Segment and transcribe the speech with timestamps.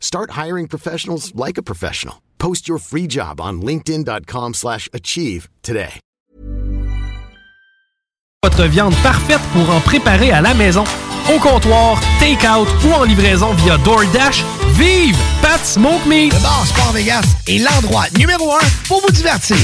[0.00, 2.16] Start hiring professionals like a professional.
[2.38, 6.00] Post your free job on linkedin.com/achieve slash achieve today.
[8.44, 10.84] Votre viande parfaite pour en préparer à la maison,
[11.34, 14.44] au comptoir, take-out ou en livraison via DoorDash,
[14.78, 16.32] vive Pat Smoke Meat!
[16.32, 19.56] Le bar Sport Vegas est l'endroit numéro un pour vous divertir.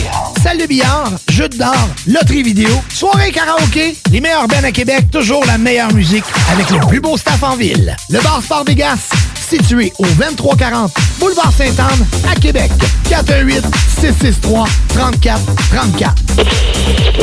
[0.43, 5.11] Salle de billard, jeux de d'or, loterie vidéo, soirée karaoké, les meilleurs bands à Québec,
[5.11, 7.97] toujours la meilleure musique avec le plus beau staff en ville.
[8.11, 9.09] Le bar Sport Vegas,
[9.49, 12.71] situé au 2340 Boulevard Sainte-Anne à Québec.
[13.09, 13.65] 418
[14.01, 16.15] 663 34 34.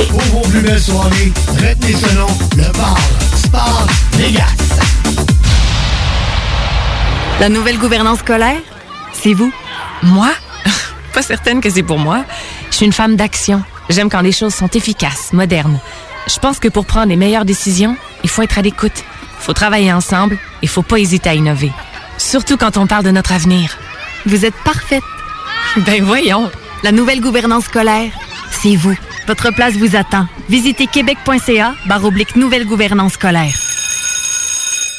[0.09, 2.97] Pour vos plus belles soirées, retenez ce nom, le bar
[3.35, 4.71] Sport Vegas.
[7.41, 8.61] La nouvelle gouvernance scolaire,
[9.13, 9.51] c'est vous?
[10.03, 10.29] Moi?
[11.13, 12.23] Pas certaine que c'est pour moi.
[12.69, 13.63] Je suis une femme d'action.
[13.89, 15.79] J'aime quand les choses sont efficaces, modernes.
[16.27, 19.03] Je pense que pour prendre les meilleures décisions, il faut être à l'écoute.
[19.39, 21.71] faut travailler ensemble et faut pas hésiter à innover.
[22.19, 23.75] Surtout quand on parle de notre avenir.
[24.27, 25.03] Vous êtes parfaite.
[25.77, 26.51] Ben voyons.
[26.83, 28.11] La nouvelle gouvernance scolaire,
[28.51, 28.95] c'est vous.
[29.25, 30.27] Votre place vous attend.
[30.47, 33.55] Visitez québec.ca barre oblique nouvelle gouvernance scolaire.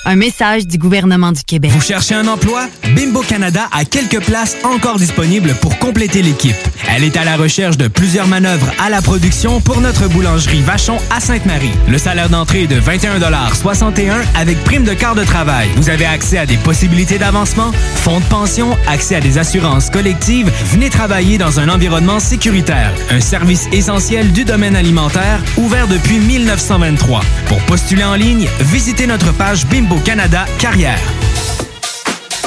[0.04, 1.70] Un message du gouvernement du Québec.
[1.70, 2.66] Vous cherchez un emploi?
[2.96, 6.56] Bimbo Canada a quelques places encore disponibles pour compléter l'équipe.
[6.88, 10.96] Elle est à la recherche de plusieurs manœuvres à la production pour notre boulangerie Vachon
[11.10, 11.70] à Sainte-Marie.
[11.88, 15.68] Le salaire d'entrée est de 21,61 avec prime de quart de travail.
[15.76, 20.50] Vous avez accès à des possibilités d'avancement, fonds de pension, accès à des assurances collectives.
[20.72, 22.90] Venez travailler dans un environnement sécuritaire.
[23.10, 27.20] Un service essentiel du domaine alimentaire ouvert depuis 1923.
[27.46, 30.98] Pour postuler en ligne, visitez notre page Bimbo Canada Carrière.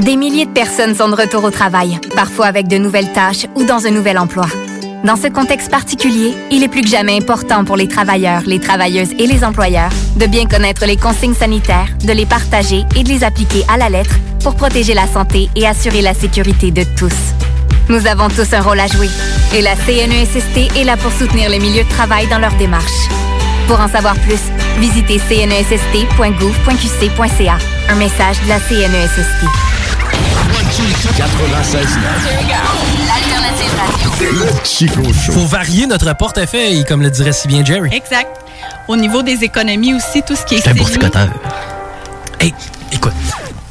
[0.00, 3.64] Des milliers de personnes sont de retour au travail, parfois avec de nouvelles tâches ou
[3.64, 4.44] dans un nouvel emploi.
[5.04, 9.12] Dans ce contexte particulier, il est plus que jamais important pour les travailleurs, les travailleuses
[9.18, 13.24] et les employeurs de bien connaître les consignes sanitaires, de les partager et de les
[13.24, 17.16] appliquer à la lettre pour protéger la santé et assurer la sécurité de tous.
[17.88, 19.08] Nous avons tous un rôle à jouer
[19.54, 23.08] et la CNESST est là pour soutenir les milieux de travail dans leur démarche.
[23.66, 24.38] Pour en savoir plus,
[24.78, 27.58] visitez cnesst.gouv.qc.ca.
[27.88, 29.44] Un message de la E CNESST.
[31.16, 31.98] 96
[33.06, 34.10] L'alternative radio.
[35.32, 37.88] Faut varier notre portefeuille, comme le dirait si bien Jerry.
[37.92, 38.28] Exact.
[38.88, 40.80] Au niveau des économies aussi, tout ce qui est C'est un CELI.
[40.84, 41.28] boursicoteur.
[42.40, 42.52] Hey,
[42.92, 43.12] écoute,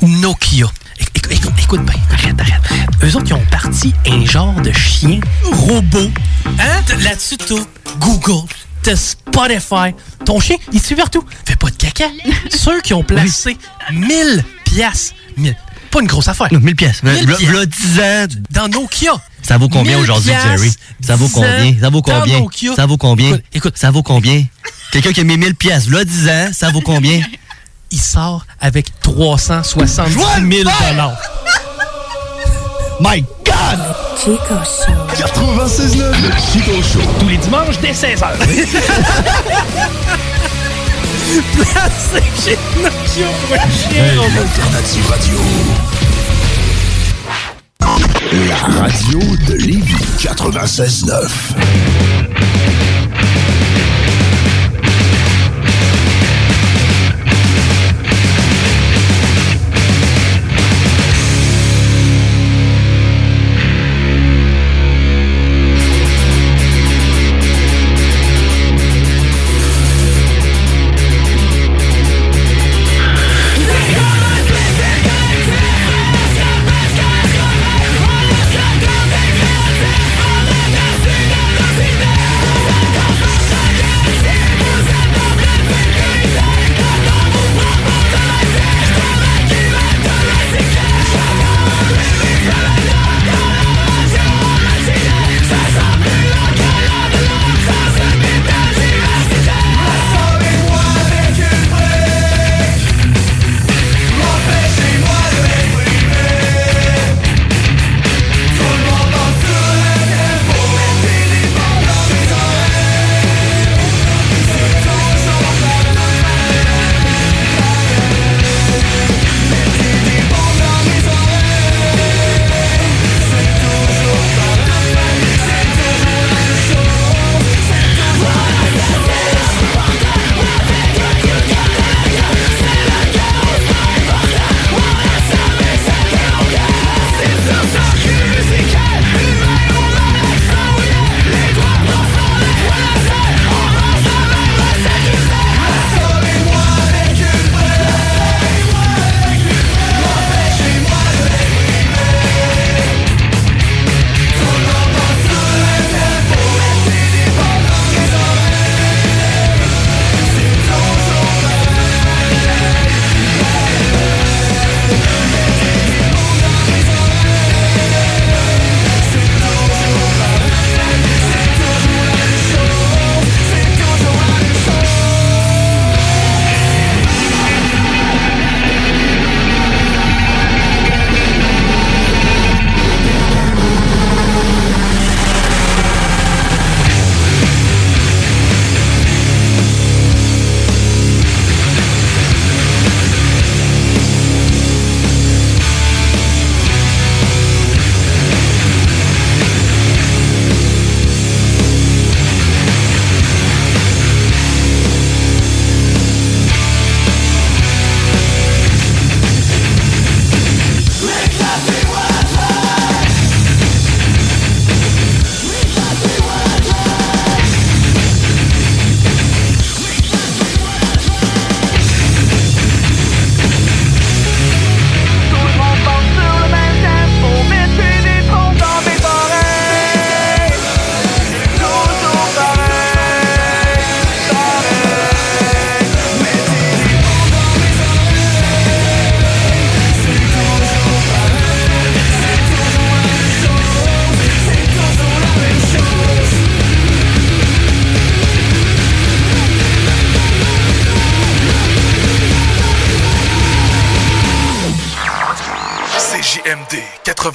[0.02, 0.66] Nokia.
[1.00, 2.62] Écoute, écoute, écoute bien, arrête, arrête.
[3.04, 5.20] Eux autres, ils ont parti un genre de chien
[5.52, 6.10] robot.
[6.60, 6.82] Hein?
[7.02, 7.56] Là-dessus, t'as
[8.00, 8.46] Google,
[8.94, 9.96] Spotify.
[10.26, 11.24] Ton chien, il suit partout.
[11.46, 12.06] Fais pas de caca.
[12.52, 13.58] Ceux qui ont placé
[13.92, 15.16] 1000 piastres.
[15.38, 15.56] 1000.
[15.92, 16.50] Pas une grosse affaire.
[16.52, 17.04] 1000 piastres.
[17.06, 17.46] 1000 V'là- piastres.
[17.46, 18.40] v'là 10 ans.
[18.52, 19.14] Dans Nokia.
[19.42, 20.72] Ça vaut combien 1000 aujourd'hui, Jerry?
[21.02, 21.76] Ça vaut 10 combien?
[21.80, 22.46] Ça vaut combien?
[22.76, 23.30] Ça vaut combien?
[23.30, 23.78] Écoute, écoute.
[23.78, 24.46] Ça vaut combien?
[24.92, 27.22] Quelqu'un qui a mis 1000 piastres, là, 10 ans, ça vaut combien?
[27.92, 31.18] Il sort avec 370 000 dollars.
[33.00, 33.80] My God!
[34.18, 34.94] Chico Show.
[35.14, 37.02] 96.9, le Chico Show.
[37.20, 38.22] Tous les dimanches dès 16h.
[41.56, 43.28] Placé chez pour un chien
[45.10, 45.38] Radio.
[48.48, 51.30] La radio de Lévis 96.9.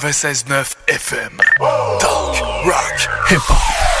[0.01, 1.37] 96.9 FM.
[1.99, 2.97] Talk, rock,
[3.29, 4.00] hip-hop.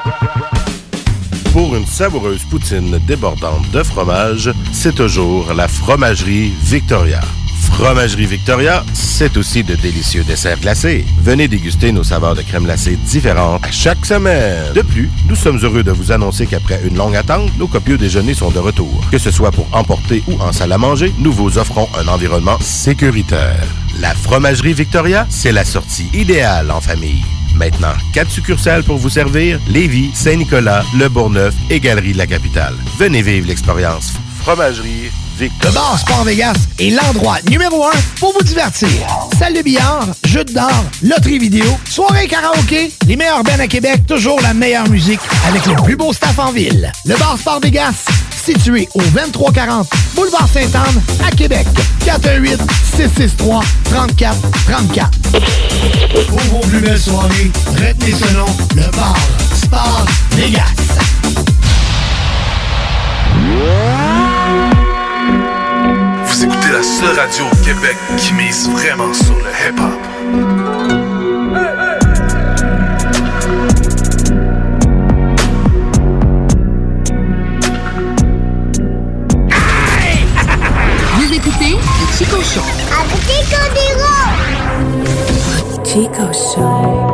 [1.51, 7.19] Pour une savoureuse poutine débordante de fromage, c'est toujours la Fromagerie Victoria.
[7.63, 11.05] Fromagerie Victoria, c'est aussi de délicieux desserts glacés.
[11.21, 14.71] Venez déguster nos saveurs de crème glacée différentes à chaque semaine.
[14.73, 18.33] De plus, nous sommes heureux de vous annoncer qu'après une longue attente, nos copieux déjeuners
[18.33, 19.03] sont de retour.
[19.11, 22.59] Que ce soit pour emporter ou en salle à manger, nous vous offrons un environnement
[22.61, 23.67] sécuritaire.
[23.99, 27.25] La Fromagerie Victoria, c'est la sortie idéale en famille.
[27.55, 32.75] Maintenant, quatre succursales pour vous servir Lévis, Saint-Nicolas, Le Bourgneuf et Galerie de la Capitale.
[32.97, 34.13] Venez vivre l'expérience.
[34.39, 38.89] Fromagerie Le bar Sport Vegas est l'endroit numéro un pour vous divertir.
[39.39, 44.39] Salle de billard, jeux d'or, loterie vidéo, soirée karaoké, les meilleurs bands à Québec, toujours
[44.41, 46.91] la meilleure musique avec le plus beau staff en ville.
[47.05, 48.05] Le bar Sport Vegas,
[48.41, 51.67] situé au 2340 Boulevard Sainte-Anne à Québec.
[52.05, 52.59] 418
[52.95, 55.09] 663 34 34.
[56.27, 58.45] Pour vos plus belles soirées, retenez ce nom,
[58.75, 59.17] le bar
[59.53, 60.61] Sport Vegas.
[66.25, 70.80] Vous écoutez la seule radio au Québec qui mise vraiment sur le hip-hop.
[85.91, 87.10] Chico Show.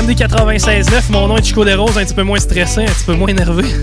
[0.00, 1.10] CJMD 96.9.
[1.10, 3.64] Mon nom est Chico Desroses, un petit peu moins stressé, un petit peu moins énervé.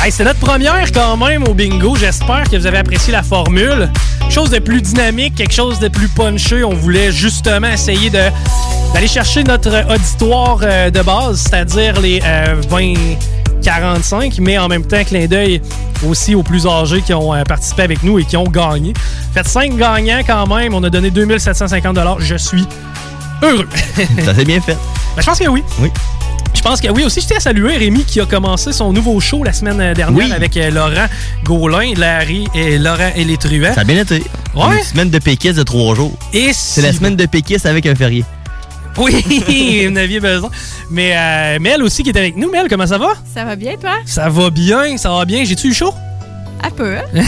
[0.00, 1.96] Hey, c'est notre première quand même au bingo.
[1.96, 3.90] J'espère que vous avez apprécié la formule.
[4.20, 6.62] Quelque chose de plus dynamique, quelque chose de plus punché.
[6.62, 8.20] On voulait justement essayer de
[8.94, 12.62] d'aller chercher notre auditoire euh, de base, c'est-à-dire les euh,
[13.60, 15.60] 20-45, mais en même temps, clin d'œil
[16.08, 18.92] aussi aux plus âgés qui ont euh, participé avec nous et qui ont gagné.
[19.34, 20.74] Faites 5 gagnants quand même.
[20.74, 22.68] On a donné 2750 Je suis
[23.42, 23.68] heureux.
[24.24, 24.76] Ça s'est bien fait.
[25.18, 25.64] Ben, je pense que oui.
[25.80, 25.90] Oui.
[26.54, 27.02] Je pense que oui.
[27.04, 30.12] Aussi, je tiens à saluer Rémi qui a commencé son nouveau show la semaine dernière
[30.12, 30.30] Oui.
[30.32, 31.06] avec euh, Laurent
[31.44, 33.74] Gaulin, Larry et Laurent et les Truands.
[33.74, 34.22] Ça a bien été.
[34.54, 34.78] Ouais.
[34.78, 36.12] Une semaine de péquiste de trois jours.
[36.32, 38.24] Et C'est la semaine de péquiste avec un férié.
[38.96, 39.24] Oui,
[39.88, 40.50] vous en aviez besoin.
[40.90, 42.48] Mais euh, Mel aussi qui est avec nous.
[42.50, 43.08] Mel, comment ça va?
[43.34, 43.94] Ça va bien, toi?
[44.06, 45.44] Ça va bien, ça va bien.
[45.44, 45.92] J'ai-tu eu chaud?
[46.62, 47.02] Un peu, hein?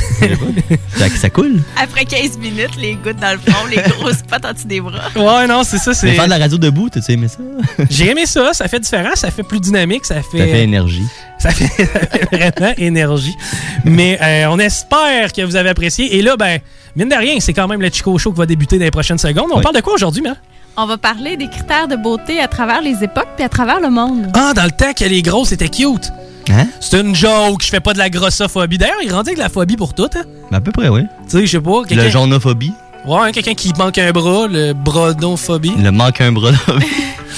[0.97, 1.61] Ça, ça coule.
[1.81, 5.01] Après 15 minutes, les gouttes dans le front, les grosses pattes en dessous des bras.
[5.17, 5.91] Ouais, non, c'est ça.
[5.91, 7.39] Mais c'est faire de la radio debout, t'as-tu aimé ça?
[7.91, 10.39] J'ai aimé ça, ça fait différent, ça fait plus dynamique, ça fait.
[10.39, 11.07] Ça fait énergie.
[11.39, 13.37] Ça fait, ça fait vraiment énergie.
[13.85, 16.17] Mais euh, on espère que vous avez apprécié.
[16.19, 16.59] Et là, ben,
[16.97, 19.19] mine de rien, c'est quand même le Chico Show qui va débuter dans les prochaines
[19.19, 19.47] secondes.
[19.53, 19.63] On Oui.
[19.63, 20.37] parle de quoi aujourd'hui, Mel?
[20.77, 23.91] On va parler des critères de beauté à travers les époques puis à travers le
[23.91, 24.29] monde.
[24.35, 26.11] Ah, dans le temps que les grosses étaient cute.
[26.51, 26.67] Hein?
[26.81, 28.79] C'est une joke, je fais pas de la grossophobie.
[28.79, 30.23] D'ailleurs, il rendait avec la phobie pour tout, hein?
[30.51, 31.03] Ben, à peu près, oui.
[31.29, 31.81] Tu sais, je sais pas.
[31.83, 32.73] Le quelqu'un- jaunophobie.
[33.07, 35.73] Ouais, hein, quelqu'un qui manque un bras, le brodonphobie.
[35.79, 36.51] Le manque un bras.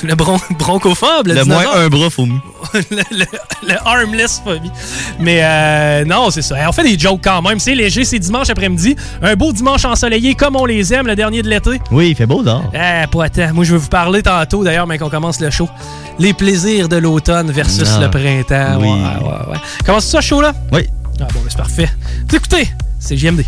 [0.04, 2.40] Le bron bronchophobe, le, Le moins un bras, faut mieux.
[2.90, 4.70] le, le- le armless phobie.
[5.20, 6.56] Mais euh, non, c'est ça.
[6.68, 7.60] On fait des jokes quand même.
[7.60, 8.96] C'est léger, c'est dimanche après-midi.
[9.22, 11.80] Un beau dimanche ensoleillé comme on les aime, le dernier de l'été.
[11.92, 12.64] Oui, il fait beau dehors.
[12.74, 13.52] Eh, pas tant.
[13.54, 15.68] Moi, je vais vous parler tantôt, d'ailleurs, mais qu'on commence le show.
[16.18, 18.80] Les plaisirs de l'automne versus Ah, le printemps.
[18.80, 18.88] oui.
[18.88, 19.58] Ouais, ouais, ouais.
[19.86, 20.52] Commence ça, show, là?
[20.72, 20.88] Oui.
[21.20, 21.88] Ah bon, ben, c'est parfait.
[22.32, 23.44] Écoutez, c'est JMD.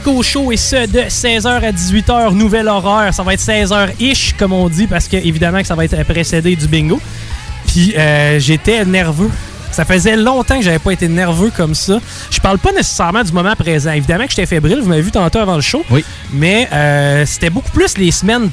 [0.00, 3.12] Chico Show et ce de 16h à 18h, nouvelle horaire.
[3.12, 6.56] Ça va être 16h-ish, comme on dit, parce que évidemment que ça va être précédé
[6.56, 6.98] du bingo.
[7.66, 9.30] Puis euh, j'étais nerveux.
[9.70, 11.98] Ça faisait longtemps que j'avais pas été nerveux comme ça.
[12.30, 13.92] Je parle pas nécessairement du moment présent.
[13.92, 15.84] Évidemment que j'étais fébrile, vous m'avez vu tantôt avant le show.
[15.90, 16.02] Oui.
[16.32, 18.48] Mais euh, c'était beaucoup plus les semaines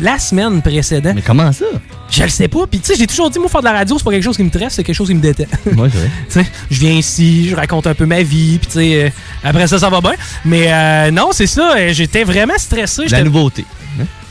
[0.00, 1.14] la semaine précédente.
[1.14, 1.66] Mais comment ça?
[2.16, 2.66] Je le sais pas.
[2.66, 4.36] Puis tu sais, j'ai toujours dit, moi, faire de la radio, c'est pas quelque chose
[4.36, 5.50] qui me tresse, c'est quelque chose qui me déteste.
[5.72, 5.88] Moi,
[6.28, 9.10] sais, je viens ici, je raconte un peu ma vie, puis tu sais, euh,
[9.44, 10.14] après ça, ça va bien.
[10.44, 13.06] Mais euh, non, c'est ça, euh, j'étais vraiment stressé.
[13.08, 13.64] La nouveauté.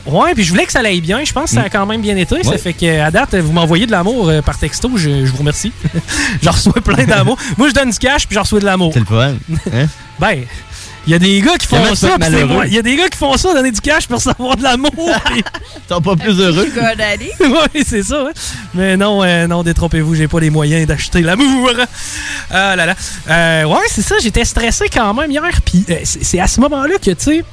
[0.06, 1.24] Ouais, puis je voulais que ça aille bien.
[1.24, 2.44] Je pense que ça a quand même bien été.
[2.44, 4.92] Ça fait que à date, vous m'envoyez de l'amour euh, par texto.
[4.96, 5.72] Je, je vous remercie.
[6.44, 7.38] J'en reçois plein d'amour.
[7.58, 8.92] Moi, je donne du cash, puis j'en reçois de l'amour.
[8.94, 9.34] C'est le fun.
[9.74, 9.88] Hein?
[10.20, 10.44] Ben,
[11.08, 12.18] il y a des gars qui font ça.
[12.68, 14.92] Il y a des gars qui font ça, donner du cash pour recevoir de l'amour.
[15.90, 16.68] sont pas plus heureux.
[17.40, 18.26] oui, c'est ça.
[18.28, 18.32] hein.
[18.74, 21.72] Mais non, euh, non, détrompez-vous, j'ai pas les moyens d'acheter l'amour.
[22.50, 22.96] Ah là là.
[23.30, 25.62] Euh, ouais, c'est ça, j'étais stressé quand même hier.
[25.64, 27.44] Puis euh, c'est c'est à ce moment-là que, tu sais,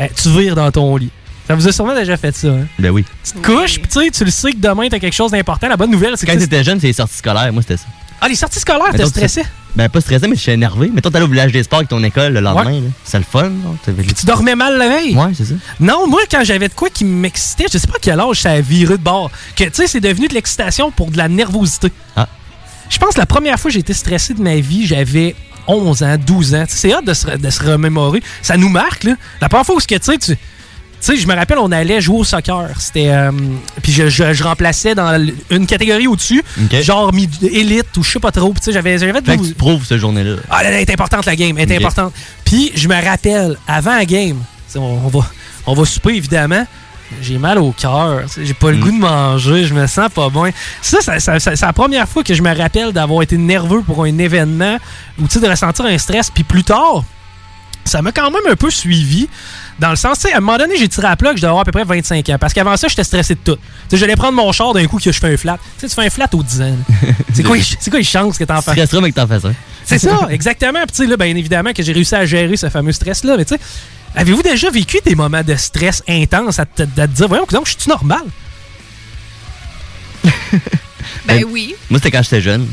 [0.00, 1.10] euh, tu vires dans ton lit.
[1.46, 2.48] Ça vous a sûrement déjà fait ça.
[2.48, 2.66] Hein?
[2.78, 3.06] Ben oui.
[3.24, 5.66] Tu te couches, puis tu sais, tu le sais que demain, t'as quelque chose d'important.
[5.68, 6.32] La bonne nouvelle, c'est que...
[6.32, 7.50] Quand t'étais jeune, c'est les sorties scolaires.
[7.54, 7.86] Moi, c'était ça.
[8.20, 9.42] Ah, les sorties scolaires, t'es stressé?
[9.76, 10.90] Ben, pas stressé, mais je suis énervé.
[10.92, 12.64] Mettons, t'allais au village des sports avec ton école le lendemain.
[12.72, 12.80] Ouais.
[12.80, 12.86] là.
[13.04, 13.50] C'est le fun.
[13.84, 15.14] T'avais- Tu dormais mal la veille?
[15.16, 15.54] Ouais, c'est ça.
[15.78, 18.50] Non, moi, quand j'avais de quoi qui m'excitait, je sais pas à quel âge ça
[18.52, 19.30] a viré de bord.
[19.54, 21.92] Que, tu sais, c'est devenu de l'excitation pour de la nervosité.
[22.16, 22.26] Ah.
[22.90, 25.36] Je pense que la première fois que j'ai été stressé de ma vie, j'avais
[25.68, 26.64] 11 ans, 12 ans.
[26.66, 28.22] C'est hâte de se, de se remémorer.
[28.42, 29.14] Ça nous marque, là.
[29.40, 30.36] La première fois où tu sais, tu...
[31.00, 32.68] Tu sais, je me rappelle, on allait jouer au soccer.
[32.80, 33.08] C'était.
[33.10, 33.30] euh,
[33.82, 36.42] puis je, je- je remplaçais dans une catégorie au-dessus,
[36.82, 37.12] genre
[37.42, 38.52] élite ou je sais pas trop.
[38.54, 40.36] Tu sais, j'avais j'avais Fait que 12 tu prouves cette journée-là.
[40.50, 41.56] ah, elle est importante, la game.
[41.56, 42.12] Elle est importante.
[42.44, 44.38] Puis, je me rappelle, avant la game,
[44.74, 45.20] on, on va,
[45.66, 46.66] on va souper, évidemment.
[47.22, 48.22] J'ai mal au cœur.
[48.36, 48.80] J'ai pas le Mm.
[48.80, 49.64] goût de manger.
[49.66, 50.50] Je me sens pas bien.
[50.82, 53.80] Ça, ça, ça- ça- c'est la première fois que je me rappelle d'avoir été nerveux
[53.82, 54.76] pour un événement
[55.18, 56.30] ou de ressentir un stress.
[56.30, 57.04] Puis plus tard,
[57.88, 59.28] ça m'a quand même un peu suivi.
[59.78, 61.42] Dans le sens, tu sais, à un moment donné, j'ai tiré à plat que je
[61.42, 62.36] devais avoir à peu près 25 ans.
[62.38, 63.56] Parce qu'avant ça, j'étais stressé de tout.
[63.56, 65.58] Tu sais, j'allais prendre mon char d'un coup que je fais un flat.
[65.78, 66.64] Tu sais, tu fais un flat aux 10 ans.
[66.64, 67.08] là.
[67.34, 68.74] c'est quoi, quoi les chances que t'en fasses?
[68.74, 69.54] stresseras, mais que t'en fasses un.
[69.84, 70.80] C'est ça, exactement.
[70.80, 73.36] Puis tu sais, là, bien évidemment que j'ai réussi à gérer ce fameux stress-là.
[73.36, 73.60] Mais tu sais,
[74.14, 77.66] avez-vous déjà vécu des moments de stress intense à te, à te dire, voyons, donc,
[77.66, 78.22] je suis normal?
[81.26, 81.74] Ben oui.
[81.90, 82.66] Moi, c'était quand j'étais jeune.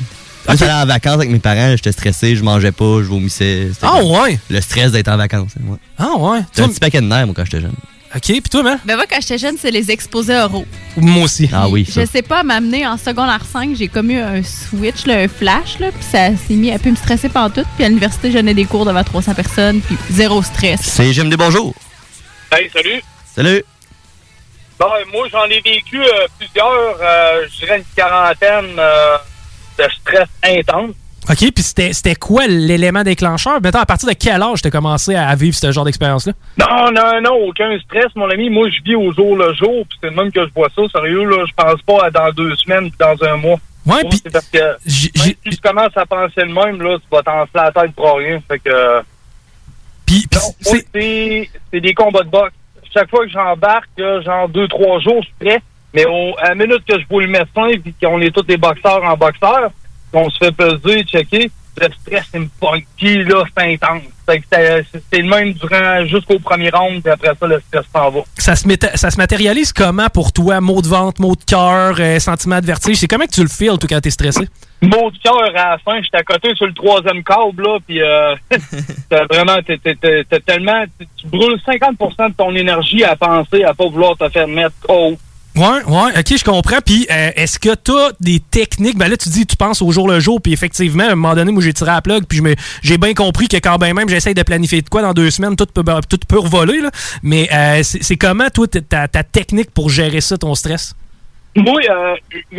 [0.47, 3.69] Moi, j'allais en vacances avec mes parents, j'étais stressé, je mangeais pas, je vomissais.
[3.73, 4.39] C'était Ah comme ouais?
[4.49, 5.53] Le stress d'être en vacances.
[5.59, 5.77] Ouais.
[5.97, 6.39] Ah ouais?
[6.55, 7.73] J'avais un petit paquet de nerfs, moi, quand j'étais jeune.
[8.15, 8.79] OK, puis toi, man?
[8.85, 10.65] Ben moi, quand j'étais jeune, c'est les exposés oraux.
[10.95, 11.49] Moi aussi.
[11.51, 12.01] Ah oui, ça.
[12.01, 15.79] Je sais pas, m'amener en secondaire 5, j'ai comme eu un switch, là, un flash,
[15.79, 17.65] là, puis ça s'est mis à plus me stresser pendant tout.
[17.75, 20.79] Puis à l'université, je donnais des cours devant 300 personnes, puis zéro stress.
[20.81, 21.73] C'est J'aime des bonjours.
[22.51, 23.01] Hey, salut.
[23.35, 23.63] Salut.
[24.79, 29.17] Bon, moi, j'en ai vécu euh, plusieurs, euh, je dirais une quarantaine euh,
[29.77, 30.95] de stress intense.
[31.27, 33.59] OK, puis c'était quoi l'élément déclencheur?
[33.59, 36.33] Mettons, à partir de quel âge t'as commencé à vivre ce genre d'expérience-là?
[36.59, 38.51] Non, non, non, aucun stress, mon ami.
[38.51, 40.83] Moi, je vis au jour le jour, puis c'est le même que je vois ça.
[40.91, 43.57] Sérieux, là, je pense pas à dans deux semaines dans un mois.
[43.87, 44.21] Ouais, puis...
[44.31, 47.71] Parce que même si tu commences à penser le même, là, tu vas t'enfler la
[47.71, 48.39] tête pour rien.
[48.47, 49.01] Fait que...
[50.05, 50.27] Puis,
[50.61, 52.53] c'est c'est des combats de boxe.
[52.93, 55.61] Chaque fois que j'embarque, genre deux, trois jours, je suis prêt.
[55.93, 58.57] Mais au, à la minute que je vois le médecin, puis qu'on est tous des
[58.57, 59.71] boxeurs en boxeur,
[60.11, 62.85] qu'on se fait peser, checker, le stress, me pogne.
[62.97, 64.01] Puis là, c'est intense.
[64.27, 64.41] C'est
[65.11, 68.21] c'est le même durant jusqu'au premier round, puis après ça, le stress s'en va.
[68.37, 70.59] Ça se, ça se matérialise comment pour toi?
[70.61, 72.97] Mots de ventre, mots de cœur, euh, sentiment de vertige?
[72.97, 74.47] C'est comment que tu le feels, toi, quand t'es stressé?
[74.81, 78.01] Mot de cœur à la fin, j'étais à côté sur le troisième câble, là, puis
[78.01, 78.35] euh,
[79.09, 80.83] t'as vraiment, t'es, t'es- t'es- t'es tellement,
[81.17, 85.17] tu brûles 50% de ton énergie à penser, à pas vouloir te faire mettre KO.
[85.55, 86.79] Ouais, ouais, ok, je comprends.
[86.85, 88.97] Puis, euh, est-ce que t'as des techniques?
[88.97, 91.33] Ben là, tu dis, tu penses au jour le jour, puis effectivement, à un moment
[91.33, 92.41] donné, moi, j'ai tiré à la plug, puis
[92.83, 95.55] j'ai bien compris que quand ben même j'essaye de planifier de quoi dans deux semaines,
[95.55, 96.91] tout peut, ben, tout peut revoler, là.
[97.23, 100.93] Mais euh, c'est comment, toi, ta, ta- technique pour gérer ça, ton stress?
[101.55, 102.15] Moi, euh,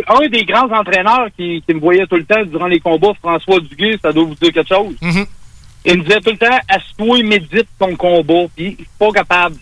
[0.09, 3.61] un des grands entraîneurs qui, qui me voyait tout le temps durant les combats, François
[3.61, 4.95] Duguay, ça doit vous dire quelque chose.
[5.85, 8.47] Il me disait tout le temps, assis-toi et médite ton combat.
[8.57, 9.57] Puis, je suis pas capable.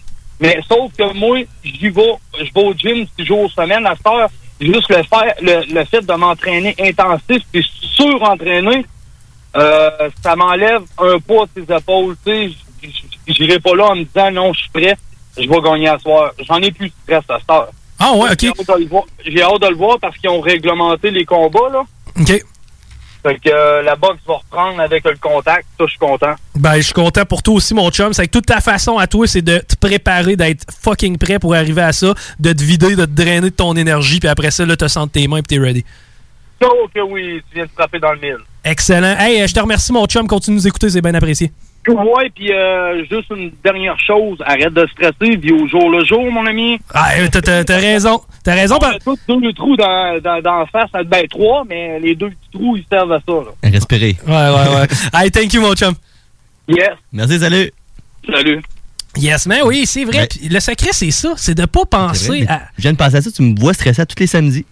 [0.44, 4.07] Mais sauf que moi, j'y vais, je vais au gym six jours semaine à cette
[4.07, 4.28] heure.
[4.61, 8.85] Juste le, faire, le, le fait de m'entraîner intensif puis surentraîner,
[9.57, 12.14] euh, ça m'enlève un poids de ses épaules.
[13.26, 14.96] J'irai pas là en me disant non, je suis prêt.
[15.38, 16.33] je vais gagner à soir.
[16.46, 17.70] J'en ai plus de stress à cette heure.
[17.98, 18.40] Ah ouais, OK.
[18.40, 21.24] J'ai hâte de le voir- J'ai hâte de le voir parce qu'ils ont réglementé les
[21.24, 21.83] combats, là.
[22.20, 22.44] OK.
[23.24, 25.66] Fait que euh, la boxe va reprendre avec le contact.
[25.78, 26.34] Ça, je suis content.
[26.54, 28.12] Ben, je suis content pour toi aussi, mon chum.
[28.12, 31.54] C'est que toute ta façon à toi, c'est de te préparer, d'être fucking prêt pour
[31.54, 34.66] arriver à ça, de te vider, de te drainer de ton énergie, puis après ça,
[34.66, 35.84] là, te sens tes mains, puis t'es ready.
[36.62, 38.38] Oh que oui, tu viens de frapper dans le mille.
[38.62, 39.16] Excellent.
[39.18, 40.26] Hey, euh, je te remercie, mon chum.
[40.26, 41.50] Continue de nous écouter, c'est bien apprécié.
[41.88, 46.31] Ouais, puis euh, juste une dernière chose, arrête de stresser, vis au jour le jour,
[46.31, 46.79] mon ami.
[46.94, 48.20] Ah, euh, t'as- t'as t'as raison.
[48.42, 48.79] T'as raison.
[48.81, 52.31] On a tous deux trous dans, dans, dans la face, ben trois, mais les deux
[52.31, 53.33] petits trous, ils servent à ça.
[53.33, 53.70] Là.
[53.70, 54.16] Respirer.
[54.27, 54.87] Ouais, ouais, ouais.
[55.25, 55.94] hey, thank you, mon chum.
[56.68, 56.92] Yes.
[57.12, 57.70] Merci, salut.
[58.33, 58.62] Salut.
[59.16, 60.20] Yes, man, oui, c'est vrai.
[60.23, 60.29] Ouais.
[60.51, 61.35] Le secret, c'est ça.
[61.37, 62.62] C'est de pas penser vrai, mais à.
[62.77, 64.64] Je viens de penser à ça, tu me vois stresser à tous les samedis.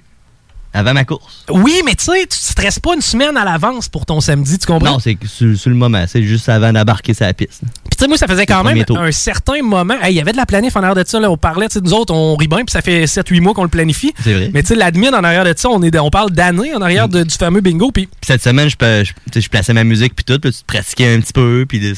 [0.75, 1.45] Avant ma course.
[1.51, 4.59] Oui, mais tu sais, tu te stresses pas une semaine à l'avance pour ton samedi,
[4.59, 4.93] tu comprends?
[4.93, 6.05] Non, c'est sur, sur le moment.
[6.09, 7.61] C'est juste avant d'embarquer la piste.
[7.61, 9.95] Puis tu sais, moi, ça faisait quand même un certain moment.
[10.01, 11.21] Hey, Il y avait de la planif en arrière de ça.
[11.21, 11.31] Là.
[11.31, 13.65] On parlait, tu sais, nous autres, on rit bien, puis ça fait 7-8 mois qu'on
[13.65, 14.13] le planifie.
[14.23, 14.51] C'est vrai.
[14.55, 17.09] Mais tu sais, l'admin en arrière de ça, on, est, on parle d'années en arrière
[17.09, 17.93] de- du fameux bingo.
[17.93, 19.05] Puis cette semaine, je,
[19.35, 21.93] je, plaçais ma musique puis tout, puis tu pratiquais un petit peu, puis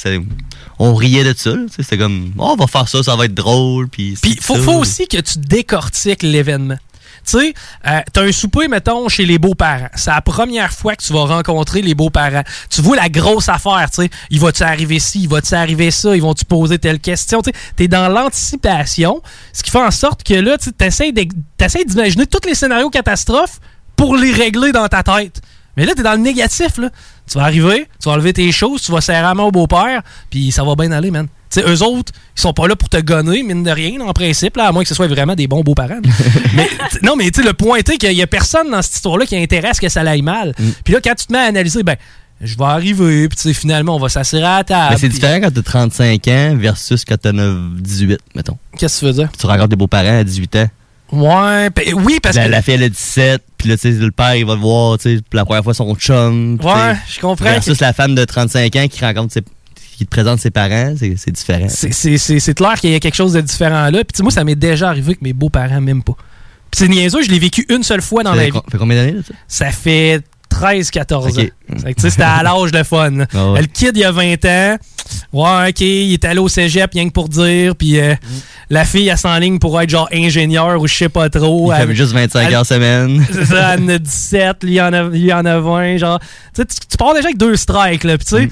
[0.79, 1.53] on riait de ça.
[1.71, 4.17] C'était comme, oh, on va faire ça, ça va être drôle, puis.
[4.21, 6.79] Puis faut, faut aussi que tu décortiques l'événement.
[7.25, 7.55] Tu sais,
[7.87, 9.89] euh, t'as un souper, mettons, chez les beaux-parents.
[9.95, 12.43] C'est la première fois que tu vas rencontrer les beaux-parents.
[12.71, 14.11] Tu vois la grosse affaire, tu sais.
[14.31, 17.51] Il va-tu arriver ci, il va-tu arriver ça, ils vont-tu poser telle question, tu.
[17.77, 22.55] T'es dans l'anticipation, ce qui fait en sorte que là, tu t'essayes d'imaginer tous les
[22.55, 23.61] scénarios catastrophes
[23.97, 25.41] pour les régler dans ta tête.
[25.77, 26.91] Mais là, t'es dans le négatif, là.
[27.31, 30.03] Tu vas arriver, tu vas enlever tes choses, tu vas serrer la main au beau-père,
[30.31, 31.27] puis ça va bien aller, man.
[31.51, 34.13] Tu sais, eux autres, ils sont pas là pour te gonner, mine de rien, en
[34.13, 36.01] principe, là, à moins que ce soit vraiment des bons beaux-parents.
[36.55, 36.69] mais,
[37.03, 39.37] non, mais tu sais, le point est qu'il y a personne dans cette histoire-là qui
[39.37, 40.55] intéresse que ça aille mal.
[40.85, 41.97] Puis là, quand tu te mets à analyser, ben,
[42.41, 44.89] je vais arriver, puis tu sais, finalement, on va s'assurer à la table.
[44.91, 48.59] Mais c'est différent quand t'as 35 ans versus quand t'as 9, 18, mettons.
[48.77, 49.31] Qu'est-ce que tu veux dire?
[49.39, 50.69] Tu rencontres des beaux-parents à 18 ans.
[51.15, 52.51] Ouais, oui, parce la, que.
[52.51, 54.99] la fille, elle a 17, puis là, tu sais, le père, il va le voir,
[54.99, 56.59] tu sais, pour la première fois, son chum.
[56.63, 59.43] Ouais, je comprends Versus que- la femme de 35 ans qui rencontre ses,
[59.97, 61.69] qui te présente ses parents, c'est différent.
[61.69, 63.99] C'est- clair qu'il y a quelque chose de différent là.
[63.99, 66.17] Puis tu sais, moi, ça m'est déjà arrivé que mes beaux-parents m'aiment pas.
[66.71, 68.51] Puis c'est niaiseux, je l'ai vécu une seule fois dans Ça ma vie.
[68.51, 69.35] com- fait combien d'années, là, ça?
[69.67, 70.23] Ça fait
[70.55, 71.39] 13-14 Ok.
[71.39, 71.93] ans.
[71.99, 73.13] C'était à l'âge de fun.
[73.35, 73.61] Ah ouais.
[73.63, 74.77] Le kid, il y a 20 ans.
[75.33, 77.75] Ouais, OK, il est allé au cégep, rien que pour dire.
[77.77, 78.15] Puis euh,
[78.71, 81.73] la fille, elle s'enligne pour être genre ingénieur ou je sais pas trop.
[81.73, 83.25] Il Elle- fait juste 25 elle- heures semaine.
[83.33, 85.97] C'est ça, elle en a 17, lui il en a, lui, il en a 20.
[85.99, 86.19] Genre,
[86.55, 88.05] tu, tu, pars déjà avec deux strikes.
[88.05, 88.49] Là, puis tu sais,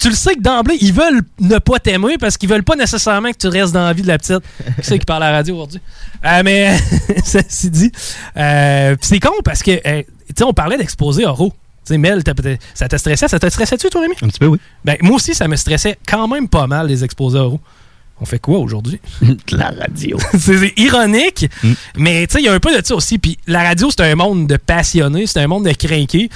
[0.00, 3.30] tu le sais que d'emblée, ils veulent ne pas t'aimer parce qu'ils veulent pas nécessairement
[3.30, 4.40] que tu restes dans la vie de la petite.
[4.40, 5.80] Qui c'est qui parle à la radio aujourd'hui?
[6.26, 6.76] Euh, mais,
[7.24, 7.92] ceci dit,
[8.36, 10.02] euh, c'est con parce que, euh,
[10.38, 11.52] sais, on parlait d'exposer oraux.
[11.84, 12.22] Tu sais, Mel,
[12.74, 13.28] ça t'a stressé?
[13.28, 14.14] Ça t'a stressé-tu, toi, Rémi?
[14.22, 14.58] Un petit peu, oui.
[14.84, 17.60] Ben, moi aussi, ça me stressait quand même pas mal, les exposés oraux.
[18.20, 19.00] On fait quoi aujourd'hui?
[19.52, 20.18] la radio.
[20.38, 21.72] c'est ironique, Mm.
[21.96, 23.18] mais tu sais, il y a un peu de ça aussi.
[23.18, 26.28] Puis la radio, c'est un monde de passionnés, c'est un monde de crinqués.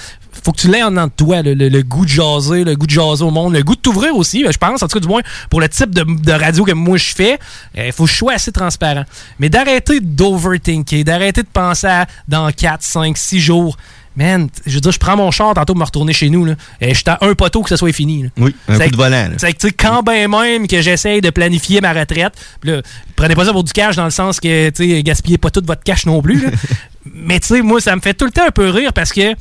[0.45, 2.75] Faut que tu l'aies en dedans de toi, le, le- le goût de jaser, le
[2.75, 5.01] goût de jaser au monde, le goût de t'ouvrir aussi, je pense, en tout cas,
[5.01, 7.38] du moins, pour le type de, de radio que moi je fais,
[7.77, 9.05] il faut que je sois assez transparent.
[9.38, 13.77] Mais d'arrêter d'overthinker, d'arrêter de penser à dans 4, 5, 6 jours.
[14.16, 16.44] Man, je veux dire, je prends mon char tantôt pour me retourner chez nous.
[16.44, 16.55] Là.
[16.81, 18.25] Et je suis à un poteau que ça soit fini.
[18.25, 18.29] là.
[18.38, 19.31] Oui, un C'est coup de volant.
[19.38, 22.83] c'est que, tu sais, quand ben même que j'essaye de planifier ma retraite, là,
[23.16, 25.62] prenez pas ça pour du cash dans le sens que, tu sais, gaspillez pas tout
[25.64, 26.42] votre cash non plus.
[26.42, 26.51] là.
[27.14, 29.35] Mais tu sais, moi, ça me fait tout le temps un peu rire parce que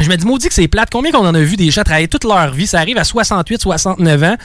[0.00, 0.88] je me dis, maudit que c'est plate.
[0.90, 2.66] Combien qu'on en a vu des gens travailler toute leur vie?
[2.66, 4.36] Ça arrive à 68, 69 ans.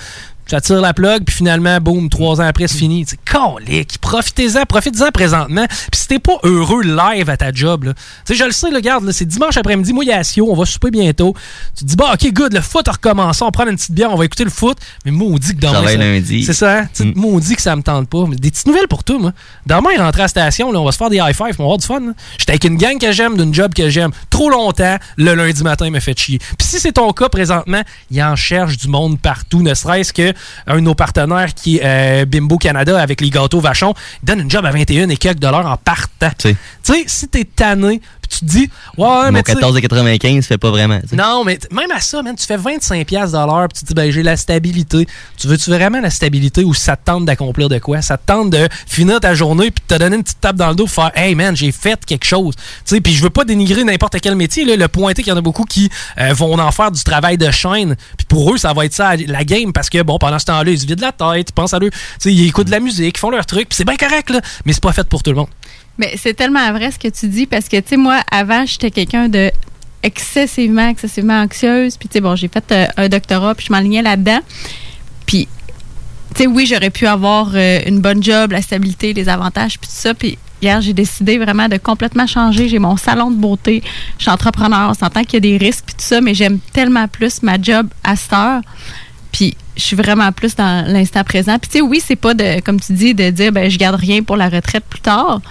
[0.48, 3.06] Ça tire la plug, puis finalement, boum, trois ans après, c'est fini.
[3.08, 3.98] C'est colique.
[4.00, 5.66] Profitez-en, profitez-en présentement.
[5.68, 8.70] Puis si t'es pas heureux live à ta job, là, tu sais, je le sais,
[8.70, 11.36] là, regarde, là, c'est dimanche après-midi, moi, il y a Sio, on va souper bientôt.
[11.76, 14.12] Tu te dis, bah, ok, good, le foot a recommencé, on prend une petite bière,
[14.12, 14.78] on va écouter le foot.
[15.06, 15.96] Mais maudit que demain.
[15.98, 16.44] Lundi.
[16.44, 16.90] C'est ça, hein?
[16.94, 18.26] Sais, Maudit que ça me tente pas.
[18.28, 19.34] Mais des petites nouvelles pour toi, moi.
[19.66, 21.64] Demain, il rentre à la station, là, on va se faire des high five, on
[21.64, 22.02] va avoir du fun.
[22.38, 24.12] J'étais avec une gang que j'aime, d'une job que j'aime.
[24.30, 26.40] Trop longtemps, le lundi matin, il m'a fait chier.
[26.40, 27.82] Puis si c'est ton cas présentement,
[28.12, 30.34] il en cherche du monde partout, ne serait-ce que
[30.68, 34.40] un de nos partenaires qui est euh, Bimbo Canada avec les gâteaux vachons, il donne
[34.42, 36.32] une job à 21 et quelques dollars en partant.
[36.38, 40.46] Tu sais, si t'es tanné, puis tu te dis, ouais, mais Mon tu sais- 14,95
[40.46, 41.00] fait pas vraiment.
[41.14, 43.88] non, mais même à ça, man, tu fais 25$ piastres de l'heure, puis tu te
[43.88, 45.08] dis, ben, j'ai la stabilité.
[45.38, 48.02] Tu veux-tu vraiment la stabilité ou ça te tente d'accomplir de quoi?
[48.02, 50.70] Ça te tente de finir ta journée, puis de te donner une petite tape dans
[50.70, 52.56] le dos, pour faire, hey, man, j'ai fait quelque chose.
[52.56, 54.76] Tu sais, puis je veux pas dénigrer n'importe quel métier, là.
[54.76, 57.50] Le pointer qu'il y en a beaucoup qui euh, vont en faire du travail de
[57.52, 60.46] chaîne, puis pour eux, ça va être ça, la game, parce que, bon, pendant ce
[60.46, 62.72] temps-là, ils se vident la tête, ils pensent à eux, tu sais, ils écoutent de
[62.72, 64.42] la musique, ils font leur truc, puis c'est bien correct, là.
[64.66, 65.48] Mais c'est pas fait pour tout le monde.
[65.98, 68.92] Mais c'est tellement vrai ce que tu dis parce que, tu sais, moi, avant, j'étais
[68.92, 69.52] quelqu'un de
[70.04, 71.98] excessivement, excessivement anxieuse.
[71.98, 74.40] Puis, tu sais, bon, j'ai fait euh, un doctorat, puis je m'enlignais là-dedans.
[75.26, 75.48] Puis,
[76.36, 79.90] tu sais, oui, j'aurais pu avoir euh, une bonne job, la stabilité, les avantages, puis
[79.90, 80.14] tout ça.
[80.14, 82.70] Puis hier, j'ai décidé vraiment de complètement changer.
[82.70, 83.82] J'ai mon salon de beauté.
[84.18, 84.90] Je suis entrepreneur.
[84.92, 87.60] On s'entend qu'il y a des risques, puis tout ça, mais j'aime tellement plus ma
[87.62, 88.62] job à cette heure.
[89.32, 91.58] Puis je suis vraiment plus dans l'instant présent.
[91.60, 93.96] Puis tu sais, oui, c'est pas de, comme tu dis, de dire, ben je garde
[93.96, 95.42] rien pour la retraite plus tard.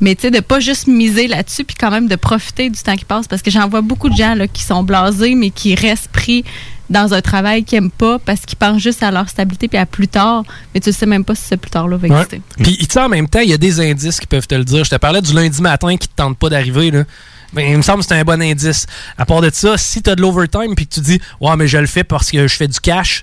[0.00, 2.96] Mais tu sais, de pas juste miser là-dessus, puis quand même de profiter du temps
[2.96, 3.26] qui passe.
[3.28, 6.44] Parce que j'en vois beaucoup de gens là, qui sont blasés, mais qui restent pris
[6.90, 9.86] dans un travail qu'ils n'aiment pas parce qu'ils pensent juste à leur stabilité puis à
[9.86, 10.44] plus tard.
[10.74, 12.14] Mais tu sais même pas si ce plus tard-là va Ouais.
[12.16, 12.40] exister.
[12.62, 14.64] Puis, tu sais, en même temps, il y a des indices qui peuvent te le
[14.64, 14.84] dire.
[14.84, 17.04] Je te parlais du lundi matin qui te tente pas d'arriver, là.
[17.52, 18.86] Ben, il me semble que c'est un bon indice.
[19.16, 21.66] À part de ça, si tu as de l'overtime puis que tu dis, ouais, mais
[21.68, 23.22] je le fais parce que je fais du cash,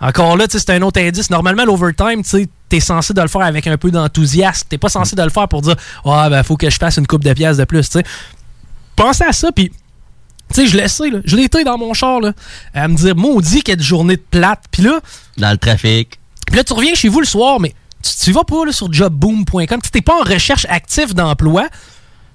[0.00, 1.28] encore là, tu sais, c'est un autre indice.
[1.30, 4.66] Normalement, l'overtime, tu sais, t'es censé de le faire avec un peu d'enthousiasme.
[4.68, 7.06] T'es pas censé de le faire pour dire, ouais, ben, faut que je fasse une
[7.06, 8.04] coupe de pièces de plus, tu sais.
[8.96, 9.70] Pensez à ça, puis
[10.52, 11.20] tu sais, je l'ai là.
[11.24, 12.32] Je été dans mon char, là,
[12.74, 14.64] à me dire, maudit des journées de plate.
[14.70, 15.00] Puis là.
[15.36, 16.18] Dans le trafic.
[16.46, 18.92] Puis là, tu reviens chez vous le soir, mais tu, tu vas pas là, sur
[18.92, 19.80] jobboom.com.
[19.82, 21.68] Tu n'es pas en recherche active d'emploi.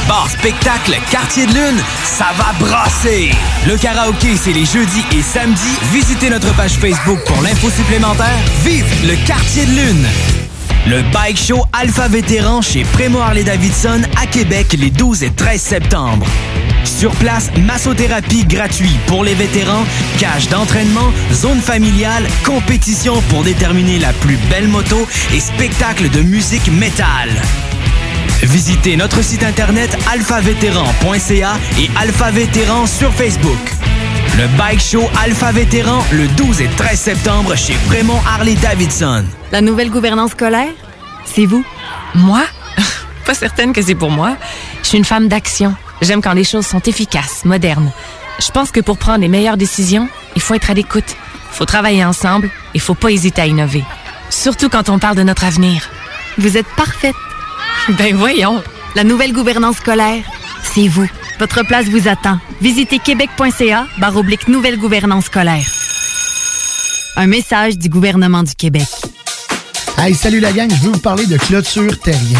[0.08, 3.30] Bar spectacle Quartier de Lune, ça va brasser!
[3.68, 5.78] Le karaoké, c'est les jeudis et samedis.
[5.92, 8.40] Visitez notre page Facebook pour l'info supplémentaire.
[8.64, 10.43] Vive le Quartier de Lune!
[10.86, 15.62] Le Bike Show Alpha Vétéran chez Prémo Harley Davidson à Québec les 12 et 13
[15.62, 16.28] septembre.
[16.84, 19.86] Sur place, massothérapie gratuite pour les vétérans,
[20.20, 26.70] cage d'entraînement, zone familiale, compétition pour déterminer la plus belle moto et spectacle de musique
[26.70, 27.30] métal.
[28.42, 33.74] Visitez notre site internet alphavétéran.ca et Alpha Vétéran sur Facebook.
[34.36, 39.26] Le Bike Show Alpha Vétéran le 12 et 13 septembre chez Fremont Harley Davidson.
[39.52, 40.74] La nouvelle gouvernance scolaire,
[41.24, 41.64] c'est vous.
[42.16, 42.42] Moi?
[43.28, 44.36] Pas certaine que c'est pour moi.
[44.82, 45.76] Je suis une femme d'action.
[46.02, 47.92] J'aime quand les choses sont efficaces, modernes.
[48.40, 51.16] Je pense que pour prendre les meilleures décisions, il faut être à l'écoute.
[51.52, 52.50] Il faut travailler ensemble.
[52.74, 53.84] Il faut pas hésiter à innover.
[54.32, 55.88] Surtout quand on parle de notre avenir.
[56.40, 57.16] Vous êtes parfaite.
[57.88, 58.64] Ben voyons.
[58.96, 60.24] La nouvelle gouvernance scolaire,
[60.64, 61.08] c'est vous.
[61.40, 62.40] Votre place vous attend.
[62.62, 65.66] Visitez québec.ca oblique nouvelle gouvernance scolaire.
[67.16, 68.88] Un message du gouvernement du Québec.
[69.98, 72.40] Hey, salut la gang, je veux vous parler de Clôture Terrien.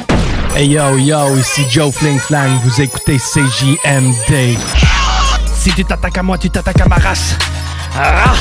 [0.53, 4.57] Hey yo yo, ici Joe Fling Flang, vous écoutez CJMD.
[5.55, 7.37] Si tu t'attaques à moi, tu t'attaques à ma race.
[7.97, 8.33] Ah!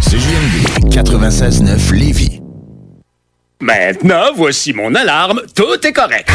[0.00, 2.40] CJMD 96.9 Lévis.
[3.60, 5.42] Maintenant, voici mon alarme.
[5.54, 6.28] Tout est correct.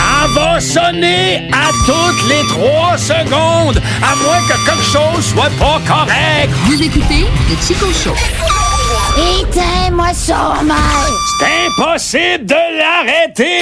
[0.00, 5.80] Elle va sonner à toutes les trois secondes, à moins que quelque chose soit pas
[5.86, 6.50] correct.
[6.64, 8.16] Vous écoutez le Chico Show.
[9.18, 10.76] Éteins-moi ça, mec!
[11.38, 13.60] C'est impossible de l'arrêter!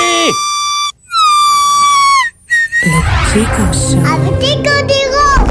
[2.85, 4.03] Le précaution.
[4.05, 5.47] Avec des ah!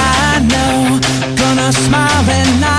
[0.00, 1.00] I know,
[1.36, 2.77] gonna smile and I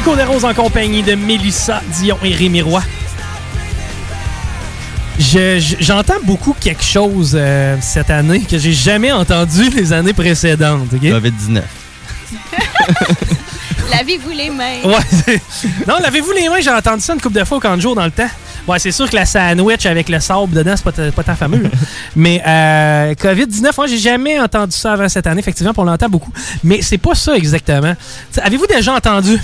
[0.00, 2.82] Chico Desroses en compagnie de Mélissa Dion et Rémi Roy.
[5.18, 10.14] Je- je- J'entends beaucoup quelque chose euh, cette année que j'ai jamais entendu les années
[10.14, 10.88] précédentes.
[10.94, 11.02] ok?
[11.02, 11.60] COVID-19.
[13.92, 14.78] Lavez-vous les mains.
[14.84, 15.38] Ouais.
[15.86, 17.94] non, lavez-vous les mains, j'ai entendu ça une couple de fois au camp de jour
[17.94, 18.30] dans le temps.
[18.66, 21.62] Ouais, c'est sûr que la sandwich avec le sable dedans, c'est pas, pas tant fameux.
[22.16, 26.32] Mais euh, COVID-19, moi, j'ai jamais entendu ça avant cette année, effectivement, on l'entend beaucoup.
[26.64, 27.94] Mais c'est pas ça exactement.
[28.42, 29.38] Avez-vous déjà entendu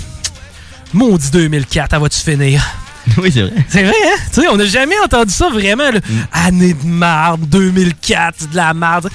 [0.93, 2.61] Maudit 2004, à vas-tu finir?
[3.17, 3.53] Oui, c'est vrai.
[3.69, 4.17] C'est vrai, hein?
[4.33, 5.89] Tu sais, on n'a jamais entendu ça vraiment.
[5.91, 5.99] là.
[6.33, 9.09] Année de marde, 2004, c'est de la marde.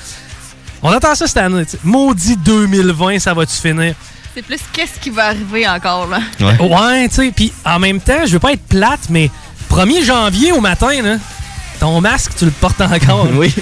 [0.82, 1.66] On entend ça cette année.
[1.66, 1.78] tu sais.
[1.84, 3.94] Maudit 2020, ça va-tu finir?
[4.34, 6.20] C'est plus qu'est-ce qui va arriver encore, là.
[6.40, 7.32] Ouais, tu sais.
[7.36, 9.30] Puis en même temps, je veux pas être plate, mais
[9.68, 11.16] 1er janvier au matin, là,
[11.78, 13.28] ton masque, tu le portes encore.
[13.34, 13.52] oui.
[13.52, 13.60] Tu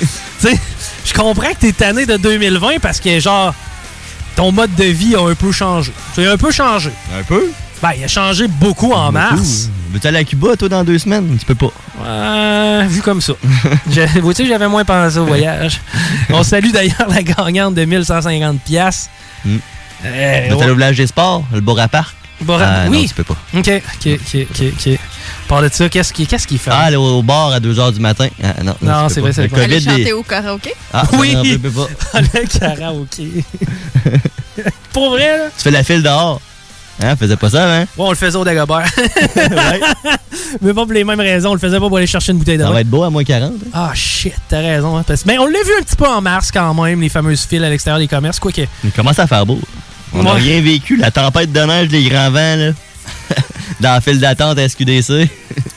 [0.49, 0.57] sais,
[1.05, 3.53] je comprends que t'es tanné de 2020 parce que, genre,
[4.36, 5.92] ton mode de vie a un peu changé.
[6.14, 6.90] Tu as un peu changé.
[7.18, 7.50] Un peu?
[7.82, 9.68] Ben, il a changé beaucoup en mars.
[9.92, 11.36] Veux-tu aller à Cuba, toi, dans deux semaines?
[11.38, 11.72] Tu peux pas.
[12.04, 13.32] Euh, vu comme ça.
[13.90, 15.80] Je- Vois-tu, j'avais moins pensé au voyage.
[16.30, 19.08] On salue d'ailleurs la gagnante de 1150 pièces.
[19.44, 19.56] Mm.
[20.04, 22.14] Euh, au village des sports, le Bora Park?
[22.42, 23.02] Bora- Ah, oui.
[23.02, 23.36] Non, tu peux pas.
[23.54, 24.98] OK, OK, OK, OK, OK.
[25.48, 26.70] Par de ça, qu'est-ce qu'il qu'est-ce qu'il fait?
[26.72, 28.28] Ah, aller au bar à 2h du matin?
[28.42, 29.64] Ah, non, c'est vrai, c'est Le vrai.
[29.64, 30.72] Aller COVID, chanter les- au karaoké?
[30.92, 31.34] Ah, Oui.
[31.58, 32.20] pas.
[32.20, 33.28] le karaoké.
[34.92, 35.44] Pour vrai, là?
[35.56, 36.40] Tu fais la file dehors.
[37.02, 37.80] Hein, faisais pas ça, hein?
[37.80, 38.84] Ouais, on le faisait au Dagobert.
[40.60, 41.50] Mais pas pour les mêmes raisons.
[41.50, 43.08] On le faisait pas pour aller chercher une bouteille de Ça va être beau à
[43.10, 43.52] moins 40.
[43.52, 43.68] hein?
[43.72, 44.96] Ah, shit, t'as raison.
[44.98, 47.46] hein, parce- Mais on l'a vu un petit peu en mars quand même, les fameuses
[47.48, 48.38] files à l'extérieur des commerces.
[48.38, 48.62] Quoi que.
[48.84, 49.58] Il commence à faire beau.
[50.12, 50.40] On n'a Ouais.
[50.40, 50.96] rien vécu.
[50.96, 52.72] La tempête de neige, les grands vents, là.
[53.80, 55.28] Dans la file d'attente à SQDC.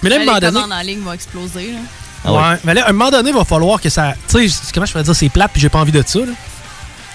[0.01, 0.59] Mais là, à un les moment donné.
[0.73, 1.79] en ligne vont exploser, là.
[2.25, 2.39] Ah ouais.
[2.39, 2.59] ouais.
[2.63, 4.13] Mais là, à un moment donné, il va falloir que ça.
[4.29, 6.25] Tu sais, comment je pourrais dire, c'est plate, puis j'ai pas envie de ça, là.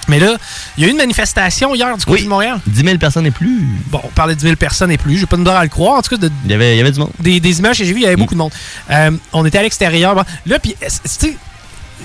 [0.06, 0.36] Mais là,
[0.78, 2.58] il y a eu une manifestation hier du côté de Montréal.
[2.66, 3.60] 10 000 personnes et plus.
[3.88, 5.18] Bon, on parlait de 10 000 personnes et plus.
[5.18, 5.96] J'ai pas de à le croire.
[5.98, 7.10] En tout cas, de- Il y avait, il y avait du monde.
[7.20, 8.52] des, des images que j'ai vues, il y avait beaucoup de monde.
[8.90, 10.14] Euh, on était à l'extérieur.
[10.14, 11.36] Bon, Là, puis, tu sais,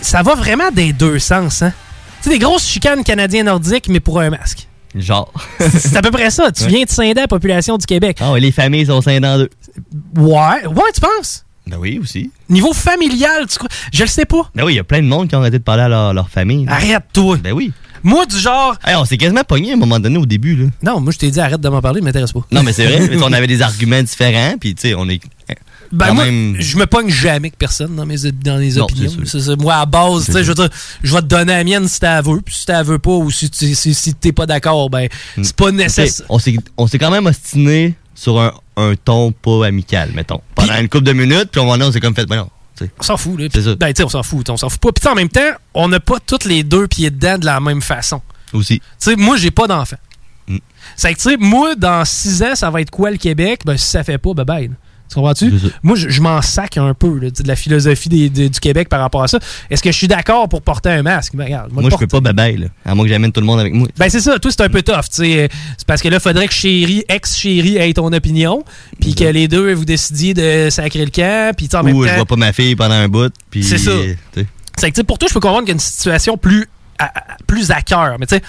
[0.02, 1.72] ça va vraiment des deux sens, hein?
[2.22, 4.68] Tu sais, des grosses chicanes canadiens-nordiques, mais pour un masque.
[4.96, 5.32] Genre.
[5.60, 6.52] C'est à peu près ça.
[6.52, 8.18] Tu viens de scinder la population du Québec.
[8.22, 9.50] Ah ouais, les familles sont scindées en deux.
[10.18, 11.46] Ouais, ouais, tu penses?
[11.66, 12.30] Ben oui, aussi.
[12.50, 13.70] Niveau familial, tu crois?
[13.92, 14.50] Je le sais pas.
[14.54, 16.14] Ben oui, il y a plein de monde qui ont arrêté de parler à leur,
[16.14, 16.66] leur famille.
[16.68, 17.38] Arrête-toi.
[17.42, 17.72] Ben oui.
[18.04, 18.76] Moi, du genre.
[18.86, 20.66] Hey, on s'est quasiment pogné à un moment donné au début, là.
[20.84, 22.42] Non, moi, je t'ai dit arrête de m'en parler, m'intéresse pas.
[22.52, 23.18] Non, mais c'est vrai.
[23.24, 25.22] on avait des arguments différents, puis tu sais, on est.
[25.94, 29.12] Ben moi, même- je me pogne jamais que personne dans, mes, dans les Non, opinions.
[29.60, 30.56] Moi, à base, C'est tu sais, je sûr.
[30.64, 33.00] veux dire, je vais te donner la mienne si t'as veux, puis si t'as veux
[33.00, 35.08] pas, ou si, tu- si, si t'es pas d'accord, ben,
[35.42, 36.26] c'est pas nécessaire.
[36.30, 40.42] On s'est on s'est quand même ostiné sur un, un ton pas amical, mettons.
[40.56, 42.50] Pendant une couple de minutes, puis on on s'est comme fait, ben non.
[43.00, 43.48] On s'en fout, là.
[43.80, 44.92] Ben, tu sais, on s'en fout, on s'en fout pas.
[44.92, 47.82] Puis, en même temps, on n'a pas tous les deux pieds dedans de la même
[47.84, 48.20] façon.
[48.52, 48.80] Aussi.
[48.80, 49.96] Tu sais, moi, j'ai pas d'enfant.
[50.48, 50.58] Mm.
[50.96, 53.62] C'est que, tu sais, moi, dans six ans, ça va être quoi le Québec?
[53.64, 54.72] Ben, si ça fait pas, ben, bye.
[55.14, 55.54] Tu comprends-tu?
[55.84, 58.90] Moi, je, je m'en sac un peu là, de la philosophie des- des- du Québec
[58.90, 59.40] par rapport à ça.
[59.70, 61.36] Est-ce que je suis d'accord pour porter un masque?
[61.36, 62.68] Ben, regarde, Moi, le je peux pas babaye, là.
[62.86, 63.88] À moins que j'amène tout le monde avec moi.
[63.98, 65.06] ben c'est ça, toi c'est un peu tough.
[65.12, 65.50] C'est
[65.88, 68.64] parce que là, faudrait que chérie, ex-chérie ait ton opinion,
[69.00, 72.10] puis que les deux, vous décidiez de sacrer le camp, puis en même Ou je
[72.10, 72.16] temps...
[72.16, 73.64] vois pas ma fille pendant un bout, puis.
[73.64, 73.92] C'est ça.
[74.78, 77.38] C'est que, pour toi, je peux comprendre qu'il y a une situation plus à, à-
[77.46, 78.42] plus à cœur, mais tu sais,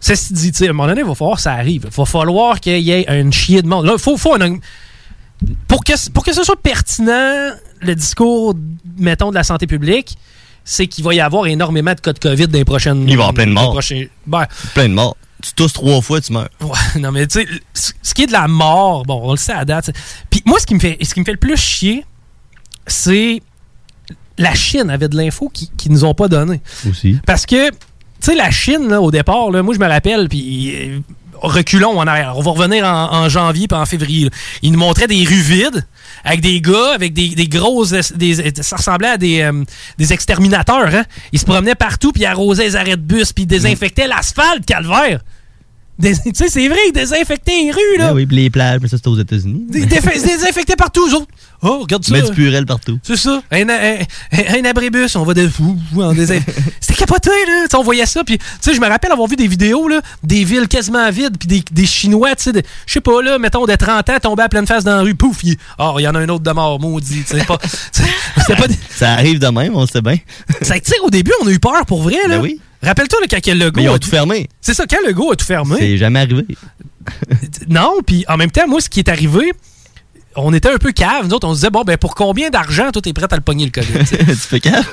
[0.00, 1.86] ceci dit, à un moment donné, il va falloir que ça arrive.
[1.90, 3.86] Il va falloir qu'il y ait une chier de monde.
[3.86, 4.58] Là, faut, faut un-
[5.68, 8.54] pour, que, pour que ce soit pertinent, le discours,
[8.98, 10.16] mettons, de la santé publique,
[10.64, 13.02] c'est qu'il va y avoir énormément de cas de COVID dans les prochaines...
[13.02, 13.72] Il va y avoir plein de morts.
[13.72, 15.16] prochains- ben, Plein de morts.
[15.42, 16.48] Tu tousses trois fois, tu meurs.
[16.62, 16.70] Ouais,
[17.00, 17.40] non, mais tu
[17.74, 19.90] sais, ce qui est de la mort, bon, on le sait à date.
[20.30, 22.06] Puis moi, ce qui me fait, ce qui me fait le plus chier,
[22.86, 23.42] c'est
[24.38, 26.62] la Chine avait de l'info qui, qui nous ont pas donné.
[26.88, 27.18] Aussi.
[27.26, 27.76] Parce que, tu
[28.20, 31.00] sais, la Chine, là, au départ, là, moi, je me rappelle, puis euh,
[31.46, 32.34] reculons en arrière.
[32.36, 34.24] On va revenir en, en janvier puis en février.
[34.24, 34.30] là.
[34.62, 35.86] Ils nous montraient des rues vides
[36.24, 37.92] avec des gars, avec des, des grosses...
[38.14, 39.64] Des, ça ressemblait à des, euh,
[39.98, 40.94] des exterminateurs.
[40.94, 41.04] Hein?
[41.32, 44.64] Ils se promenaient partout, puis ils arrosaient les arrêts de bus, puis ils désinfectaient l'asphalte,
[44.64, 45.20] calvaire.
[46.02, 48.12] Tu sais, c'est vrai, ils désinfectaient les rues, là.
[48.12, 49.66] Oui, puis les plages, mais ça, c'était aux États-Unis.
[49.72, 51.28] Ils désinfectaient partout, eux autres.
[51.66, 52.12] Oh, regarde ça.
[52.12, 52.98] Mets du purel partout.
[53.02, 53.42] C'est ça.
[53.50, 53.96] Un, un,
[54.32, 55.78] un- on va de fou.
[55.96, 56.42] en désin-
[56.80, 57.66] C'était capoté, là.
[57.78, 58.22] On voyait ça.
[58.22, 61.38] Puis, tu sais, je me rappelle avoir vu des vidéos, là, des villes quasiment vides,
[61.38, 64.42] puis des, des Chinois, tu sais, je sais pas, là, mettons, de 30 ans, tombés
[64.42, 65.14] à pleine face dans la rue.
[65.14, 67.24] Pouf, il oh, y en a un autre de mort, maudit.
[67.48, 67.58] pas-
[68.68, 70.18] des- Ça arrive de même, on le sait bien.
[70.62, 72.36] Ça, tu sais, au début, on a eu peur pour vrai, là.
[72.36, 72.60] Ben oui.
[72.82, 74.48] Rappelle-toi, là, quand le Mais ils ont a tout fermé.
[74.60, 75.76] C'est ça, quand le go a tout fermé.
[75.78, 76.44] C'est jamais arrivé.
[77.68, 79.52] Non, puis en même temps, moi, ce qui est arrivé,
[80.36, 81.26] on était un peu cave.
[81.26, 83.42] Nous autres, on se disait, bon, ben pour combien d'argent, toi, t'es prêt à le
[83.42, 84.04] pogner le COVID?
[84.04, 84.86] tu tu fais cave?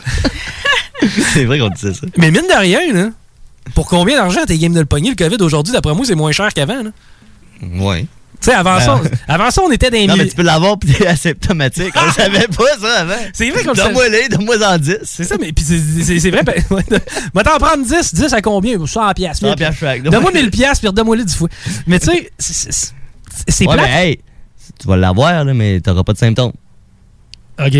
[1.34, 2.08] c'est vrai qu'on disait ça.
[2.18, 3.10] Mais mine de rien, là,
[3.76, 5.74] pour combien d'argent t'es game de le pogner le COVID aujourd'hui?
[5.74, 6.84] D'après moi, c'est moins cher qu'avant.
[7.62, 8.06] Ouais.
[8.42, 10.80] Tu sais, avant, ça, avant ça, on était dans les Non, mais tu peux l'avoir
[10.80, 11.94] puis t'es asymptomatique.
[11.96, 13.14] On le savait pas, ça, avant.
[13.34, 14.98] C'est vrai qu'on le Donne-moi les, donne-moi en 10.
[15.04, 16.42] C'est ça, mais puis c'est- vrai.
[16.44, 16.84] ben, ouais,
[17.36, 18.16] Va t'en prendre 10.
[18.16, 18.84] 10 à combien?
[18.84, 19.46] 100 piastres.
[19.48, 19.86] 100 piastres.
[20.04, 21.50] Donne-moi 1000 piastres, puis redonne-moi les 10 fois.
[21.86, 22.32] Mais tu sais,
[23.48, 23.88] c'est- Ouais, plate.
[23.88, 24.20] mais hey,
[24.82, 26.54] tu vas l'avoir, là, mais t'auras pas de symptômes.
[27.64, 27.78] OK.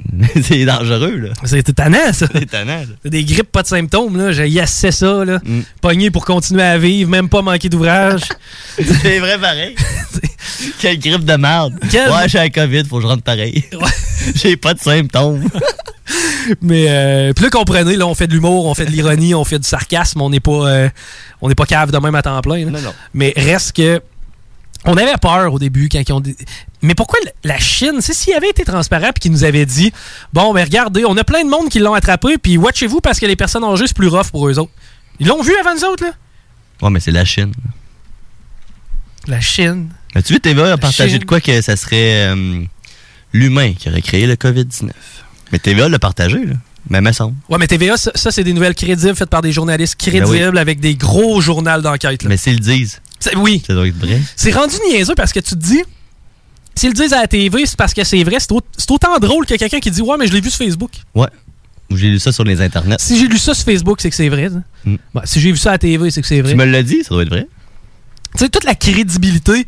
[0.42, 1.28] c'est dangereux, là.
[1.44, 2.26] C'est tannant, ça.
[2.32, 2.82] C'est tannant.
[3.02, 4.32] T'as des grippes, pas de symptômes, là.
[4.32, 5.40] J'ai yassé ça, là.
[5.44, 5.60] Mm.
[5.80, 8.22] Pogné pour continuer à vivre, même pas manquer d'ouvrage.
[8.76, 9.74] C'est vrai, pareil.
[10.80, 11.74] Quelle grippe de merde.
[11.90, 13.64] Quelle- Ouais, j'ai la COVID, faut que je rentre pareil.
[14.34, 15.44] j'ai pas de symptômes.
[16.62, 19.58] Mais euh, là, comprenez, là, on fait de l'humour, on fait de l'ironie, on fait
[19.58, 20.88] du sarcasme, on n'est pas, euh,
[21.42, 22.64] on n'est pas cave de même à temps plein.
[22.64, 22.70] là.
[22.70, 22.94] Non, non.
[23.14, 24.00] Mais reste que.
[24.84, 26.20] On avait peur au début quand ils ont.
[26.20, 26.36] dit-
[26.82, 29.92] Mais pourquoi la Chine, c'est s'il avait été transparent puis qu'ils nous avait dit
[30.32, 33.26] Bon, mais regardez, on a plein de monde qui l'ont attrapé, puis watchez-vous parce que
[33.26, 34.70] les personnes âgées, c'est plus rough pour eux autres.
[35.20, 36.12] Ils l'ont vu avant nous autres, là
[36.80, 37.52] Ouais, mais c'est la Chine.
[39.26, 39.88] La Chine.
[40.14, 41.18] As-tu vu TVA a partagé Chine.
[41.18, 42.62] de quoi que ça serait euh,
[43.32, 44.90] l'humain qui aurait créé le COVID-19?
[45.52, 46.54] Mais TVA l'a partagé, là.
[46.88, 47.34] Mais me semble.
[47.50, 50.50] Ouais, mais TVA, ça, ça, c'est des nouvelles crédibles faites par des journalistes crédibles Ben
[50.54, 50.58] oui.
[50.58, 52.22] avec des gros journaux d'enquête.
[52.22, 52.28] là.
[52.30, 53.02] Mais s'ils le disent,
[53.36, 53.62] Oui.
[53.66, 54.20] ça doit être vrai.
[54.36, 55.82] C'est rendu niaiseux parce que tu te dis,
[56.74, 58.36] s'ils le disent à la TV, c'est parce que c'est vrai.
[58.40, 60.64] C'est au- c'est autant drôle que quelqu'un qui dit Ouais, mais je l'ai vu sur
[60.64, 60.92] Facebook.
[61.14, 61.28] Ouais.
[61.90, 62.96] Ou j'ai lu ça sur les internets.
[62.98, 64.50] Si j'ai lu ça sur Facebook, c'est que c'est vrai.
[64.84, 64.96] Mm.
[65.14, 66.52] Ouais, si j'ai vu ça à la TV, c'est que c'est vrai.
[66.52, 67.48] Tu me l'as dit, ça doit être vrai.
[68.36, 69.64] Tu sais, toute la crédibilité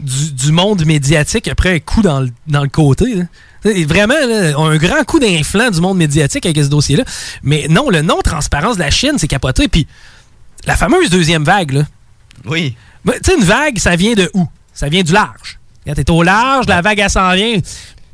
[0.00, 3.14] du, du monde médiatique après un coup dans le, dans le côté.
[3.14, 3.24] là.
[3.86, 7.04] Vraiment, là, un grand coup d'inflant du monde médiatique avec ce dossier-là.
[7.44, 9.68] Mais non, le non-transparence de la Chine, c'est capoté.
[9.68, 9.86] Puis
[10.66, 11.82] la fameuse deuxième vague, là.
[12.46, 12.74] Oui.
[13.04, 14.46] Ben, Tu sais, une vague, ça vient de où?
[14.72, 15.58] Ça vient du large.
[15.86, 17.58] Quand t'es au large, la vague, elle s'en vient.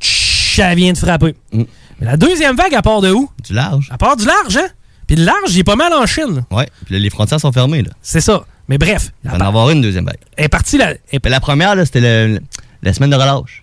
[0.00, 1.34] tch, Ça vient de frapper.
[1.52, 1.62] Mm.
[2.00, 3.30] Mais la deuxième vague, elle part de où?
[3.44, 3.88] Du large.
[3.90, 4.68] Elle part du large, hein?
[5.06, 6.44] Puis le large, il est pas mal en Chine.
[6.50, 6.68] Ouais.
[6.84, 7.90] Puis les frontières sont fermées, là.
[8.02, 8.44] C'est ça.
[8.68, 10.18] Mais bref, Il va en avoir une deuxième vague.
[10.36, 10.94] elle est partie là.
[11.24, 12.40] La première, là, c'était le-
[12.82, 13.62] la semaine de relâche.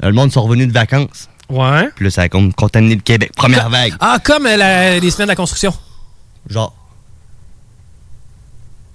[0.00, 1.28] Là, le monde sont revenus de vacances.
[1.50, 1.88] Ouais.
[1.94, 3.32] Puis là, ça a comme contaminé le Québec.
[3.36, 3.92] Première vague.
[4.00, 5.74] Ah, comme euh, la- les semaines de la construction.
[6.48, 6.74] Genre.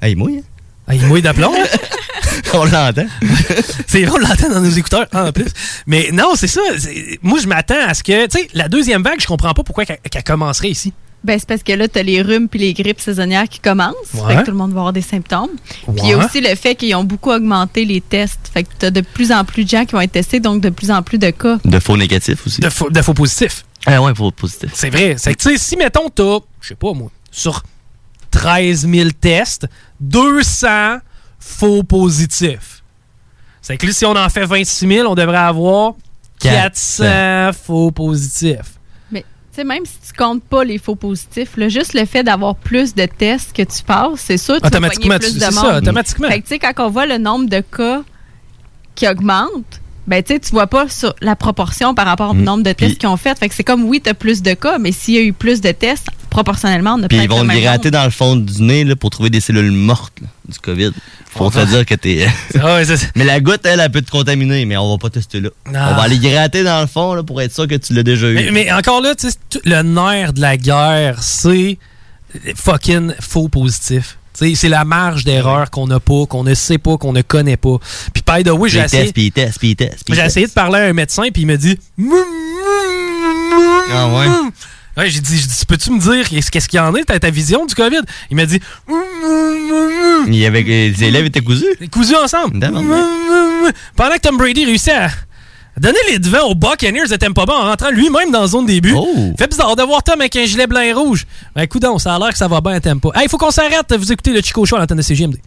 [0.02, 0.44] Hey, mouille, hein?
[0.88, 1.54] Ah, il mouille d'aplomb.
[2.54, 3.06] On l'entend.
[3.88, 5.50] c'est vrai, on l'entend dans nos écouteurs en plus.
[5.86, 6.62] Mais non, c'est ça.
[7.22, 8.26] Moi, je m'attends à ce que.
[8.28, 10.94] Tu sais, la deuxième vague, je comprends pas pourquoi qu'elle commencerait ici.
[11.24, 13.96] Ben, c'est parce que là, tu as les rhumes puis les grippes saisonnières qui commencent.
[14.14, 14.28] Ouais.
[14.28, 15.50] Fait que tout le monde va avoir des symptômes.
[15.66, 18.50] Puis il y a aussi le fait qu'ils ont beaucoup augmenté les tests.
[18.54, 20.62] Fait que tu as de plus en plus de gens qui vont être testés, donc
[20.62, 21.58] de plus en plus de cas.
[21.66, 22.62] De faux négatifs aussi.
[22.62, 23.66] De faux, de faux positifs.
[23.86, 24.72] Ah ouais, faux positifs.
[24.74, 25.16] C'est vrai.
[25.18, 27.64] C'est que, tu sais, si, mettons, t'as, je sais pas moi, sur
[28.32, 29.68] 13 000 tests,
[30.00, 30.98] 200
[31.40, 32.84] faux positifs.
[33.62, 35.94] C'est que là, si on en fait 26 000, on devrait avoir
[36.40, 38.80] 400 faux positifs.
[39.12, 42.24] Mais tu sais, même si tu comptes pas les faux positifs, là, juste le fait
[42.24, 45.40] d'avoir plus de tests que tu passes, c'est sûr que tu vas plus tu- de
[45.40, 45.66] c'est monde.
[45.66, 46.28] ça, automatiquement.
[46.30, 48.04] Fait que tu sais, quand on voit le nombre de cas
[48.96, 52.44] qui augmente, ben tu sais, tu vois pas sur la proportion par rapport au Mm.
[52.44, 53.38] nombre de tests qu'ils ont fait.
[53.38, 55.34] Fait que c'est comme oui, tu as plus de cas, mais s'il y a eu
[55.34, 58.62] plus de tests, proportionnellement, on a Puis ils vont le gratter dans le fond du
[58.62, 60.92] nez là, pour trouver des cellules mortes là, du COVID.
[61.36, 62.28] Faut te dire que t'es.
[63.16, 65.50] mais la goutte, elle, elle peut te contaminer, mais on va pas tester là.
[65.68, 65.90] Ah.
[65.92, 68.28] On va aller gratter dans le fond là, pour être sûr que tu l'as déjà
[68.30, 68.36] eu.
[68.36, 71.78] Mais, mais encore là, tu sais, tout le nerf de la guerre, c'est
[72.56, 74.18] fucking faux positif.
[74.56, 77.78] C'est la marge d'erreur qu'on n'a pas, qu'on ne sait pas, qu'on ne connaît pas.
[78.14, 79.04] Puis, by the way, j'ai essayé,
[80.16, 81.78] j'ai essayé de parler à un médecin, puis il me dit
[83.92, 84.28] Ah ouais?
[84.98, 87.20] Ouais, j'ai dit, j'ai dit, peux-tu me dire qu'est-ce qu'est-ce qu'il y en est, ta,
[87.20, 88.02] ta vision du COVID?
[88.32, 88.60] Il m'a dit,
[90.28, 91.66] Il y avait, les élèves étaient cousus?
[91.92, 92.60] cousus ensemble.
[93.96, 95.10] Pendant que Tom Brady réussit à
[95.80, 98.96] donner les devants aux Buccaneers de Tampa Bay en rentrant lui-même dans la zone début.
[99.38, 101.26] Fait bizarre de voir Tom avec un gilet blanc et rouge.
[101.56, 103.10] Ben, coudonc, ça a l'air que ça va bien à Tampa.
[103.16, 103.94] Hey, il faut qu'on s'arrête.
[103.98, 105.38] Vous écoutez le Chico Show à l'antenne de CGMD.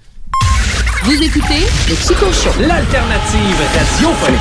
[1.05, 2.51] Vous écoutez le Chico Show.
[2.61, 4.41] L'alternative radiophonique.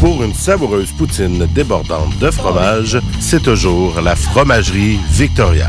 [0.00, 5.68] Pour une savoureuse poutine débordante de fromage, c'est toujours la Fromagerie Victoria.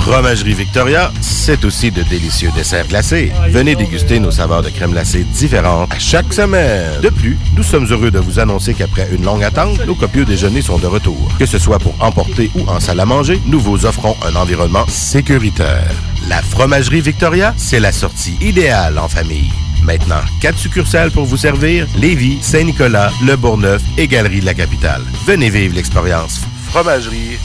[0.00, 3.32] Fromagerie Victoria, c'est aussi de délicieux desserts glacés.
[3.50, 7.00] Venez déguster nos saveurs de crème glacée différentes à chaque semaine.
[7.02, 10.62] De plus, nous sommes heureux de vous annoncer qu'après une longue attente, nos copieux déjeuners
[10.62, 11.30] sont de retour.
[11.38, 14.86] Que ce soit pour emporter ou en salle à manger, nous vous offrons un environnement
[14.88, 15.90] sécuritaire.
[16.28, 19.50] La Fromagerie Victoria, c'est la sortie idéale en famille.
[19.84, 25.02] Maintenant, quatre succursales pour vous servir Lévis, Saint-Nicolas, Le Bourgneuf et Galerie de la Capitale.
[25.26, 26.40] Venez vivre l'expérience.
[26.68, 27.38] Fromagerie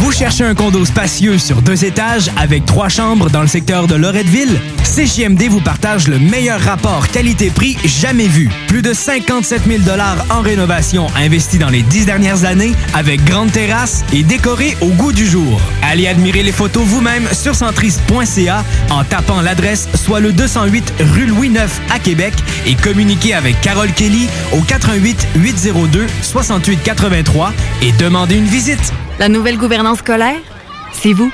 [0.00, 3.94] Vous cherchez un condo spacieux sur deux étages avec trois chambres dans le secteur de
[3.94, 4.60] Loretteville?
[4.82, 8.50] CJMD vous partage le meilleur rapport qualité-prix jamais vu.
[8.66, 9.82] Plus de 57 000
[10.30, 15.12] en rénovation investis dans les dix dernières années avec grande terrasse et décoré au goût
[15.12, 15.60] du jour.
[15.82, 21.48] Allez admirer les photos vous-même sur centris.ca en tapant l'adresse soit le 208 rue Louis
[21.48, 22.34] IX à Québec
[22.66, 27.52] et communiquez avec Carole Kelly au 88 802 68 83
[27.82, 28.92] et demandez une visite.
[29.18, 30.40] La nouvelle gouvernance scolaire,
[30.92, 31.32] c'est vous?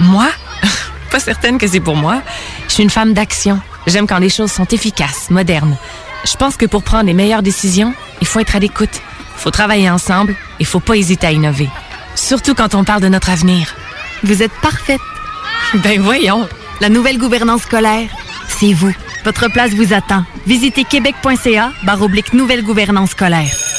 [0.00, 0.26] Moi?
[1.10, 2.22] Pas certaine que c'est pour moi.
[2.68, 3.60] Je suis une femme d'action.
[3.86, 5.76] J'aime quand les choses sont efficaces, modernes.
[6.24, 9.00] Je pense que pour prendre les meilleures décisions, il faut être à l'écoute.
[9.36, 11.68] Il faut travailler ensemble et il faut pas hésiter à innover.
[12.14, 13.74] Surtout quand on parle de notre avenir.
[14.22, 15.00] Vous êtes parfaite.
[15.74, 16.48] Ben voyons.
[16.80, 18.08] La nouvelle gouvernance scolaire,
[18.48, 18.94] c'est vous.
[19.24, 20.24] Votre place vous attend.
[20.46, 23.69] Visitez québec.ca barre oblique nouvelle gouvernance scolaire.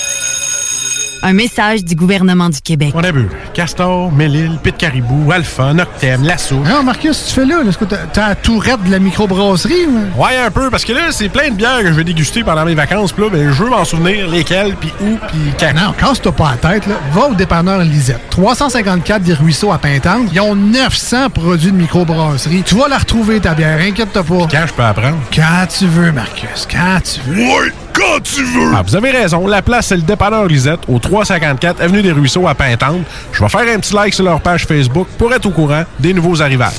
[1.23, 2.93] Un message du gouvernement du Québec.
[2.95, 6.55] On a vu Castor, Mélile, Pit Caribou, Alpha, Noctem, Lasso.
[6.55, 7.61] Non, Marcus, tu fais là?
[7.67, 9.85] Est-ce que t'as t'as la tourette de la microbrasserie?
[9.87, 10.21] ou?
[10.21, 12.65] Ouais, un peu, parce que là, c'est plein de bières que je vais déguster pendant
[12.65, 13.11] mes vacances.
[13.11, 15.73] Puis là, ben, je veux m'en souvenir lesquelles, puis où, puis quand.
[15.75, 16.95] Non, casse-toi pas la tête, là.
[17.13, 18.21] Va au dépanneur Lisette.
[18.31, 20.29] 354 des Ruisseaux à Pintante.
[20.33, 22.63] Ils ont 900 produits de microbrasserie.
[22.65, 24.47] Tu vas la retrouver, ta bière, inquiète-toi pas.
[24.51, 25.17] Quand je peux apprendre?
[25.35, 27.43] Quand tu veux, Marcus, quand tu veux.
[27.43, 28.71] Ouais, quand tu veux!
[28.73, 29.45] Ah, vous avez raison.
[29.47, 33.01] La place, c'est le dépanneur Lisette, au 354 Avenue des Ruisseaux à Pintante.
[33.33, 36.13] Je vais faire un petit like sur leur page Facebook pour être au courant des
[36.13, 36.71] nouveaux arrivages.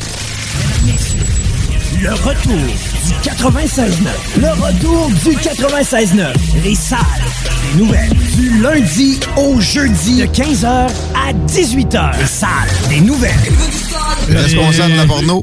[2.01, 4.09] Le retour du 96.9.
[4.41, 6.33] Le retour du 96.9.
[6.65, 6.99] Les salles
[7.63, 8.13] des nouvelles.
[8.37, 12.19] Du lundi au jeudi de 15h à 18h.
[12.19, 12.49] Les salles
[12.89, 13.33] des nouvelles.
[14.29, 15.43] Le responsable de la porno.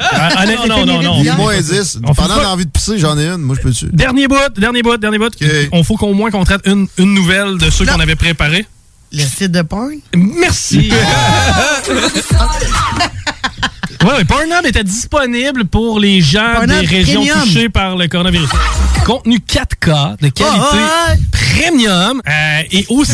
[0.00, 1.22] Ah, non, non, non, non.
[1.36, 1.98] Moins 10.
[2.04, 3.38] On fait Pendant envie de pisser, j'en ai une.
[3.38, 3.88] Moi, je peux dessus.
[3.92, 5.32] Dernier bout, dernier bout, dernier bout.
[5.72, 8.66] On faut qu'au moins qu'on traite une, une nouvelle de ceux qu'on avait préparés.
[9.12, 9.92] Le site de porn?
[10.14, 10.90] Merci.
[14.04, 17.40] Ouais, ouais, Pornhub était disponible pour les gens Pornhub des régions Premium.
[17.42, 18.48] touchées par le coronavirus.
[19.04, 23.12] Contenu 4K de qualité Ah, premium euh, et aussi.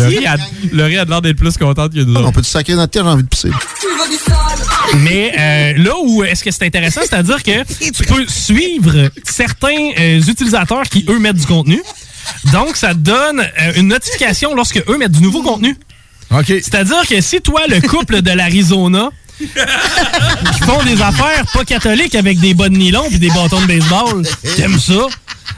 [0.72, 3.22] Laurie a l'air d'être plus contente que nous On peut-tu sacrer notre terre, j'ai envie
[3.22, 3.50] de pisser?
[4.98, 7.62] Mais euh, là où est-ce que c'est intéressant, c'est-à-dire que
[7.92, 11.82] tu peux suivre certains euh, utilisateurs qui, eux, mettent du contenu.
[12.52, 15.76] Donc, ça te donne euh, une notification lorsque eux mettent du nouveau contenu.
[16.30, 16.46] OK.
[16.46, 19.10] C'est-à-dire que si toi, le couple de l'Arizona,
[19.48, 23.66] qui font des affaires pas catholiques avec des bas de nylon et des bâtons de
[23.66, 24.22] baseball,
[24.56, 25.06] t'aimes ça,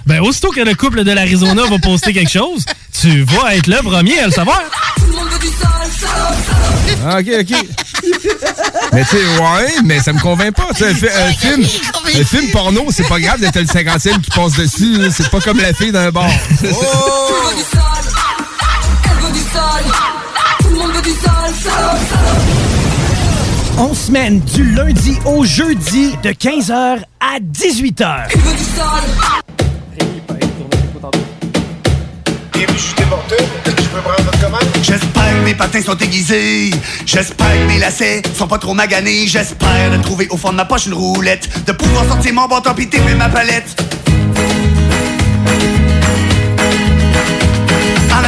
[0.06, 2.64] ben aussitôt que le couple de l'Arizona va poster quelque chose,
[3.00, 4.60] tu vas être le premier à le savoir.
[7.06, 7.66] Ah, OK, OK.
[8.92, 10.68] mais tu sais, ouais, mais ça me convainc pas.
[10.70, 11.66] Un, fi- un film,
[12.20, 14.98] un film porno, c'est pas grave d'être le 50e qui passe dessus.
[15.14, 16.30] C'est pas comme la fille d'un bar.
[23.76, 28.28] On semaine du lundi au jeudi de 15h à 18h.
[32.52, 33.34] Bienvenue chez Tim Hortons.
[33.66, 34.60] Est-ce que je peux prendre votre commande?
[34.80, 36.70] J'espère que mes patins sont aiguisés.
[37.04, 39.26] J'espère que mes lacets sont pas trop maganés.
[39.26, 41.48] J'espère de trouver au fond de ma poche une roulette.
[41.66, 43.76] De pouvoir sortir mon bâton pis ma palette.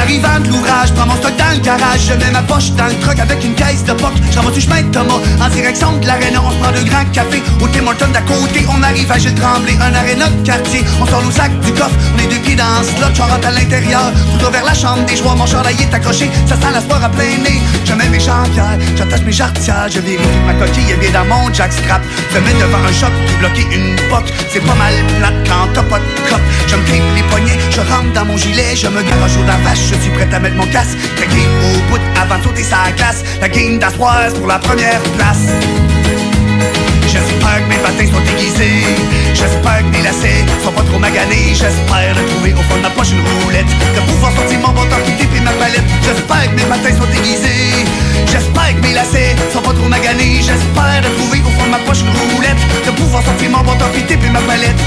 [0.07, 2.87] En arrivant de l'ouvrage, prends mon stock dans le garage, je mets ma poche dans
[2.87, 4.13] le truck avec une caisse de poc.
[4.31, 6.41] Je remonte du chemin de Thomas en direction de l'aréna.
[6.47, 8.65] On se prend deux grands cafés au Tim Hortons d'à côté.
[8.71, 10.85] On arrive à Gilles Tremblay, un aréna de quartier.
[11.03, 13.49] On sort nos sacs du coffre, on est deux pieds dans ce slot, je rentre
[13.49, 14.13] à l'intérieur.
[14.39, 17.09] Tout vers la chambre des joueurs, mon chandail est accroché, ça sent la sport à
[17.09, 17.61] plein nez.
[17.85, 21.53] Je mets mes jambières, j'attache mes jarretières, je vérifie ma coquille est bien dans mon
[21.53, 22.01] jackstrap.
[22.33, 24.33] Je mets devant un choc bloquer une poque.
[24.53, 26.41] C'est pas mal plate quand t'as pas de cop.
[26.69, 30.03] Je me les poignets, je rentre dans mon gilet, je me garoche au vache, je
[30.03, 30.97] suis prêt à mettre mon casque.
[31.19, 33.25] La game au bout avant de sauter sa glace.
[33.41, 35.49] La game d'Astroise pour la première place.
[37.07, 38.85] J'espère que mes patins sont aiguisés
[39.33, 41.55] J'espère que mes lacets sont pas trop maganés.
[41.55, 43.71] J'espère de trouver au fond de ma poche une roulette.
[43.95, 45.89] De pouvoir sortir mon bâton qui et ma palette.
[46.03, 47.87] J'espère que mes patins sont aiguisés
[48.27, 50.41] J'espère que mes lacets sont pas trop maganés.
[50.43, 52.61] J'espère de trouver au fond de ma poche une roulette.
[52.85, 54.81] De pouvoir sortir mon bâton qui et ma palette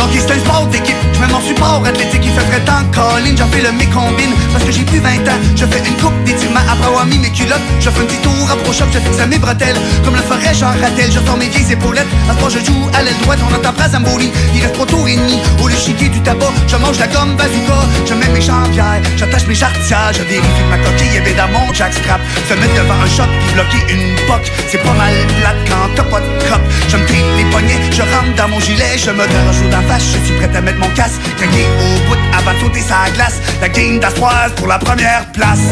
[0.00, 1.82] Un sport d'équipe, je mets mon support.
[1.84, 2.84] Athlétique Il fait très temps.
[2.92, 6.14] Colline, j'en fais le mécombine Parce que j'ai plus 20 ans, je fais une coupe
[6.24, 8.38] d'étirement Après avoir mis mes culottes, je fais un petit tour
[8.72, 11.72] shop Je fixe à mes bretelles, comme le ferait Jean Rattel Je sors mes vieilles
[11.72, 14.76] épaulettes, à ce je joue à l'aile droite On entend phrase à Mboli, il reste
[14.78, 15.38] pas tour et demi.
[15.62, 17.80] Au lieu chiquer du tabac, je mange la gomme bazooka.
[18.06, 20.12] Je mets mes jambières, j'attache mes jarretières.
[20.12, 22.20] Je vérifie ma coquille est dans mon jackstrap.
[22.48, 26.04] Se mettre devant un shot puis bloquer une poque C'est pas mal plate quand t'as
[26.04, 29.62] pas de cop Je me les poignets, je rentre dans mon gilet Je me garoche
[29.96, 31.20] je suis prêt à mettre mon casque.
[31.36, 33.40] Craquer au bout avant de sauter sa glace.
[33.60, 35.64] La game d'Astroise pour la première place.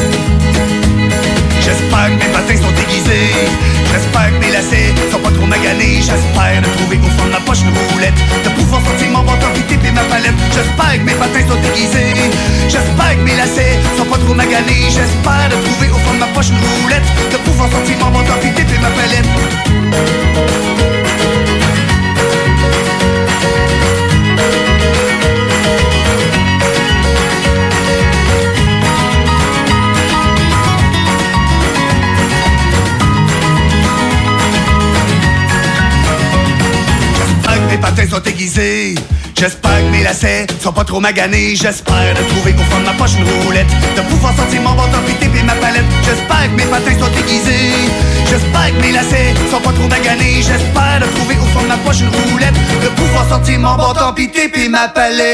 [1.60, 3.34] J'espère que mes patins sont aiguisés
[3.90, 5.98] J'espère que mes lacets sont pas trop maganés.
[5.98, 8.18] J'espère de trouver au fond de ma poche une roulette.
[8.44, 10.38] De pouvoir sortir mon bâton puis taper ma palette.
[10.54, 12.14] J'espère que mes patins sont aiguisés
[12.68, 14.86] J'espère que mes lacets sont pas trop maganés.
[14.88, 17.08] J'espère de trouver au fond de ma poche une roulette.
[17.32, 20.25] De pouvoir sortir mon bâton puis taper ma palette
[38.56, 41.54] J'espère que mes lacets sont pas trop maganés.
[41.54, 43.66] J'espère de trouver au fond de ma poche une roulette.
[43.94, 45.84] De pouvoir sortir mon bâton puis taper ma palette.
[46.02, 47.90] J'espère que mes patins sont aiguisés.
[48.24, 50.36] J'espère que mes lacets sont pas trop maganés.
[50.36, 52.54] J'espère de trouver au fond de ma poche une roulette.
[52.82, 55.26] De pouvoir sortir mon bâton puis taper ma palette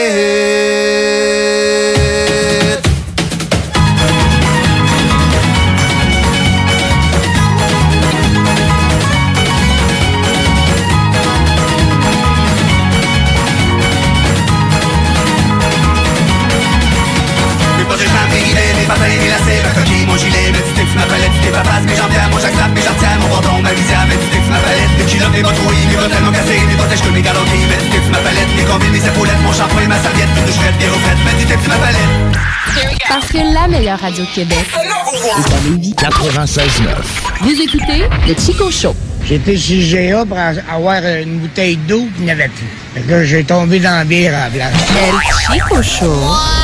[26.09, 29.41] mon cassé, mes protèges que mes galopis, mes tips, ma palette, mes combines, mes épaulettes,
[29.43, 32.99] mon shampoing, ma serviette, mes doucherettes, mes refaites, mes tips, ma palette.
[33.09, 35.95] Parce que la meilleure radio de Québec est à Lévis.
[35.97, 36.89] 96.9.
[37.43, 38.97] Vous écoutez le Chico Show.
[39.25, 42.67] J'étais chez GA pour avoir une bouteille d'eau, puis il n'y avait plus.
[42.95, 44.73] Fait que j'ai tombé dans la bière à la place.
[45.01, 46.62] El Chico Show.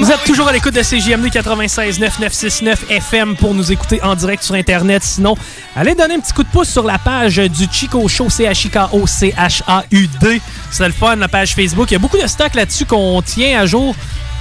[0.00, 4.44] Vous êtes toujours à l'écoute de CJMD 96.9 969 FM pour nous écouter en direct
[4.44, 5.02] sur Internet.
[5.02, 5.34] Sinon,
[5.74, 10.40] allez donner un petit coup de pouce sur la page du Chico Show, C-H-I-K-O, C-H-A-U-D.
[10.70, 11.90] C'est le fun, la page Facebook.
[11.90, 13.96] Il y a beaucoup de stock là-dessus qu'on tient à jour.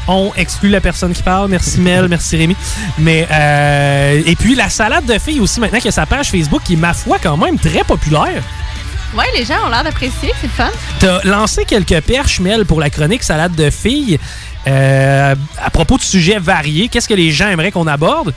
[0.07, 1.49] On exclut la personne qui parle.
[1.49, 2.55] Merci Mel, merci Rémi.
[2.99, 6.61] Mais euh, et puis la salade de filles aussi maintenant qui a sa page Facebook
[6.63, 8.43] qui est ma foi quand même très populaire.
[9.15, 10.69] Ouais, les gens ont l'air d'apprécier, c'est le fun.
[10.99, 14.19] T'as lancé quelques perches, Mel, pour la chronique Salade de filles.
[14.67, 18.33] Euh, à propos de sujets variés, qu'est-ce que les gens aimeraient qu'on aborde?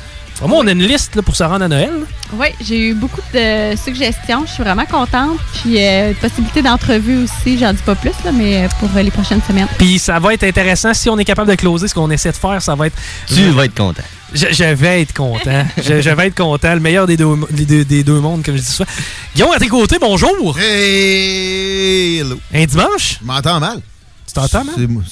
[0.46, 1.90] Moi, on a une liste là, pour se rendre à Noël.
[2.32, 4.46] Oui, j'ai eu beaucoup de suggestions.
[4.46, 5.36] Je suis vraiment contente.
[5.60, 7.58] Puis, euh, possibilité d'entrevue aussi.
[7.58, 9.66] J'en dis pas plus, là, mais pour euh, les prochaines semaines.
[9.76, 10.94] Puis ça va être intéressant.
[10.94, 12.96] Si on est capable de closer ce qu'on essaie de faire, ça va être.
[13.26, 14.02] Tu vas être content.
[14.32, 15.66] Je, je vais être content.
[15.76, 16.72] je, je vais être content.
[16.72, 18.88] Le meilleur des deux, des, deux- des deux mondes, comme je dis souvent.
[19.34, 20.58] Guillaume, à tes côtés, bonjour.
[20.58, 22.40] Hey, hello.
[22.54, 23.18] Un dimanche?
[23.20, 23.82] Je m'entends mal.
[24.26, 24.74] Tu t'entends mal?
[24.78, 25.02] C'est moi,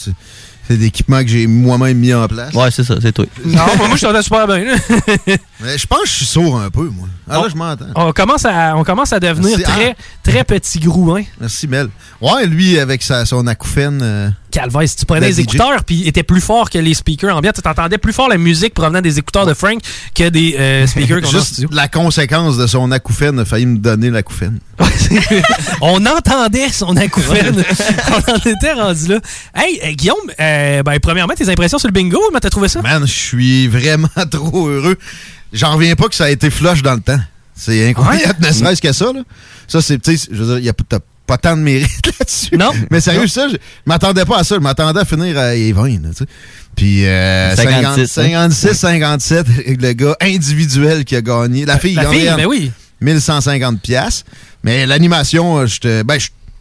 [0.68, 2.54] c'est- l'équipement que j'ai moi-même mis en place.
[2.54, 3.24] Ouais, c'est ça, c'est toi.
[3.44, 4.64] Non, moi, je t'entends super bien.
[5.60, 7.08] Mais je pense que je suis sourd un peu, moi.
[7.28, 7.86] Ah, là, je m'entends.
[7.96, 11.24] On commence à, on commence à devenir très, très petit grou, hein.
[11.40, 11.88] Merci, Mel.
[12.20, 13.98] Ouais, lui, avec sa, son acouphène.
[14.02, 16.94] euh, Calvaire, si tu prenais Le les écouteurs puis il était plus fort que les
[16.94, 19.80] speakers ambiants, tu t'entendais plus fort la musique provenant des écouteurs de Frank
[20.14, 21.68] que des euh, speakers qu'on a en Juste studio.
[21.72, 24.58] la conséquence de son acouphène a failli me donner l'acouphène.
[25.80, 27.62] On entendait son acouphène.
[28.10, 29.20] On en était rendu là.
[29.54, 32.80] Hey, euh, Guillaume, euh, ben, premièrement, tes impressions sur le bingo, comment t'as trouvé ça?
[32.80, 34.96] Man, je suis vraiment trop heureux.
[35.52, 37.20] J'en reviens pas que ça a été flush dans le temps.
[37.54, 39.12] C'est incroyable, ne serait-ce que ça.
[39.12, 39.22] Là.
[39.66, 42.56] Ça, c'est, tu sais, je veux dire, y a, t'as pas tant de mérite là-dessus.
[42.56, 42.70] Non.
[42.90, 44.54] Mais sérieux, ça, je m'attendais pas à ça.
[44.54, 46.26] Je m'attendais à finir à 20, là, tu sais.
[46.74, 51.66] Puis, euh, 56, 56, 57, le gars individuel qui a gagné.
[51.66, 52.70] La fille, La fille, Gabrielle, ben oui.
[53.00, 54.24] 1150 pièces.
[54.62, 56.18] Mais l'animation, euh, j'étais, ben,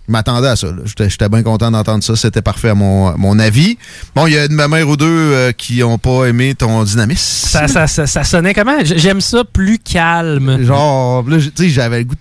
[0.07, 0.67] je m'attendais à ça.
[0.85, 2.15] J'étais bien content d'entendre ça.
[2.15, 3.77] C'était parfait à mon, mon avis.
[4.15, 7.47] Bon, il y a une mère ou deux euh, qui ont pas aimé ton dynamisme.
[7.49, 8.77] Ça, ça, ça, ça sonnait comment?
[8.83, 10.63] J'aime ça plus calme.
[10.63, 12.19] Genre, là, tu sais, j'avais le goût de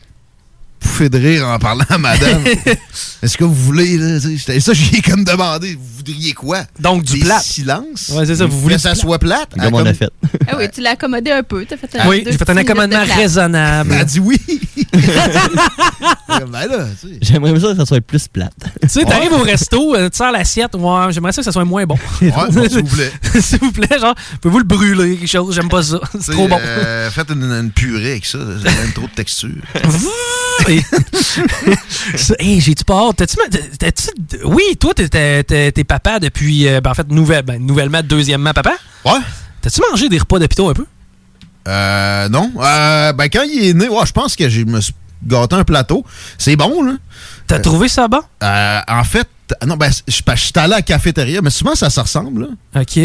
[0.97, 2.43] pouffer de rire en parlant à madame.
[3.23, 4.19] Est-ce que vous voulez, là?
[4.21, 6.63] tu sais, j'étais- Ça, j'ai comme demandé, vous voudriez quoi?
[6.81, 7.39] Donc, du Des plat.
[7.41, 8.11] silence?
[8.15, 9.51] Ouais, c'est ça, vous voulez Que ça soit plate?
[9.61, 10.11] Comme on a fait.
[10.49, 11.65] Ah oui, tu l'as accommodé un peu.
[11.65, 13.91] T'as fait un Oui, j'ai fait un accommodement raisonnable.
[13.93, 14.39] Elle a dit oui.
[16.29, 16.87] ben.
[17.21, 18.53] J'aimerais ça que ça soit plus plate.
[18.83, 21.65] Tu sais, t'arrives au resto, euh, tu sers l'assiette, ouais, j'aimerais ça que ça soit
[21.65, 21.97] moins bon.
[22.23, 23.13] Ouais, bon, s'il vous plaît.
[23.41, 25.99] S'il vous plaît, genre, pouvez-vous le brûler, quelque chose, j'aime pas ça.
[26.21, 26.59] C'est trop bon.
[26.63, 28.39] euh, faites une, une purée avec ça.
[28.39, 29.51] Ça donne trop de texture.
[32.39, 33.17] Hey, j'ai-tu pas hâte?
[33.17, 33.37] T'as-tu,
[33.79, 37.61] t'as-tu- oui, toi, t'es, t'es- t'es- t'es papa depuis, euh, ben, en fait, nouvelle, ben,
[37.65, 38.75] nouvellement, deuxièmement papa?
[39.05, 39.19] Ouais.
[39.61, 40.87] T'as-tu mangé des repas d'hôpitaux un peu?
[41.69, 42.53] Euh, non.
[42.61, 44.95] Euh, ben, quand il est né, ouais, je pense que je me suis
[45.27, 46.05] gâté un plateau.
[46.39, 46.93] C'est bon, là.
[47.47, 48.21] T'as trouvé ça bon?
[48.43, 49.29] Euh, en fait,
[49.67, 52.43] non, ben, je je suis allé à la cafétéria, mais souvent, ça se ressemble,
[52.75, 52.81] là.
[52.81, 52.99] OK.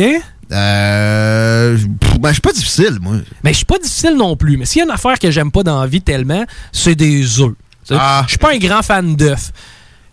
[0.54, 1.78] Euh,
[2.20, 3.16] ben, je suis pas difficile, moi.
[3.44, 4.58] Mais je suis pas difficile non plus.
[4.58, 7.40] Mais s'il y a une affaire que j'aime pas dans la vie tellement, c'est des
[7.40, 7.54] œufs.
[7.90, 8.24] Ah.
[8.26, 9.52] Je suis pas un grand fan d'œufs.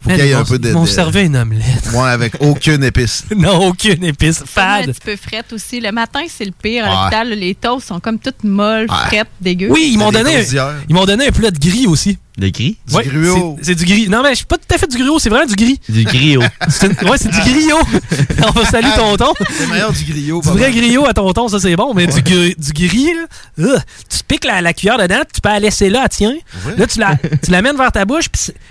[0.01, 1.91] Faut qu'il y ait un peu de- Ils m'ont de- servi une omelette.
[1.93, 3.24] Moi, avec aucune épice.
[3.37, 4.45] non, aucune épice.
[4.47, 4.91] Fade.
[4.91, 5.81] Un petit peu frette aussi.
[5.81, 6.85] Le matin, c'est le pire.
[6.87, 9.07] À l'hôpital, les toasts sont comme toutes molles, Ouais.
[9.09, 9.68] frettes, dégueu.
[9.70, 10.45] Oui, ils m'ont donné,
[10.89, 12.16] ils m'ont donné un plat de gris aussi.
[12.39, 12.76] De gris?
[12.86, 13.57] Du Ouais, gruau.
[13.61, 14.09] c'est- C'est du gris.
[14.09, 15.80] Non, mais je suis pas tout à fait du gruau, c'est vraiment du gris.
[15.89, 16.41] Du griot.
[16.82, 17.78] Une- Ouais, c'est du griot.
[18.47, 19.32] On va saluer tonton.
[19.51, 20.41] C'est meilleur du griot.
[20.41, 23.11] Du vrai griot à tonton, ça c'est bon, mais du, du gris,
[23.57, 23.78] là, euh,
[24.09, 26.07] tu piques la, la cuillère dedans, tu peux la laisser là.
[26.20, 26.39] Ouais.
[26.76, 28.26] Là, tu la, tu l'amènes vers ta bouche.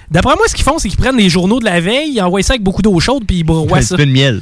[0.10, 2.42] D'après moi, ce qu'ils font, c'est qu'ils prennent les journaux de la veille, ils envoient
[2.44, 3.96] ça avec beaucoup d'eau chaude, puis ils broient Un ça.
[3.96, 4.42] petit peu de miel.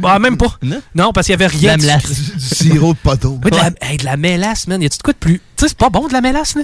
[0.00, 0.58] Bah, même pas.
[0.94, 1.12] Non?
[1.12, 1.76] parce qu'il y avait rien.
[1.76, 2.14] La de sucré.
[2.36, 3.38] Du sirop de poteau.
[3.44, 4.80] Ouais, de, la, hey, de la mélasse, man.
[4.80, 5.38] Y a-tu de quoi de plus?
[5.38, 6.62] Tu sais, c'est pas bon de la mélasse, là?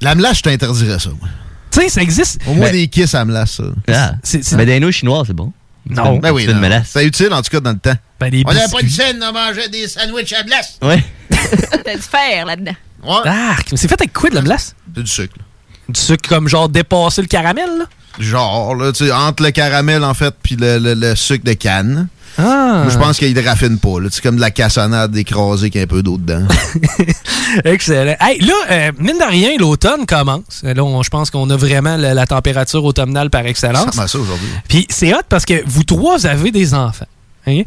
[0.00, 1.28] La melasse, je t'interdirais ça, moi.
[1.70, 2.40] Tu sais, ça existe.
[2.46, 3.64] Au moins Ben- des kisses à melasse, ça.
[3.88, 4.12] Ah.
[4.22, 5.52] C'est- c'est- Mais des noix chinoises, c'est bon.
[5.88, 6.18] Non.
[6.18, 6.82] Ben oui, C'est une.
[6.86, 7.94] C'est utile, en tout cas, dans le temps.
[8.20, 10.78] Ben, les On n'avait pas de scène, on mangeait des sandwichs à glace.
[10.82, 11.02] Ouais.
[11.84, 12.74] T'as du fer là-dedans.
[13.02, 13.30] Ouais.
[13.70, 14.74] Mais c'est fait avec quoi de la glace?
[14.94, 15.34] C'est du sucre.
[15.38, 15.44] là.
[15.88, 17.84] Du sucre comme genre dépasser le caramel, là?
[18.18, 21.52] Genre, là, tu sais, entre le caramel, en fait, puis le, le- le sucre de
[21.54, 22.08] canne.
[22.38, 22.82] Ah.
[22.84, 23.94] Moi, je pense qu'il ne raffine pas.
[24.10, 26.46] C'est comme de la cassonade écrasée avec un peu d'eau dedans.
[27.64, 28.14] Excellent.
[28.20, 30.62] Hey, là, euh, mine de rien, l'automne commence.
[30.62, 33.98] Là, je pense qu'on a vraiment la, la température automnale par Ça excellence.
[33.98, 34.48] à ça aujourd'hui.
[34.68, 37.06] Puis c'est hot parce que vous trois avez des enfants.
[37.46, 37.62] hein?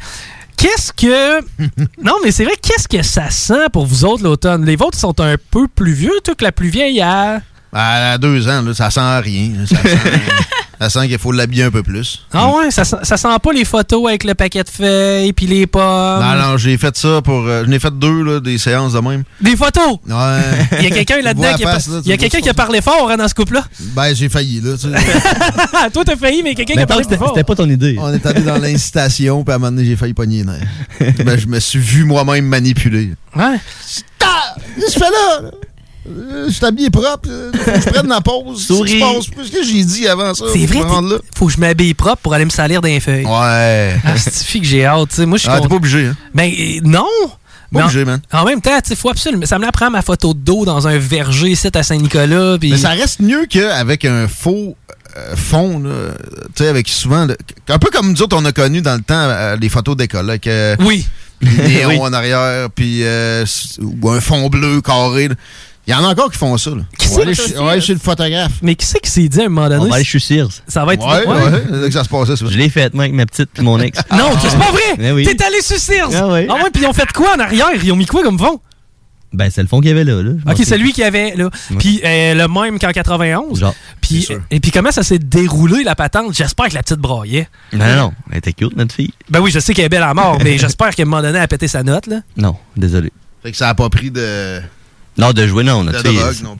[0.57, 1.41] Qu'est-ce que.
[2.03, 4.63] non, mais c'est vrai, qu'est-ce que ça sent pour vous autres l'automne?
[4.65, 7.41] Les vôtres sont un peu plus vieux, toi, que la plus vieille a.
[7.73, 9.51] À deux ans, là, ça sent rien.
[9.65, 9.97] Ça sent,
[10.81, 12.25] ça sent qu'il faut l'habiller un peu plus.
[12.33, 15.45] Ah ouais, ça, sent- ça sent pas les photos avec le paquet de feuilles puis
[15.47, 15.81] les pommes.
[16.21, 17.45] Non, non, j'ai fait ça pour.
[17.47, 19.23] euh, J'en ai fait deux, là, des séances de même.
[19.39, 19.99] Des photos!
[20.07, 20.67] Ouais.
[20.79, 22.53] Il y a quelqu'un là-dedans qui, a face, là, il y a quelqu'un qui a
[22.53, 23.63] parlé fort hein, dans ce couple-là.
[23.95, 24.71] Ben, j'ai failli, là.
[24.73, 25.89] tu sais.
[25.93, 27.29] Toi, t'as failli, mais quelqu'un qui a parlé fort.
[27.29, 27.95] c'était pas ton idée.
[27.99, 31.47] On est allé dans l'incitation, puis à un moment donné, j'ai failli pogner ben, je
[31.47, 33.13] me suis vu moi-même manipuler.
[33.35, 33.59] Ouais.
[34.19, 35.41] Qu'est-ce que je fais là?
[35.43, 35.51] là?
[36.09, 37.29] Euh, Je suis habillé propre.
[37.29, 38.65] euh, Faut que je prenne ma pause.
[38.65, 39.01] Souris.
[39.35, 40.45] Qu'est-ce que j'ai dit avant ça?
[40.51, 41.17] C'est vrai, là?
[41.35, 43.25] faut que je m'habille propre pour aller me salir d'un feuille.
[43.25, 43.95] Ouais.
[44.03, 45.25] Ah, c'est que j'ai hâte, tu sais.
[45.25, 46.15] Moi, je suis Ah, t'es pas obligé, hein?
[46.33, 47.05] Ben, euh, non!
[47.71, 48.19] Mais en, obligé, man.
[48.33, 49.45] en même temps, tu faut absolument.
[49.45, 52.57] Ça me la prend ma photo de dos dans un verger ici à Saint-Nicolas.
[52.61, 54.75] Mais ça reste mieux qu'avec un faux
[55.17, 56.13] euh, fond, là.
[56.55, 57.27] Tu sais, avec souvent.
[57.69, 60.37] un peu comme nous autres, on a connu dans le temps les photos d'école.
[60.79, 61.05] Oui.
[61.41, 61.97] les néons Oui.
[61.99, 63.45] en arrière, puis euh,
[63.79, 65.29] ou un fond bleu carré.
[65.29, 65.35] là.
[65.91, 66.69] Il y en a encore qui font ça.
[66.69, 66.83] Là.
[66.97, 68.51] Qui on va c'est aller chez, c'est- on va aller chez le photographe.
[68.61, 69.81] Mais qui c'est qui s'est dit à un moment donné?
[69.83, 70.47] On va aller chez Sears.
[70.67, 71.05] Ça va être.
[71.05, 71.43] Ouais, ouais.
[71.51, 72.45] ouais, c'est là que ça se passait, ça.
[72.49, 73.99] Je l'ai fait, moi, avec ma petite puis mon ex.
[74.11, 74.81] Non, c'est pas vrai!
[74.99, 75.25] Eh oui.
[75.25, 76.09] T'es allé sur Sears!
[76.15, 76.47] Ah oui.
[76.47, 77.67] ouais, puis ils ont fait quoi en arrière?
[77.83, 78.61] Ils ont mis quoi comme fond?
[79.33, 80.21] Ben, c'est le fond qu'il y avait là.
[80.21, 80.31] là.
[80.49, 81.49] Ok, c'est lui qui avait, là.
[81.79, 83.59] Puis euh, le même qu'en 91.
[83.59, 83.73] Genre.
[84.01, 86.33] Puis, et puis comment ça s'est déroulé, la patente?
[86.33, 87.47] J'espère que la petite braillait.
[87.73, 88.13] Non, non, non.
[88.31, 89.13] Elle était cute, notre fille.
[89.29, 91.37] Ben oui, je sais qu'elle est belle à mort, mais j'espère qu'à un moment donné,
[91.37, 92.17] elle a pété sa note, là.
[92.37, 93.11] Non, désolé.
[93.43, 94.61] Fait que ça a pas pris de.
[95.17, 95.85] Non, de jouer, non.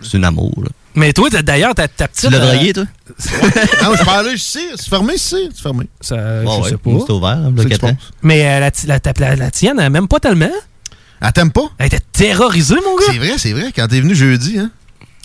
[0.01, 0.69] C'est- un amour, là.
[0.93, 2.25] Mais toi, t'as- d'ailleurs, ta, ta petite.
[2.25, 2.83] Tu l'as euh, dragué, toi?
[3.83, 4.59] non, je parlais, je sais.
[4.75, 5.85] C'est fermé, c'est c'est fermé.
[6.01, 6.89] Ça, Bon, je ouais, sais pas.
[6.89, 7.93] nous, C'est ouvert, hein, C'est le que je 4 ans.
[7.95, 8.09] pense.
[8.23, 10.49] Mais euh, la, la, ta- la- la tienne, elle même pas tellement.
[11.21, 11.69] Elle t'aime pas?
[11.77, 13.05] Elle était terrorisée, mon gars.
[13.11, 13.71] C'est vrai, c'est vrai.
[13.73, 14.69] Quand t'es venu jeudi, hein?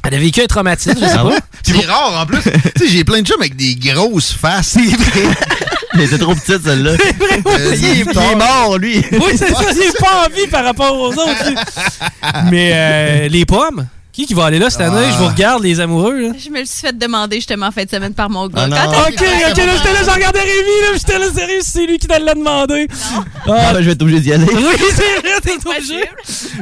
[0.07, 1.39] Elle a vécu un traumatisme, je sais Ah pas.
[1.63, 2.39] C'est rare en plus.
[2.43, 2.51] tu
[2.85, 4.77] sais, j'ai plein de chums avec des grosses faces.
[4.79, 4.81] C'est.
[5.95, 6.91] Elle était trop petite, celle-là.
[6.93, 9.03] Euh, il, est, il est mort, lui.
[9.13, 11.51] Oui, c'est ça, j'ai pas envie par rapport aux autres.
[12.51, 13.87] Mais euh, les pommes,
[14.17, 14.97] qui qui va aller là cette année?
[14.97, 15.11] Ah.
[15.13, 16.29] Je vous regarde, les amoureux.
[16.29, 16.33] Là.
[16.43, 18.67] Je me le suis fait demander justement en fin de semaine par mon gars.
[18.73, 18.87] Ah.
[18.87, 21.99] Quand Ok, ok, là, j'étais là, je regardais Rémi, là, j'étais là, sérieux, c'est lui
[21.99, 22.89] qui te l'a demandé.
[23.47, 24.47] Ah, ben, je vais être obligé d'y aller.
[24.47, 26.01] Oui, c'est vrai, t'es obligé.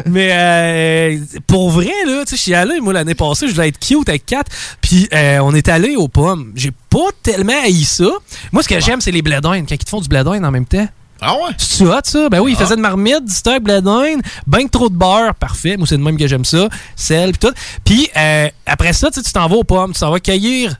[0.07, 3.69] Mais euh, pour vrai, là, tu sais, je suis allé, moi, l'année passée, je voulais
[3.69, 4.43] être cute avec Kat,
[4.81, 6.53] puis euh, on est allé aux pommes.
[6.57, 8.11] J'ai pas tellement haï ça.
[8.51, 10.67] Moi, ce que j'aime, c'est les bledines, quand ils te font du bledine en même
[10.67, 10.89] temps.
[11.21, 11.55] Ah ouais?
[11.59, 12.29] C'est hot, ça?
[12.29, 15.77] Ben oui, il faisait de marmite, du stock, bledine, ben trop de beurre, parfait.
[15.77, 16.69] Moi, c'est de même que j'aime ça.
[16.97, 17.55] Sel, puis tout.
[17.85, 20.75] Puis euh, après ça, tu t'en vas aux pommes, tu t'en vas cueillir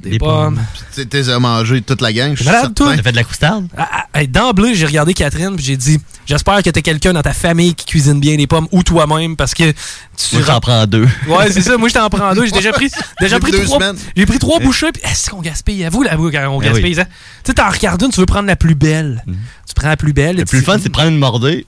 [0.00, 0.54] des, Des pommes.
[0.56, 0.64] pommes.
[0.94, 2.30] Tu t'es à manger toute la gang.
[2.36, 2.94] je suis Malade, toi?
[2.96, 3.66] T'as fait de la coustarde?
[3.76, 7.32] Ah, ah, D'emblée, j'ai regardé Catherine puis j'ai dit J'espère que t'as quelqu'un dans ta
[7.32, 10.34] famille qui cuisine bien les pommes ou toi-même parce que tu.
[10.36, 11.08] Moi, j'en prends deux.
[11.26, 11.76] Ouais, c'est ça.
[11.78, 12.44] Moi, je t'en prends deux.
[12.46, 12.90] J'ai déjà pris,
[13.20, 13.78] déjà pris deux trois.
[14.16, 14.92] J'ai pris trois bouchées.
[14.92, 15.84] Puis est-ce qu'on gaspille?
[15.84, 17.00] À vous, là, vous, quand on Eh gaspille, oui.
[17.00, 17.06] hein?
[17.44, 19.24] Tu sais, t'en regardes une, tu veux prendre la plus belle.
[19.26, 20.36] Tu prends la plus belle.
[20.36, 21.66] Le plus fun, c'est de prendre une mordée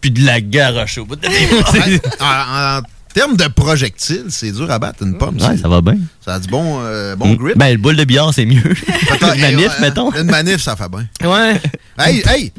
[0.00, 2.00] puis de la garocher au bout de Ouais.
[3.16, 5.36] termes de projectiles, c'est dur à battre une pomme.
[5.40, 5.96] Ouais, ça va bien.
[6.22, 7.36] Ça a du bon, euh, bon Mm.
[7.36, 7.56] grip.
[7.56, 8.62] Ben, le boule de billard, c'est mieux.
[9.34, 10.12] Une manif, mettons.
[10.12, 11.06] Une manif, ça fait bien.
[11.24, 11.60] Ouais.
[11.98, 12.52] Hey, hey!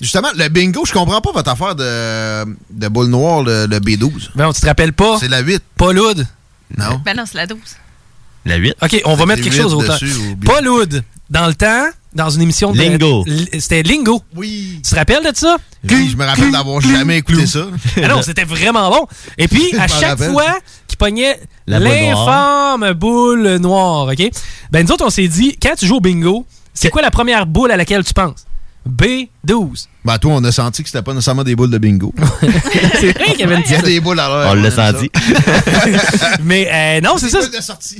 [0.00, 4.30] Justement, le bingo, je comprends pas votre affaire de, de boule noire, le, le B12.
[4.34, 5.62] Ben, tu te rappelles pas C'est la 8.
[5.76, 6.26] Pas loud.
[6.78, 7.02] Non.
[7.04, 7.58] Ben non, c'est la 12.
[8.46, 8.76] La 8.
[8.80, 9.98] Ok, on va mettre quelque chose huit au temps.
[10.46, 11.02] Pas loud.
[11.28, 11.84] Dans le temps,
[12.18, 12.78] dans une émission de.
[12.78, 13.24] Lingo.
[13.58, 14.22] C'était Lingo.
[14.36, 14.80] Oui.
[14.84, 15.56] Tu te rappelles de ça?
[15.88, 17.66] Oui, je me rappelle d'avoir jamais écouté ça.
[18.02, 19.06] Ah non, c'était vraiment bon.
[19.38, 20.58] Et puis, à chaque fois
[20.88, 24.30] qu'il pognait l'infâme boule noire, OK?
[24.72, 26.44] Ben, nous autres, on s'est dit, quand tu joues au bingo,
[26.74, 28.44] c'est quoi la première boule à laquelle tu penses?
[28.88, 29.86] B12.
[30.04, 32.14] Ben, toi, on a senti que c'était pas nécessairement des boules de bingo.
[33.00, 34.50] c'est vrai qu'il y avait une Il y a des boules à l'heure.
[34.52, 35.10] On l'a senti.
[36.44, 37.40] Mais euh, non, c'est ça.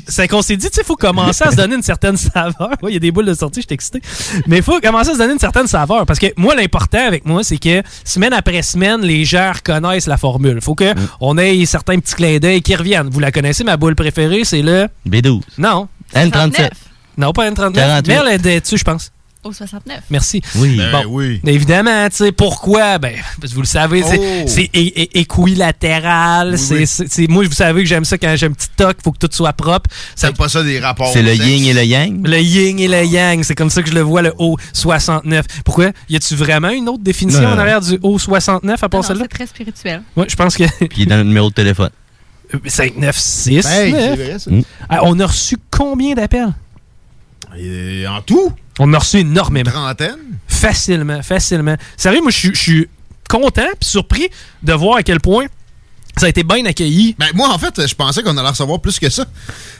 [0.09, 2.71] C'est qu'on s'est dit, tu sais, il faut commencer à se donner une certaine saveur.
[2.83, 4.01] Oui, il y a des boules de sortie, je suis excité.
[4.47, 6.07] Mais il faut commencer à se donner une certaine saveur.
[6.07, 10.17] Parce que moi, l'important avec moi, c'est que semaine après semaine, les gens reconnaissent la
[10.17, 10.55] formule.
[10.57, 10.95] Il faut Mm.
[11.19, 13.09] qu'on ait certains petits clins d'œil qui reviennent.
[13.11, 14.87] Vous la connaissez, ma boule préférée, c'est le.
[15.09, 15.43] B12.
[15.59, 15.89] Non.
[16.15, 16.71] N37.
[17.17, 17.73] Non, pas N39.
[17.73, 18.09] 48.
[18.09, 19.11] Mais elle est dessus, je pense.
[19.49, 20.01] Au 69.
[20.11, 20.43] Merci.
[20.57, 20.77] Oui.
[20.77, 21.05] Ben Bon.
[21.09, 21.41] oui.
[21.47, 22.99] Évidemment, tu sais, pourquoi?
[22.99, 24.45] Ben, parce que vous le savez, c'est- Oh.
[24.47, 26.57] c'est équilatéral.
[26.71, 27.27] Oui, c'est oui.
[27.29, 29.53] moi, vous savez que j'aime ça quand j'ai un petit toc, faut que tout soit
[29.53, 29.89] propre.
[30.15, 31.11] Ça- pas ça des rapports.
[31.13, 32.27] C'est le yin et le yang?
[32.27, 35.45] le yin et le yang, c'est comme ça que je le vois, le O69.
[35.65, 35.93] Pourquoi?
[36.09, 39.25] Y a-tu vraiment une autre définition Non, en arrière du O69 à Non, part celle-là?
[39.31, 40.03] c'est très spirituel.
[40.17, 41.91] Oui, je pense que Puis il est dans le numéro de téléphone.
[42.67, 43.67] 596.
[43.67, 44.51] Hey, c'est vrai, ça.
[44.51, 44.63] Mm.
[44.89, 46.53] Ah, on a reçu combien d'appels?
[47.59, 49.71] Et en tout, On a reçu énormément.
[49.71, 50.19] trentaine.
[50.47, 51.77] Facilement, facilement.
[51.97, 52.89] Sérieux, moi, je suis-
[53.29, 54.29] content puis surpris
[54.63, 55.45] de voir à quel point
[56.17, 57.15] ça a été bien accueilli.
[57.19, 59.27] Ben, moi, en fait, je pensais qu'on allait recevoir plus que ça.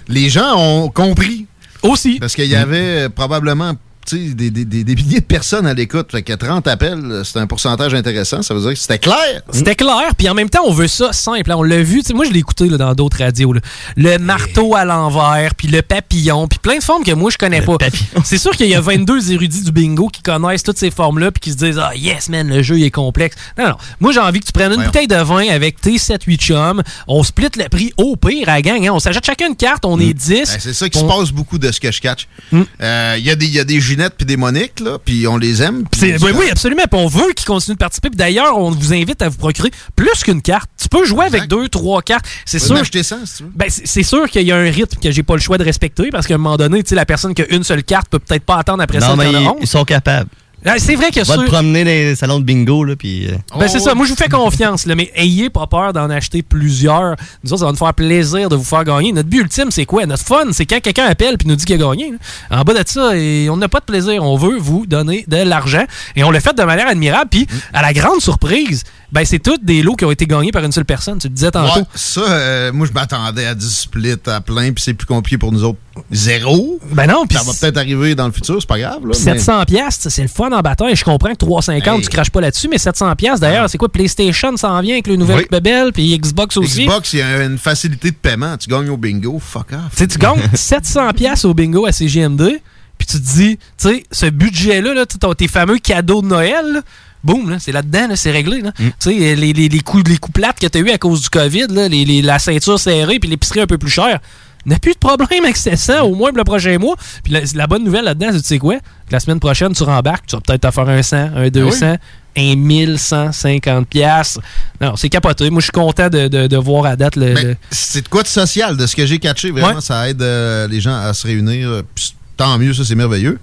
[0.07, 1.47] Les gens ont compris.
[1.83, 2.19] Aussi.
[2.19, 3.73] Parce qu'il y avait probablement
[4.17, 6.11] des, des, des, des milliers de personnes à l'écoute.
[6.11, 8.43] Fait que 30 appels, c'est un pourcentage intéressant.
[8.43, 9.43] Ça veut dire que c'était clair.
[9.53, 11.51] C'était clair, puis en même temps, on veut ça simple.
[11.51, 11.57] hein.
[11.59, 13.53] On l'a vu, tu sais, moi je l'ai écouté là, dans d'autres radios.
[13.53, 13.61] là.
[13.97, 17.63] Le marteau à l'envers, puis le papillon, puis plein de formes que moi je connais
[17.63, 17.77] pas.
[18.25, 21.41] C'est sûr qu'il y a 22 érudits du bingo qui connaissent toutes ces formes-là, puis
[21.41, 23.37] qui se disent Ah yes, man, le jeu il est complexe.
[23.59, 23.77] Non, non.
[24.01, 27.23] Moi j'ai envie que tu prennes une bouteille de vin avec tes 7-8 chums, on
[27.23, 28.87] split le prix au pire à la gang.
[28.87, 28.91] hein.
[28.93, 30.29] On s'achète chacun une carte, on est 10.
[30.29, 32.27] Ben, c'est ça qui On- se passe beaucoup de ce que je catch.
[32.53, 32.63] Mm.
[32.83, 35.27] Euh, Il y, a des- il y a des Ginette puis des Monique, là, puis
[35.27, 35.83] on les aime.
[36.01, 36.85] oui, oui, absolument.
[36.89, 38.11] Puis on veut qu'ils continuent de participer.
[38.11, 40.71] Puis d'ailleurs, on vous invite à vous procurer plus qu'une carte.
[40.81, 42.25] Tu peux jouer avec deux, trois cartes.
[42.47, 42.77] C'est sûr.
[42.77, 43.51] acheter 100, si tu veux.
[43.57, 46.11] Ben, c'est sûr qu'il y a un rythme que j'ai pas le choix de respecter
[46.11, 48.21] parce qu'à un moment donné, tu sais, la personne qui a une seule carte peut
[48.21, 49.57] peut-être pas attendre après ça Non, mais qu'il y en a ils, 11.
[49.63, 50.31] ils sont capables.
[50.65, 53.27] Ah, C'est vrai que Va ceux- te promener dans les salons de bingo, là, puis...
[53.29, 53.95] euh, Ben, c'est ça.
[53.95, 57.15] Moi, je vous fais confiance, là, mais ayez pas peur d'en acheter plusieurs.
[57.45, 59.13] Nous autres, ça va nous faire plaisir de vous faire gagner.
[59.13, 60.05] Notre but ultime, c'est quoi?
[60.05, 62.13] Notre fun, c'est quand quelqu'un appelle et nous dit qu'il a gagné.
[62.51, 62.61] là.
[62.61, 64.23] En bas de ça, et on n'a pas de plaisir.
[64.25, 65.85] On veut vous donner de l'argent.
[66.17, 67.29] Et on le fait de manière admirable.
[67.31, 70.63] Puis, à la grande surprise, ben c'est toutes des lots qui ont été gagnés par
[70.65, 71.19] une seule personne.
[71.19, 71.81] Tu le disais tantôt.
[71.81, 75.39] Ouais, ça, euh, moi, je m'attendais à 10 splits à plein, puis c'est plus compliqué
[75.39, 75.79] pour nous autres.
[76.13, 76.79] Zéro?
[76.93, 79.01] Ben non, puis Ça va peut-être arriver dans le futur, c'est pas grave.
[79.05, 80.95] Là, Puis 700 pièces, c'est le fun en bataille.
[80.95, 82.03] Je comprends que 350, Hey.
[82.05, 83.89] tu craches pas là-dessus, mais 700 pièces d'ailleurs, c'est quoi?
[83.89, 85.47] PlayStation s'en vient avec le nouvel Oui.
[85.51, 86.85] bebel, puis Xbox aussi.
[86.87, 88.57] Xbox, il y a une facilité de paiement.
[88.57, 89.97] Tu gagnes au bingo, fuck off.
[90.09, 92.61] Tu gagnes 700 pièces au bingo à CGMD,
[92.99, 95.05] puis tu te dis, tu sais, ce budget-là, là,
[95.35, 96.83] tes fameux cadeaux de Noël,
[97.25, 98.61] boum, c'est là-dedans, là, c'est réglé.
[98.61, 98.73] là.
[98.99, 101.29] Sais, les, les, les, coups, les coups plates que tu as eu à cause du
[101.31, 104.19] COVID, là, les, les- la ceinture serrée, puis l'épicerie un peu plus chère,
[104.67, 106.97] n'a plus de problème avec 700, au moins pour le prochain mois.
[107.23, 108.77] Puis la, la bonne nouvelle là-dedans, c'est tu sais quoi?
[108.79, 111.97] Que la semaine prochaine, tu rembarques, tu vas peut-être te faire un 100, un 200,
[112.37, 114.39] un 1150 pièces.
[114.81, 115.51] Non, c'est capoté.
[115.51, 117.35] Moi, je suis content de, de, de voir à date le...
[117.35, 119.51] Ben, le- c'est de quoi de social, de ce que j'ai catché.
[119.51, 119.81] Vraiment, Ouais.
[119.81, 121.83] ça aide euh, les gens à se réunir.
[121.95, 123.39] puis tant mieux, ça, c'est merveilleux.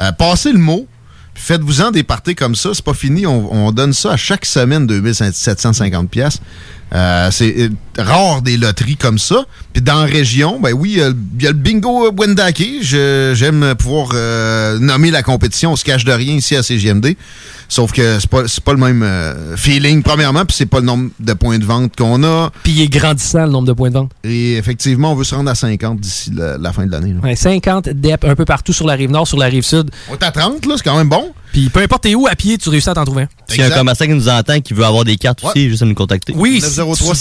[0.00, 0.86] Euh, passez le mot.
[1.42, 2.70] Faites-vous-en des parties comme ça.
[2.74, 3.26] C'est pas fini.
[3.26, 6.38] On, on donne ça à chaque semaine, 2750 pièces.
[6.92, 9.44] Euh, c'est euh, rare des loteries comme ça.
[9.72, 12.10] Puis dans la région, ben oui, il y a le- il y, a le bingo
[12.12, 12.62] Wendake.
[12.82, 15.72] Je- J'aime pouvoir euh, nommer la compétition.
[15.72, 17.16] On se cache de rien ici à CGMD.
[17.68, 20.86] Sauf que c'est pas, c'est pas le même euh, feeling, premièrement, puis c'est pas le
[20.86, 22.50] nombre de points de vente qu'on a.
[22.64, 24.10] Puis il est grandissant, le nombre de points de vente.
[24.24, 27.12] Et effectivement, on veut se rendre à 50 d'ici la, la fin de l'année.
[27.12, 27.20] là.
[27.22, 29.88] Ouais, 50 DEP un peu partout sur la rive nord, sur la rive sud.
[30.10, 31.32] On est à 30, là, c'est quand même bon.
[31.52, 33.28] Puis peu importe t'es où, à pied, tu réussis à t'en trouver un.
[33.48, 35.82] S'il y a un commerçant qui nous entend qui veut avoir des cartes aussi, juste
[35.82, 36.32] à nous contacter.
[36.36, 37.14] Oui, 903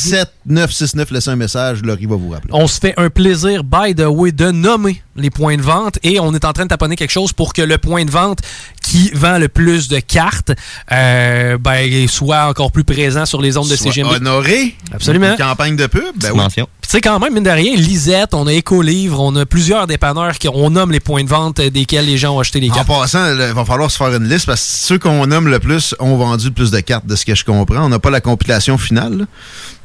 [0.72, 2.52] 7969 laissez un message, Laurie va vous rappeler.
[2.54, 6.20] On se fait un plaisir, by the way, de nommer les points de vente et
[6.20, 8.40] on est en train de taponner quelque chose pour que le point de vente
[8.82, 10.52] qui vend le plus de cartes
[10.92, 14.14] euh, ben, soit encore plus présent sur les ondes de Soit CGMD.
[14.16, 14.76] honoré.
[14.94, 15.32] Absolument.
[15.32, 16.02] Une campagne de pub.
[16.16, 16.64] Ben oui.
[16.79, 19.86] Puis Tu sais, quand même, mine de rien, Lisette, on a Écolivre, on a plusieurs
[19.86, 22.72] dépanneurs qui on nomme les points de vente euh, desquels les gens ont acheté les
[22.72, 22.88] En cartes.
[22.88, 25.94] passant, il va falloir se faire une liste parce que ceux qu'on nomme le plus
[26.00, 27.86] ont vendu le plus de cartes, de ce que je comprends.
[27.86, 29.26] On n'a pas la compilation finale, là.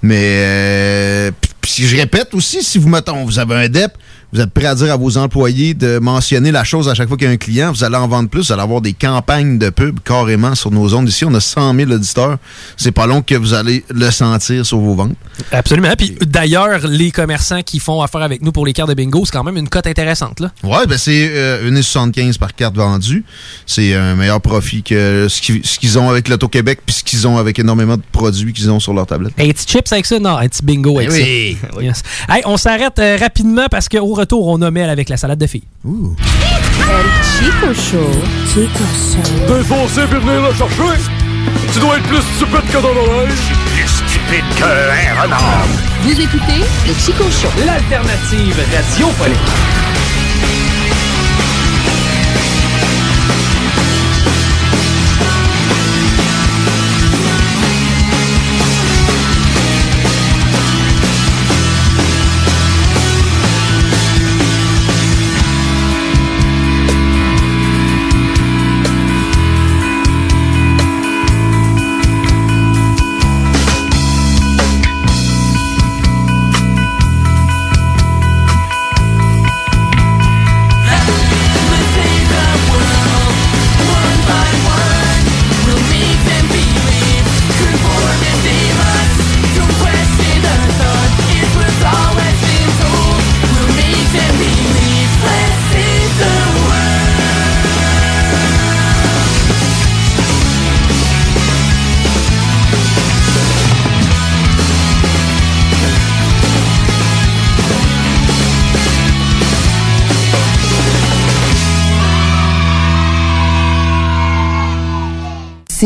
[0.01, 1.31] mais euh,
[1.61, 3.93] puis je répète aussi, si vous mettons, vous avez un DEP,
[4.35, 7.17] vous êtes prêt à dire à vos employés de mentionner la chose à chaque fois
[7.17, 9.59] qu'il y a un client, vous allez en vendre plus, vous allez avoir des campagnes
[9.59, 11.09] de pub carrément sur nos ondes.
[11.09, 12.39] Ici, on a 100 000 auditeurs.
[12.77, 15.15] C'est pas long que vous allez le sentir sur vos ventes.
[15.53, 15.89] Absolument.
[15.97, 19.33] Puis d'ailleurs, les commerçants qui font affaire avec nous pour les cartes de bingo, c'est
[19.33, 20.41] quand même une cote intéressante.
[20.41, 20.51] Là.
[20.65, 23.25] Ouais, ben c'est euh, 1,75 par carte vendue.
[23.67, 25.41] C'est un meilleur profit que ce
[25.79, 28.95] qu'ils ont avec l'Auto-Québec puis ce qu'ils ont avec énormément de produits qu'ils ont sur
[28.95, 29.33] leur tablette.
[29.39, 30.19] Un petit chips avec ça?
[30.19, 31.59] Non, un petit bingo avec Eh oui.
[31.77, 31.83] ça.
[31.83, 32.03] Yes.
[32.29, 35.47] Hey, on s'arrête euh, rapidement parce qu'au retour, on a Mel avec la salade de
[35.47, 35.69] filles.
[35.85, 38.11] Chico Show.
[38.49, 39.55] Chico Show.
[39.55, 40.99] Défoncé puis venir le chercher.
[41.73, 43.29] Tu dois être plus stupide que dans l'oreille.
[43.75, 45.67] Plus stupide que un renard.
[46.03, 47.53] Vous écoutez le Chico Show.
[47.67, 49.39] L'alternative radiophonique.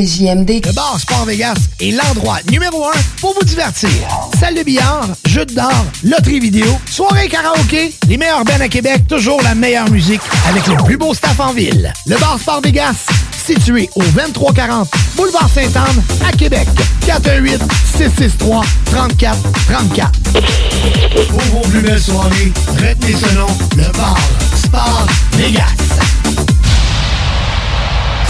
[0.01, 3.90] Le bar Sport Vegas est l'endroit numéro un pour vous divertir.
[4.38, 5.72] Salle de billard, jeux d'or,
[6.05, 10.76] loterie vidéo, soirée karaoké, les meilleurs bands à Québec, toujours la meilleure musique avec le
[10.84, 11.92] plus beau staff en ville.
[12.07, 13.07] Le bar Sport Vegas,
[13.44, 16.68] situé au 2340 Boulevard Sainte-Anne à Québec.
[17.05, 17.61] 418
[17.96, 19.36] 663 34
[19.66, 20.12] 34.
[21.28, 24.16] Pour vos plus belles soirées, retenez ce nom, le bar
[24.55, 25.74] Sport Vegas.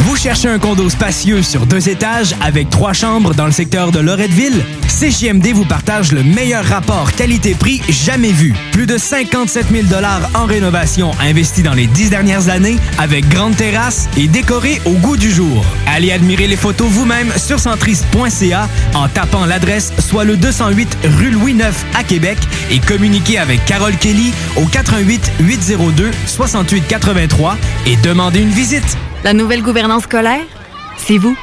[0.05, 3.99] Vous cherchez un condo spacieux sur deux étages avec trois chambres dans le secteur de
[3.99, 4.65] Loretteville?
[4.89, 8.55] CJMD vous partage le meilleur rapport qualité-prix jamais vu.
[8.73, 10.03] Plus de 57 000
[10.35, 15.17] en rénovation investis dans les dix dernières années avec grande terrasse et décoré au goût
[15.17, 15.65] du jour.
[15.87, 21.53] Allez admirer les photos vous-même sur centriste.ca en tapant l'adresse soit le 208 rue Louis
[21.53, 22.39] IX à Québec
[22.71, 28.97] et communiquez avec Carole Kelly au 88 802 68 83 et demandez une visite.
[29.25, 30.45] La nouvelle gouvernance scolaire,
[30.97, 31.37] c'est vous.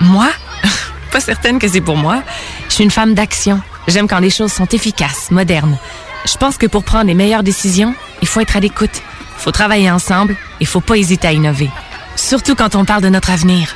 [0.00, 0.28] Moi?
[1.12, 2.22] Pas certaine que c'est pour moi.
[2.68, 3.60] Je suis une femme d'action.
[3.88, 5.78] J'aime quand les choses sont efficaces, modernes.
[6.24, 9.02] Je pense que pour prendre les meilleures décisions, il faut être à l'écoute.
[9.38, 11.68] Il faut travailler ensemble et il faut pas hésiter à innover.
[12.16, 13.74] Surtout quand on parle de notre avenir.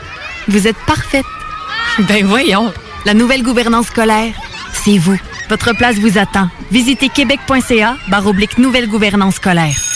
[0.49, 1.27] Vous êtes parfaite.
[2.01, 2.73] Ben voyons.
[3.05, 4.35] La nouvelle gouvernance scolaire,
[4.73, 5.19] c'est vous.
[5.49, 6.51] Votre place vous attend.
[6.71, 9.96] Visitez québec.ca barre oblique nouvelle gouvernance scolaire.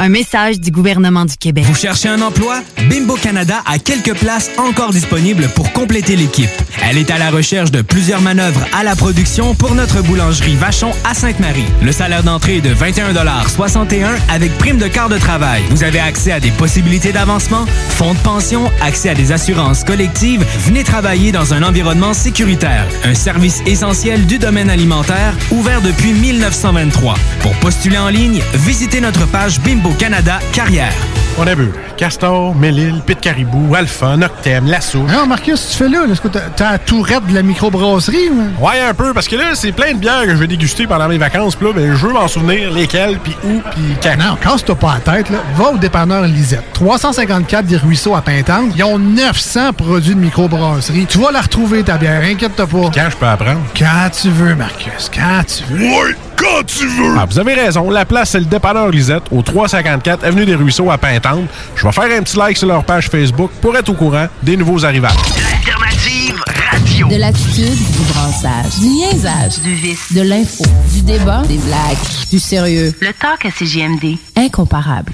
[0.00, 1.64] Un message du gouvernement du Québec.
[1.64, 2.62] Vous cherchez un emploi?
[2.88, 6.48] Bimbo Canada a quelques places encore disponibles pour compléter l'équipe.
[6.88, 10.92] Elle est à la recherche de plusieurs manœuvres à la production pour notre boulangerie Vachon
[11.02, 11.64] à Sainte-Marie.
[11.82, 15.64] Le salaire d'entrée est de 21,61 avec prime de quart de travail.
[15.70, 20.46] Vous avez accès à des possibilités d'avancement, fonds de pension, accès à des assurances collectives.
[20.60, 22.86] Venez travailler dans un environnement sécuritaire.
[23.02, 27.16] Un service essentiel du domaine alimentaire ouvert depuis 1923.
[27.40, 30.92] Pour postuler en ligne, visitez notre page Bimbo Canada Carrière.
[31.40, 31.70] On a vu.
[31.96, 34.98] Castor, Mélile, Pit Caribou, Alpha, Noctem, Lasso.
[35.04, 36.04] Non, Marcus, tu fais là?
[36.10, 38.28] Est-ce que t'as t'as la tourette de la microbrasserie?
[38.30, 38.64] ou?
[38.64, 41.08] Ouais, un peu, parce que là, c'est plein de bières que je vais déguster pendant
[41.08, 41.54] mes vacances.
[41.54, 44.16] Puis là, ben, je veux m'en souvenir lesquelles, puis où, puis quand.
[44.18, 45.38] Non, casse-toi pas la tête, là.
[45.56, 46.72] Va au dépanneur Lisette.
[46.72, 48.72] 354 des Ruisseaux à Pintante.
[48.74, 51.06] Ils ont 900 produits de microbrasserie.
[51.08, 52.22] Tu vas la retrouver, ta bière.
[52.24, 52.90] Inquiète-toi pas.
[52.92, 53.60] Quand je peux apprendre?
[53.78, 55.08] Quand tu veux, Marcus.
[55.14, 55.84] Quand tu veux.
[55.86, 57.16] Ouais, quand tu veux!
[57.18, 57.90] Ah, vous avez raison.
[57.90, 61.48] La place, c'est le dépanneur Lisette, au 354 Avenue des Ruisseaux à Pintante.
[61.74, 64.56] Je vais faire un petit like sur leur page Facebook pour être au courant des
[64.56, 65.16] nouveaux arrivages.
[65.36, 67.08] L'alternative radio.
[67.08, 71.98] De l'attitude, du brassage, du niaisage, du vice, de l'info, du débat, des blagues,
[72.30, 72.94] du sérieux.
[73.00, 74.16] Le talk à CGMD.
[74.36, 75.12] Incomparable.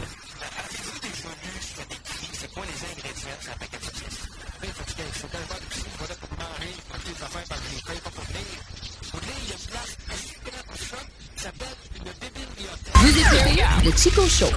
[13.84, 14.48] Le Chico Show.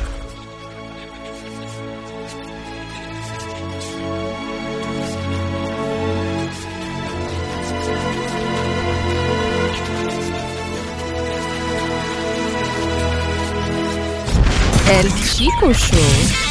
[14.90, 16.47] El Chico Show.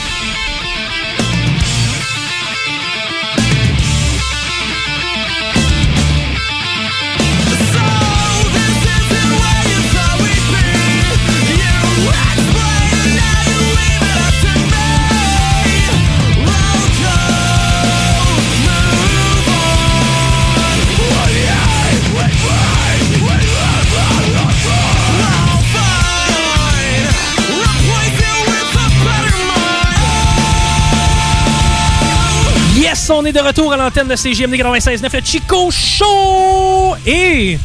[33.08, 36.96] On est de retour à l'antenne de CGMD 96.9, le Chico Show!
[37.06, 37.56] Et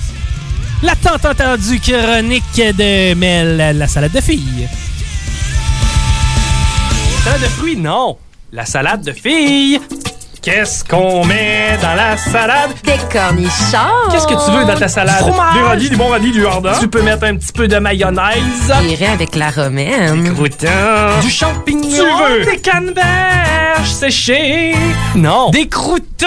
[0.83, 4.67] la tant entendue chronique de Mel, la salade de filles.
[7.23, 8.17] Salade de fruits, non.
[8.51, 9.79] La salade de filles.
[10.41, 12.71] Qu'est-ce qu'on met dans la salade?
[12.83, 14.09] Des cornichons.
[14.11, 15.23] Qu'est-ce que tu veux dans ta salade?
[15.23, 15.53] Du fromage.
[15.53, 16.73] Des radis, du bon radis, du hardin.
[16.79, 18.73] Tu peux mettre un petit peu de mayonnaise.
[18.81, 20.23] J'irai avec la romaine.
[20.23, 21.19] Des croûtons.
[21.21, 21.91] Du champignon.
[21.91, 22.45] Tu veux?
[22.45, 24.75] Des canneberges séchées.
[25.15, 25.51] Non.
[25.51, 26.25] Des croûtons.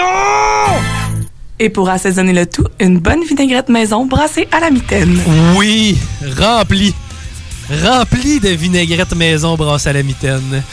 [1.59, 5.19] Et pour assaisonner le tout, une bonne vinaigrette maison brassée à la mitaine.
[5.57, 5.97] Oui,
[6.39, 6.95] rempli.
[7.83, 10.63] Rempli de vinaigrette maison brassée à la mitaine.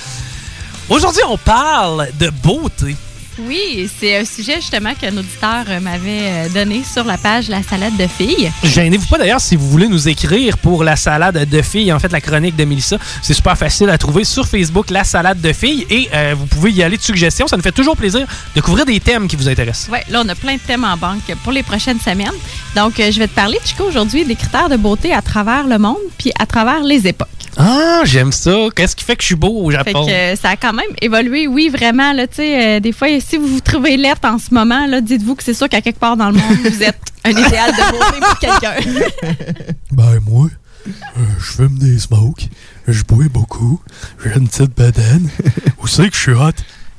[0.88, 2.94] Aujourd'hui, on parle de beauté.
[3.38, 7.62] Oui, c'est un sujet justement qu'un auditeur euh, m'avait euh, donné sur la page La
[7.62, 8.52] salade de filles.
[8.62, 12.12] Gênez-vous pas d'ailleurs si vous voulez nous écrire pour la salade de filles, en fait
[12.12, 12.98] la chronique de Mélissa.
[13.22, 15.86] C'est super facile à trouver sur Facebook, la salade de filles.
[15.88, 17.46] Et euh, vous pouvez y aller de suggestions.
[17.46, 19.88] Ça nous fait toujours plaisir de couvrir des thèmes qui vous intéressent.
[19.90, 22.28] Oui, là, on a plein de thèmes en banque pour les prochaines semaines.
[22.76, 25.96] Donc, je vais te parler, Chico, aujourd'hui des critères de beauté à travers le monde
[26.18, 27.41] puis à travers les époques.
[27.56, 28.68] Ah, j'aime ça.
[28.74, 30.06] Qu'est-ce qui fait que je suis beau au Fait Japon?
[30.06, 32.12] que euh, ça a quand même évolué, oui, vraiment.
[32.12, 35.00] Là, tu sais, euh, des fois, si vous vous trouvez lettre en ce moment, là,
[35.00, 37.90] dites-vous que c'est sûr qu'à quelque part dans le monde, vous êtes un idéal de
[37.92, 38.74] beauté pour quelqu'un.
[39.92, 40.48] Ben, moi,
[40.86, 40.90] euh,
[41.38, 42.48] je fume des smokes,
[42.88, 43.78] je bois beaucoup,
[44.24, 45.28] j'ai une petite bedaine.
[45.82, 46.52] Où c'est que je suis hot?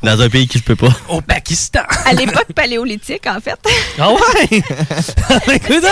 [0.04, 0.93] Dans un pays que je peux pas.
[1.10, 1.80] Au Pakistan.
[2.06, 3.58] à l'époque paléolithique, en fait.
[3.97, 4.62] Ah ouais?
[5.56, 5.86] Écoute!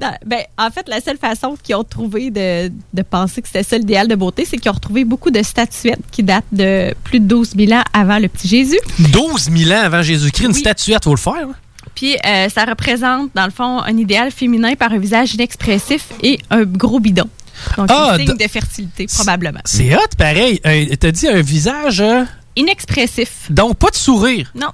[0.00, 3.62] Non, ben, en fait, la seule façon qu'ils ont trouvé de, de penser que c'était
[3.62, 7.20] ça l'idéal de beauté, c'est qu'ils ont retrouvé beaucoup de statuettes qui datent de plus
[7.20, 8.78] de 12 000 ans avant le petit Jésus.
[8.98, 11.34] 12 000 ans avant Jésus-Christ, une statuette, faut le faire.
[11.48, 11.54] hein?
[11.94, 16.40] Puis euh, ça représente, dans le fond, un idéal féminin par un visage inexpressif et
[16.50, 17.28] un gros bidon.
[17.76, 19.60] Donc, Ah, un signe de fertilité, probablement.
[19.64, 20.60] C'est hot, pareil.
[20.66, 22.24] Euh, T'as dit un visage, euh,
[22.56, 23.46] Inexpressif.
[23.50, 24.50] donc pas de sourire.
[24.56, 24.68] Non.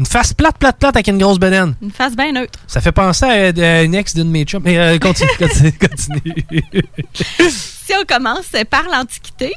[0.00, 1.74] Une face plate, plate, plate avec une grosse bedaine.
[1.82, 2.58] Une face bien neutre.
[2.66, 4.62] Ça fait penser à, à une ex d'une de mes chums.
[4.64, 6.44] Mais euh, continue, continue, continue.
[7.50, 9.52] si on commence par l'Antiquité,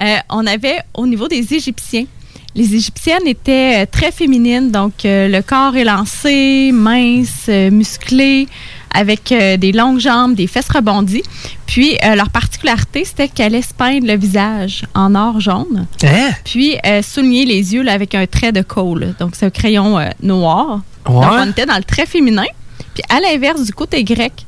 [0.00, 2.06] euh, on avait au niveau des Égyptiens
[2.54, 8.48] Les Égyptiennes étaient euh, très féminines, donc euh, le corps élancé, mince, musclé,
[8.94, 11.22] avec euh, des longues jambes, des fesses rebondies.
[11.66, 15.86] Puis euh, leur particularité, c'était qu'elles allaient se peindre le visage en or jaune.
[16.04, 16.30] Hein?
[16.44, 19.14] Puis euh, souligner les yeux là, avec un trait de colle.
[19.18, 20.80] Donc c'est un crayon noir.
[21.06, 21.20] Ouais.
[21.20, 22.46] Donc on était dans le trait féminin.
[22.94, 24.46] Puis à l'inverse du côté grec,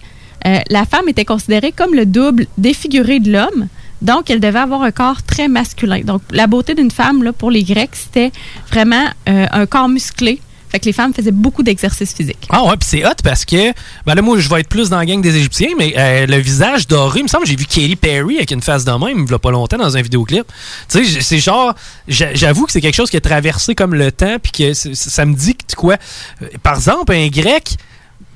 [0.71, 3.67] la femme était considérée comme le double défiguré de l'homme.
[4.03, 6.01] Donc, elle devait avoir un corps très masculin.
[6.05, 8.31] Donc, la beauté d'une femme, là, pour les Grecs, c'était
[8.71, 10.41] vraiment euh, un corps musclé.
[10.77, 12.47] Fait que les femmes faisaient beaucoup d'exercices physiques.
[12.51, 13.73] Ah ouais, puis c'est hot parce que,
[14.05, 16.37] ben là, moi, je vais être plus dans la gang des Égyptiens, mais euh, le
[16.37, 19.33] visage doré, il me semble j'ai vu Katy Perry avec une face de même, il
[19.35, 20.45] a pas longtemps, dans un vidéoclip.
[20.91, 21.75] Tu sais, c'est genre,
[22.09, 25.25] j'a- j'avoue que c'est quelque chose qui a traversé comme le temps, puis que ça
[25.25, 25.97] me dit que, quoi,
[26.43, 27.77] euh, par exemple, un grec,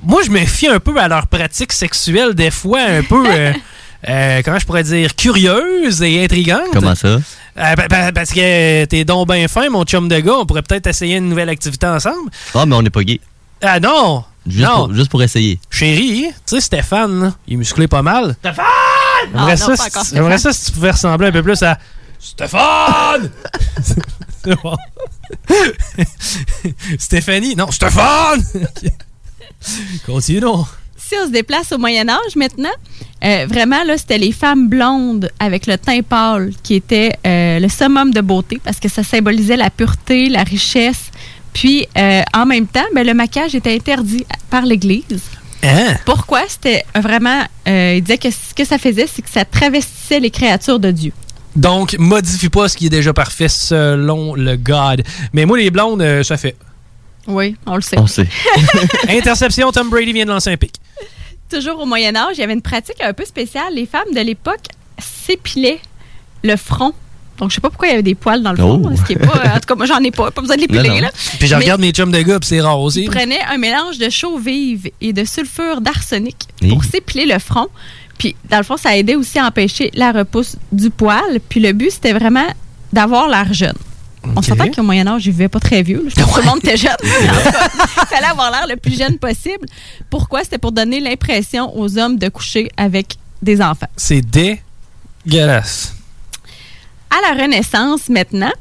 [0.03, 3.53] moi, je me fie un peu à leur pratique sexuelle, des fois, un peu, euh,
[4.09, 6.71] euh, comment je pourrais dire, curieuse et intrigante.
[6.73, 7.21] Comment ça?
[7.59, 10.35] Euh, ben- ben- parce que t'es donc bien fin, mon chum de gars.
[10.41, 12.31] On pourrait peut-être essayer une nouvelle activité ensemble.
[12.55, 13.21] Ah, mais on n'est pas gay.
[13.63, 14.25] Ah non!
[14.47, 14.87] Juste, non!
[14.87, 15.61] Pour, juste pour essayer.
[15.69, 18.37] Chérie, tu sais, Stéphane, là, il est musclé pas mal.
[18.39, 18.65] Stéphane!
[18.67, 20.39] Ah, J'aimerais non, ça, Stéphane.
[20.39, 21.79] ça si tu pouvais ressembler un peu plus à
[22.19, 23.31] Stéphane!
[26.99, 28.43] Stéphanie, non, Stéphane!
[30.07, 30.67] Continuons.
[31.11, 32.71] Si on se déplace au Moyen Âge maintenant,
[33.25, 37.69] euh, vraiment, là, c'était les femmes blondes avec le teint pâle qui était euh, le
[37.69, 41.11] summum de beauté parce que ça symbolisait la pureté, la richesse.
[41.53, 45.25] Puis, euh, en même temps, ben, le maquillage était interdit par l'Église.
[45.65, 45.97] Hein?
[46.05, 46.43] Pourquoi?
[46.47, 47.43] C'était vraiment...
[47.67, 51.13] il disait que ce que ça faisait, c'est que ça travestissait les créatures de Dieu.
[51.57, 55.03] Donc, modifie pas ce qui est déjà parfait selon le God.
[55.33, 56.55] Mais moi, les blondes, ça fait.
[57.27, 57.99] Oui, on le sait.
[57.99, 58.27] On sait.
[59.09, 60.75] Interception, Tom Brady vient de lancer un pic.
[61.51, 63.75] Toujours au Moyen Âge, il y avait une pratique un peu spéciale.
[63.75, 64.67] Les femmes de l'époque
[64.99, 65.81] s'épilaient
[66.43, 66.93] le front.
[67.39, 68.83] Donc, je sais pas pourquoi il y avait des poils dans le front.
[68.85, 68.91] Oh.
[68.97, 70.31] Ce qui est pas, en tout cas, moi, j'en ai pas.
[70.31, 71.01] Pas besoin de non.
[71.01, 71.11] là.
[71.39, 73.03] Puis je Mais regarde mes chums de gars, puis c'est rare aussi.
[73.05, 76.69] Ils prenaient un mélange de chaux vive et de sulfure d'arsenic Oui.
[76.69, 77.69] pour s'épiler le front.
[78.19, 81.41] Puis, dans le fond, ça aidait aussi à empêcher la repousse du poil.
[81.49, 82.47] Puis, le but, c'était vraiment
[82.93, 83.77] d'avoir l'air jeune.
[84.37, 86.03] On s'entend qu'au Moyen Âge, je vivais pas très vieux.
[86.05, 86.11] là.
[86.15, 86.97] Je pense que tout le monde était jeune.
[87.03, 89.67] Il fallait avoir l'air le plus jeune possible.
[90.11, 90.45] Pourquoi?
[90.45, 93.89] C'était pour donner l'impression aux hommes de coucher avec des enfants.
[93.97, 94.21] C'est
[95.27, 95.95] dégueulasse.
[97.11, 98.53] À la Renaissance, maintenant,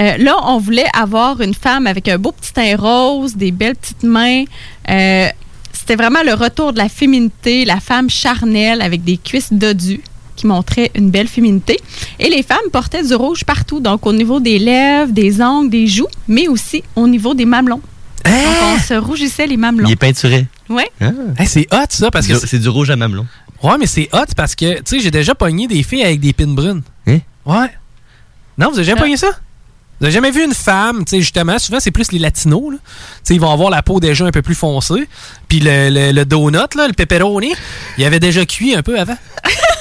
[0.00, 3.76] euh, là, on voulait avoir une femme avec un beau petit teint rose, des belles
[3.76, 4.44] petites mains.
[4.90, 5.28] Euh,
[5.72, 10.02] C'était vraiment le retour de la féminité, la femme charnelle avec des cuisses dodues
[10.36, 11.80] qui montraient une belle féminité.
[12.20, 15.86] Et les femmes portaient du rouge partout, donc au niveau des lèvres, des ongles, des
[15.86, 17.80] joues, mais aussi au niveau des mamelons.
[18.24, 18.34] Donc,
[18.74, 19.88] on se rougissait les mamelons.
[19.88, 20.46] Il est peinturé.
[20.68, 20.88] Ouais.
[21.38, 22.34] Hey, c'est hot, ça, parce que.
[22.34, 23.26] C'est du- c'est du rouge à mamelon.
[23.62, 26.32] Ouais, mais c'est hot parce que, tu sais, j'ai déjà pogné des filles avec des
[26.32, 26.82] pins brunes.
[27.06, 27.18] Hein?
[27.44, 27.70] Ouais.
[28.58, 29.28] Non, vous avez jamais pogné ça?
[29.98, 32.78] Vous avez jamais vu une femme, tu sais, justement, souvent c'est plus les latinos, là.
[32.78, 32.82] Tu
[33.24, 35.08] sais, ils vont avoir la peau déjà un peu plus foncée.
[35.48, 37.54] Puis le, le, le donut, là, le pepperoni,
[37.96, 39.16] il avait déjà cuit un peu avant.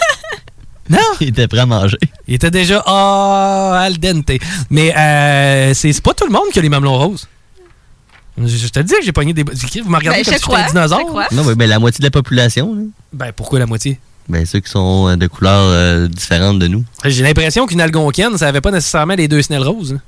[0.89, 0.97] non!
[1.21, 1.97] Il était prêt à manger.
[2.27, 4.31] Il était déjà ah, al dente.
[4.69, 7.27] Mais euh, c'est c'est pas tout le monde qui a les mamelons roses.
[8.37, 9.43] Je, je te dis que j'ai pogné des.
[9.43, 10.99] Vous me regardez Ben, comme si j'étais un dinosaure?
[10.99, 11.27] je crois.
[11.31, 12.75] Non, mais ben, la moitié de la population.
[12.75, 12.81] là.
[13.13, 13.97] Ben, pourquoi la moitié?
[14.27, 16.83] Ben, ceux qui sont euh, de couleurs euh, différentes de nous.
[17.05, 19.93] J'ai l'impression qu'une algonquienne, ça avait pas nécessairement les deux snelles roses.
[19.93, 20.01] hein.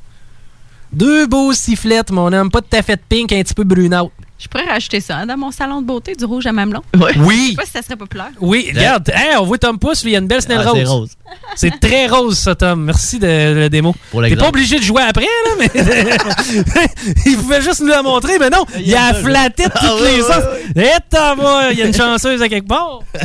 [0.92, 2.50] Deux beaux sifflettes, mon homme.
[2.52, 4.10] Pas de taffette pink, un petit peu brunâtre.
[4.40, 6.84] Je pourrais rajouter ça hein, dans mon salon de beauté, du rouge à mamelon.
[7.18, 7.46] Oui.
[7.46, 8.30] Je sais pas si ça serait populaire.
[8.40, 10.78] Oui, regarde, hey, on voit Tom Pouce, lui, il a une belle snelle Ah, rose.
[10.80, 11.10] c'est rose.
[11.56, 12.84] C'est très rose, ça, Tom.
[12.86, 13.26] Merci de
[13.58, 13.96] la démo.
[14.12, 15.72] T'es pas obligé de jouer après, là, mais.
[17.26, 20.22] il pouvait juste nous la montrer, mais non, il a flatté toutes Ah, les ouais,
[20.22, 20.44] sens.
[20.76, 23.00] Et t'en vas, il y a une chanceuse à quelque part.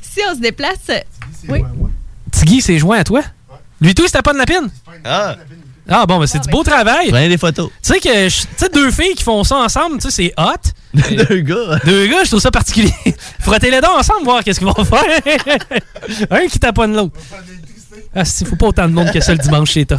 [0.00, 0.90] Si on se déplace.
[1.48, 1.60] Oui.
[2.32, 3.22] Tiggy, c'est joint à toi?
[3.80, 4.68] Lui, tout, c'était pas de lapine?
[5.04, 5.36] Ah!
[5.90, 7.08] Ah bon, ben c'est du beau travail.
[7.08, 7.70] Prenez des photos.
[7.82, 10.70] Tu sais que, tu sais, deux filles qui font ça ensemble, tu sais, c'est hot.
[11.28, 11.78] Deux gars.
[11.84, 12.92] Deux gars, je trouve ça particulier.
[13.40, 15.20] Frottez les dents ensemble, voir qu'est-ce qu'ils vont faire.
[16.30, 17.18] Un qui taponne l'autre.
[18.14, 19.98] Ah, si, faut pas autant de monde que ça le dimanche chez Tough.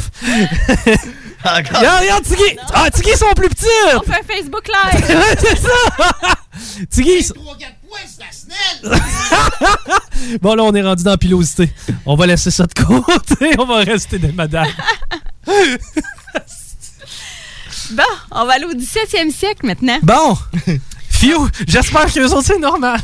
[1.44, 2.58] Regarde, regarde, Tiggy!
[2.74, 3.66] Ah, Tiggy, ils sont plus petits!
[3.96, 5.06] On fait un Facebook Live.
[5.40, 6.36] C'est ça!
[6.90, 7.36] Tiggy, ils sont-
[10.42, 11.70] Bon, là, on est rendu dans la pilosité.
[12.06, 13.56] On va laisser ça de côté.
[13.58, 14.68] On va rester des madames.
[17.92, 19.98] Bon, on va aller au 17e siècle maintenant.
[20.04, 20.38] Bon!
[21.10, 21.34] Fiu,
[21.68, 23.00] j'espère que autres, c'est normal.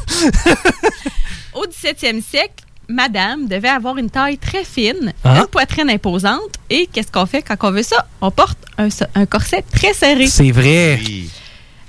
[1.56, 5.40] Au 17e siècle, madame devait avoir une taille très fine, Ah.
[5.40, 6.40] une poitrine imposante.
[6.70, 8.06] Et qu'est-ce qu'on fait quand on veut ça?
[8.22, 10.28] On porte un, un corset très serré.
[10.28, 10.99] C'est vrai.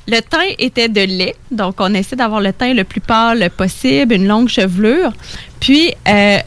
[0.09, 4.15] Le teint était de lait, donc on essaie d'avoir le teint le plus pâle possible,
[4.15, 5.12] une longue chevelure.
[5.61, 6.39] Puis, euh,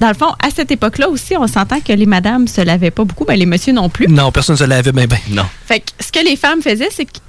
[0.00, 3.04] dans le fond, à cette époque-là aussi, on s'entend que les madames se lavaient pas
[3.04, 4.08] beaucoup, mais les messieurs non plus.
[4.08, 5.18] Non, personne ne se lavait bien, bien.
[5.30, 5.44] Non.
[5.66, 7.22] Fait que ce que les femmes faisaient, c'est qu'ils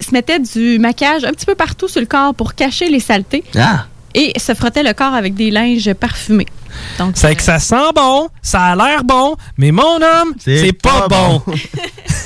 [0.00, 3.44] se mettaient du maquillage un petit peu partout sur le corps pour cacher les saletés
[3.56, 3.86] Ah!
[4.14, 6.46] et se frottaient le corps avec des linges parfumés.
[6.98, 11.06] Donc, C'est que ça sent bon, ça a l'air bon, mais mon homme, c'est pas,
[11.08, 11.42] bon.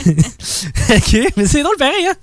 [0.07, 2.15] OK, mais c'est drôle pareil, hein?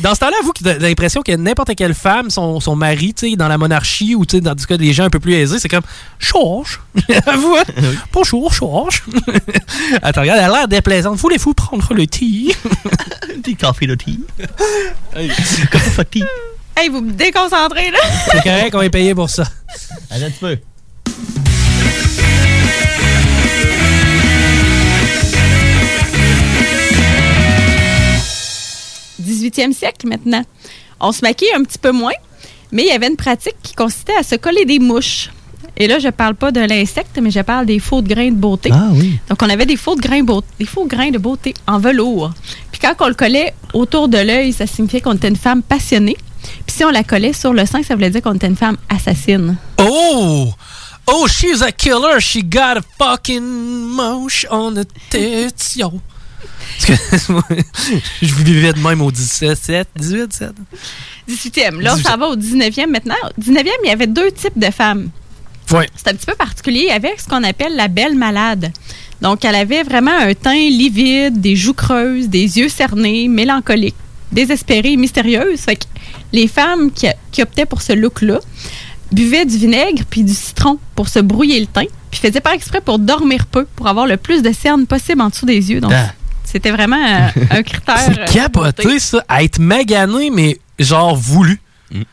[0.00, 3.30] Dans ce temps-là, vous, qui avez l'impression que n'importe quelle femme, son, son mari, tu
[3.30, 5.34] sais, dans la monarchie ou tu sais, dans du cas des gens un peu plus
[5.34, 5.84] aisés, c'est comme
[6.18, 6.80] change.
[6.94, 7.64] vous, hein?
[8.12, 9.04] Bonjour, change.
[10.02, 11.16] Attends, regarde, elle a l'air déplaisante.
[11.18, 12.54] Voulez-vous prendre le thé?
[13.38, 14.18] Des cafés de thé.
[15.70, 16.24] Café de thé.
[16.76, 17.98] Hey, vous me déconcentrez, là!
[18.32, 19.44] C'est correct, on est payé pour ça.
[20.10, 20.58] Attends un petit peu.
[29.24, 30.42] 18e siècle maintenant.
[31.00, 32.12] On se maquille un petit peu moins,
[32.72, 35.30] mais il y avait une pratique qui consistait à se coller des mouches.
[35.76, 38.36] Et là, je parle pas de l'insecte, mais je parle des faux de grains de
[38.36, 38.70] beauté.
[38.72, 39.18] Ah oui.
[39.28, 42.32] Donc, on avait des faux de grains, beau- des faux grains de beauté en velours.
[42.70, 46.16] Puis quand on le collait autour de l'œil, ça signifiait qu'on était une femme passionnée.
[46.66, 48.76] Puis si on la collait sur le sein, ça voulait dire qu'on était une femme
[48.88, 49.56] assassine.
[49.80, 50.48] Oh!
[51.06, 52.20] Oh, she's a killer.
[52.20, 55.92] She got a fucking moche on the tits, yo.
[56.78, 57.32] Parce que
[58.22, 60.52] je vivais de même au 17, 17, 18, 17.
[61.28, 61.80] 18e.
[61.80, 62.02] Là, 18e.
[62.02, 63.14] ça va au 19e maintenant.
[63.24, 65.08] Au 19e, il y avait deux types de femmes.
[65.70, 65.88] Ouais.
[65.96, 68.70] C'est un petit peu particulier avec ce qu'on appelle la belle malade.
[69.22, 73.94] Donc, elle avait vraiment un teint livide, des joues creuses, des yeux cernés, mélancoliques,
[74.32, 75.60] désespérées et mystérieuses.
[75.60, 75.84] Fait que
[76.32, 78.40] les femmes qui, qui optaient pour ce look-là
[79.12, 82.80] buvaient du vinaigre puis du citron pour se brouiller le teint, puis faisaient par exprès
[82.80, 85.80] pour dormir peu, pour avoir le plus de cernes possible en dessous des yeux.
[85.80, 86.12] Donc, Ah.
[86.54, 87.98] C'était vraiment euh, un critère.
[87.98, 89.24] C'est euh, capoté, ça.
[89.28, 91.60] À être magané, mais genre voulu.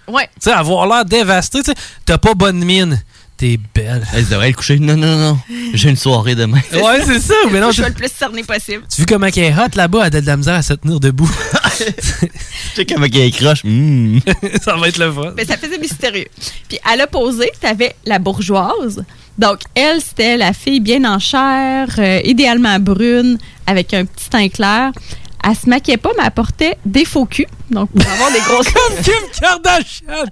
[0.07, 0.27] Ouais.
[0.34, 1.59] Tu sais, avoir l'air dévasté.
[1.59, 2.99] Tu sais, t'as pas bonne mine.
[3.41, 4.05] T'es belle.
[4.13, 4.77] Elle devrait être couchée.
[4.77, 5.39] Non, non, non.
[5.73, 6.59] J'ai une soirée demain.
[6.73, 7.34] Ouais, c'est ça.
[7.51, 8.84] Mais non, je tu sois le plus cerné possible.
[8.88, 10.99] tu vois comment elle est hot là-bas, elle a de la misère à se tenir
[10.99, 11.27] debout.
[12.76, 13.63] sais comment elle croche.
[13.63, 14.19] Hmm.
[14.61, 15.34] ça va être le fun.
[15.35, 16.27] Mais ça faisait mystérieux.
[16.69, 19.03] Puis à l'opposé, tu avais la bourgeoise.
[19.39, 24.49] Donc, elle, c'était la fille bien en chair, euh, idéalement brune, avec un petit teint
[24.49, 24.91] clair.
[25.43, 27.47] Elle se maquillait pas, mais elle portait des faux culs.
[27.72, 28.68] Donc, pour avoir des grosses...
[28.72, 30.30] Comme Kim Kardashian!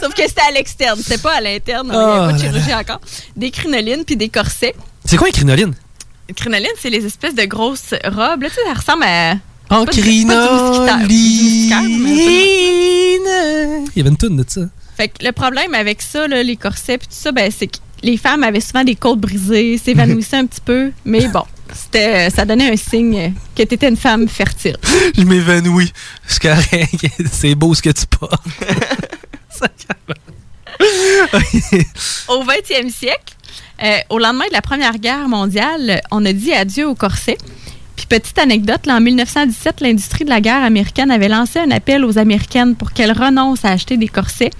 [0.00, 1.88] Sauf que c'était à l'externe, c'était pas à l'interne.
[1.88, 3.00] Il n'y Oh avait pas de là chirurgie encore.
[3.36, 4.74] Des crinolines puis des corsets.
[5.04, 5.74] C'est quoi une crinoline?
[6.28, 8.42] Les crinolines, c'est les espèces de grosses robes.
[8.42, 9.36] Là, tu sais, ça ressemble à...
[9.70, 9.94] En mais
[13.94, 14.60] Il y avait une toune de ça.
[14.96, 17.78] Fait que le problème avec ça, là, les corsets puis tout ça, ben, c'est que
[18.02, 20.92] les femmes avaient souvent des côtes brisées, s'évanouissaient un petit peu.
[21.04, 24.76] Mais bon, c'était, ça donnait un signe que tu étais une femme fertile.
[25.16, 25.92] Je m'évanouis.
[27.32, 28.42] C'est beau ce que tu portes.
[32.28, 33.34] Au 20e siècle,
[33.82, 37.38] euh, au lendemain de la Première Guerre mondiale, on a dit adieu au corset.
[37.96, 42.04] Puis petite anecdote, là, en 1917, l'industrie de la guerre américaine avait lancé un appel
[42.04, 44.50] aux Américaines pour qu'elles renoncent à acheter des corsets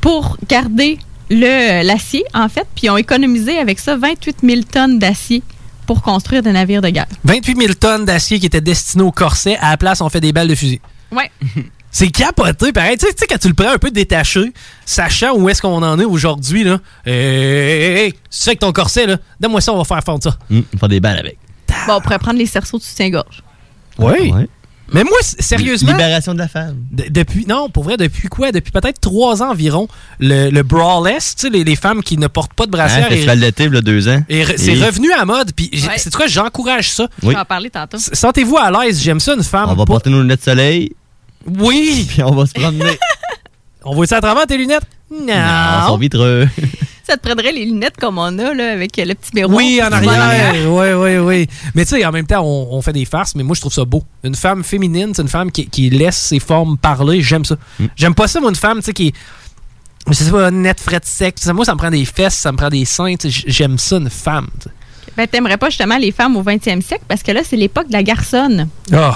[0.00, 0.98] pour garder
[1.30, 2.66] le l'acier, en fait.
[2.74, 5.42] Puis ils ont économisé avec ça 28 000 tonnes d'acier
[5.86, 7.06] pour construire des navires de guerre.
[7.24, 9.56] 28 000 tonnes d'acier qui étaient destinées au corset.
[9.58, 10.80] À la place, on fait des balles de fusil.
[11.12, 11.30] Ouais.
[11.90, 12.98] C'est capoté, pareil.
[12.98, 14.52] Tu sais, sais, quand tu le prends un peu détaché,
[14.84, 16.80] sachant où est-ce qu'on en est aujourd'hui, là.
[17.06, 20.02] Hey, hey, hey, si tu fais avec ton corset, là, donne-moi ça, on va faire
[20.02, 20.36] fondre ça.
[20.50, 21.38] Hmm, faire des balles avec.
[21.86, 23.44] Bon, on pourrait prendre les cerceaux de soutien-gorge.
[23.98, 24.32] Oui.
[24.94, 25.92] Mais moi, sérieusement.
[25.92, 26.76] Libération de la femme.
[26.90, 28.52] de- depuis, non, pour vrai, depuis quoi?
[28.52, 29.88] Depuis peut-être trois ans environ,
[30.20, 33.08] le, le braless, tu sais, les, les femmes qui ne portent pas de Hein, brassière.
[33.08, 34.22] festival d'été, il y a deux ans.
[34.28, 35.94] et c'est Et- revenu à mode, puis Ouais.
[35.98, 37.08] c'est quoi, j'encourage ça.
[37.22, 37.98] Je vais en parler tantôt.
[37.98, 39.66] Sentez-vous à l'aise, j'aime ça, une femme.
[39.70, 40.92] On va pas- porter nos lunettes de soleil.
[41.46, 42.06] Oui!
[42.08, 42.98] Puis on va se promener.
[43.84, 44.84] On voit ça à travers tes lunettes?
[45.10, 45.26] Non.
[45.26, 46.48] Non, sont vitreux.
[47.06, 49.56] Ça te prendrait les lunettes comme on a, là, avec le petit miroir.
[49.56, 50.54] Oui, en arrière.
[50.72, 51.46] Oui, oui, oui.
[51.74, 53.72] Mais tu sais, en même temps, on, on fait des farces, mais moi, je trouve
[53.74, 54.02] ça beau.
[54.22, 57.20] Une femme féminine, c'est une femme qui, qui laisse ses formes parler.
[57.20, 57.56] J'aime ça.
[57.94, 59.12] J'aime pas ça, moi, une femme, tu sais, qui.
[60.12, 61.36] Sais pas, net, frette, sec.
[61.38, 63.14] Ça, Moi, ça me prend des fesses, ça me prend des seins.
[63.24, 64.48] J'aime ça, une femme.
[65.16, 67.92] Ben, t'aimerais pas justement les femmes au 20e siècle parce que là, c'est l'époque de
[67.92, 68.68] la garçonne.
[68.92, 69.10] Oh.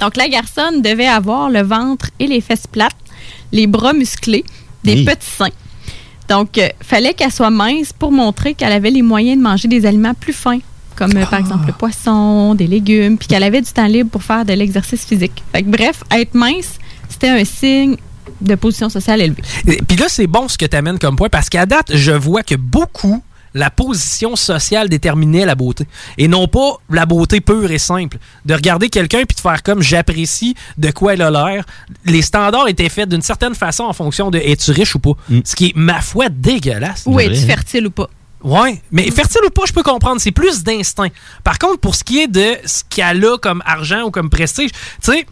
[0.00, 2.96] Donc, la garçonne devait avoir le ventre et les fesses plates,
[3.52, 4.44] les bras musclés,
[4.82, 5.04] des Oui.
[5.04, 5.48] petits seins.
[6.28, 9.86] Donc, euh, fallait qu'elle soit mince pour montrer qu'elle avait les moyens de manger des
[9.86, 10.60] aliments plus fins,
[10.96, 14.22] comme euh, par exemple le poisson, des légumes, puis qu'elle avait du temps libre pour
[14.22, 15.42] faire de l'exercice physique.
[15.52, 16.78] Fait que, bref, être mince,
[17.08, 17.96] c'était un signe
[18.40, 19.42] de position sociale élevée.
[19.86, 22.42] Puis là, c'est bon ce que tu amènes comme point parce qu'à date, je vois
[22.42, 23.22] que beaucoup
[23.54, 25.86] la position sociale déterminait la beauté.
[26.18, 28.18] Et non pas la beauté pure et simple.
[28.44, 31.64] De regarder quelqu'un puis de faire comme j'apprécie de quoi elle a l'air.
[32.04, 35.12] Les standards étaient faits d'une certaine façon en fonction de es-tu riche ou pas?
[35.44, 37.04] Ce qui est, ma foi, dégueulasse.
[37.06, 38.08] Ou es-tu fertile ou pas?
[38.42, 40.20] Ouais, mais fertile ou pas, je peux comprendre.
[40.20, 41.08] C'est plus d'instinct.
[41.42, 44.70] Par contre, pour ce qui est de ce qu'elle a comme argent ou comme prestige,
[44.70, 45.26] tu sais,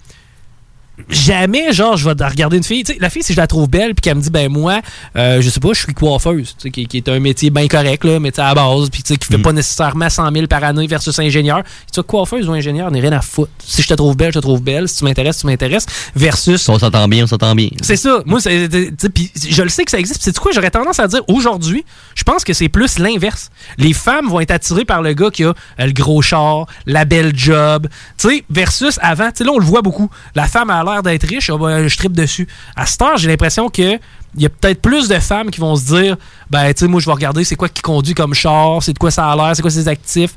[1.08, 2.84] jamais, genre, je vais regarder une fille.
[3.00, 4.80] La fille, si je la trouve belle, puis qu'elle me dit, ben moi,
[5.16, 8.20] euh, je sais pas, je suis coiffeuse, qui, qui est un métier bien correct, là,
[8.20, 10.86] métier à la base, puis tu sais, qui fait pas nécessairement 100 000 par année
[10.86, 11.62] versus ingénieur.
[11.62, 13.50] Tu sais, coiffeuse ou ingénieur, n'est rien à foutre.
[13.58, 14.88] Si je te trouve belle, je te trouve belle.
[14.88, 15.86] Si tu m'intéresses, tu m'intéresses.
[16.14, 16.68] Versus.
[16.68, 17.68] On s'entend bien, on s'entend bien.
[17.82, 18.22] C'est ça.
[18.26, 20.22] Moi, puis je le sais que ça existe.
[20.22, 20.52] C'est quoi?
[20.52, 23.50] J'aurais tendance à dire aujourd'hui, je pense que c'est plus l'inverse.
[23.78, 27.04] Les femmes vont être attirées par le gars qui a euh, le gros char, la
[27.04, 27.88] belle job.
[28.18, 30.10] Tu sais, versus avant, tu sais, là, on le voit beaucoup.
[30.34, 32.46] La femme a l'air d'être riche, ben, je tripe dessus.
[32.76, 33.98] À cette heure, j'ai l'impression que.
[34.34, 36.16] Il y a peut-être plus de femmes qui vont se dire
[36.48, 38.98] ben tu sais moi je vais regarder c'est quoi qui conduit comme char, c'est de
[38.98, 40.34] quoi ça a l'air, c'est quoi ses actifs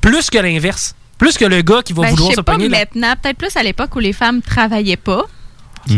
[0.00, 0.94] plus que l'inverse.
[1.18, 3.36] Plus que le gars qui va Ben, je vouloir sais se pas pogner maintenant, peut-être
[3.36, 5.24] plus à l'époque où les femmes travaillaient pas.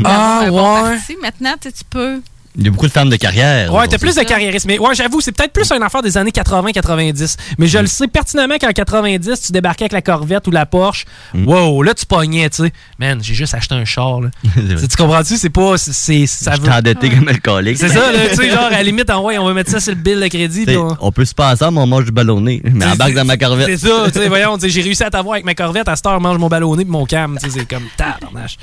[0.05, 0.91] Ah, bon ouais.
[0.97, 1.17] parti.
[1.21, 2.23] Maintenant, tu sais, tu peux.
[2.56, 3.72] Il y a beaucoup de femmes de carrière.
[3.72, 4.66] Ouais, t'as plus de carriérisme.
[4.68, 7.36] Mais ouais, j'avoue, c'est peut-être plus une affaire des années 80-90.
[7.59, 11.05] Mais je le sais pertinemment qu'en 90, tu débarquais avec la Corvette ou la Porsche.
[11.32, 12.72] Wow, là, tu pognais, tu sais.
[12.98, 14.31] Man, j'ai juste acheté un char, là.
[14.55, 15.36] Tu- tu comprends-tu?
[15.36, 15.78] C'est pas.
[15.78, 17.78] c'est- ça Je veut- t'ai endetté comme alcoolique.
[17.78, 19.78] C'est ça, là, tu sais, genre, à la limite, en ouais, on va mettre ça
[19.78, 20.64] sur le bill de crédit.
[20.77, 22.60] On- On peut se passer ensemble, on mange du ballonné.
[22.64, 23.66] Mais embarque dans ma corvette.
[23.78, 26.20] C'est ça, tu sais, voyons, j'ai réussi à t'avoir avec ma Corvette, à cette heure,
[26.20, 28.56] mange mon ballonné puis mon cam, tu sais, c'est comme tabarnache.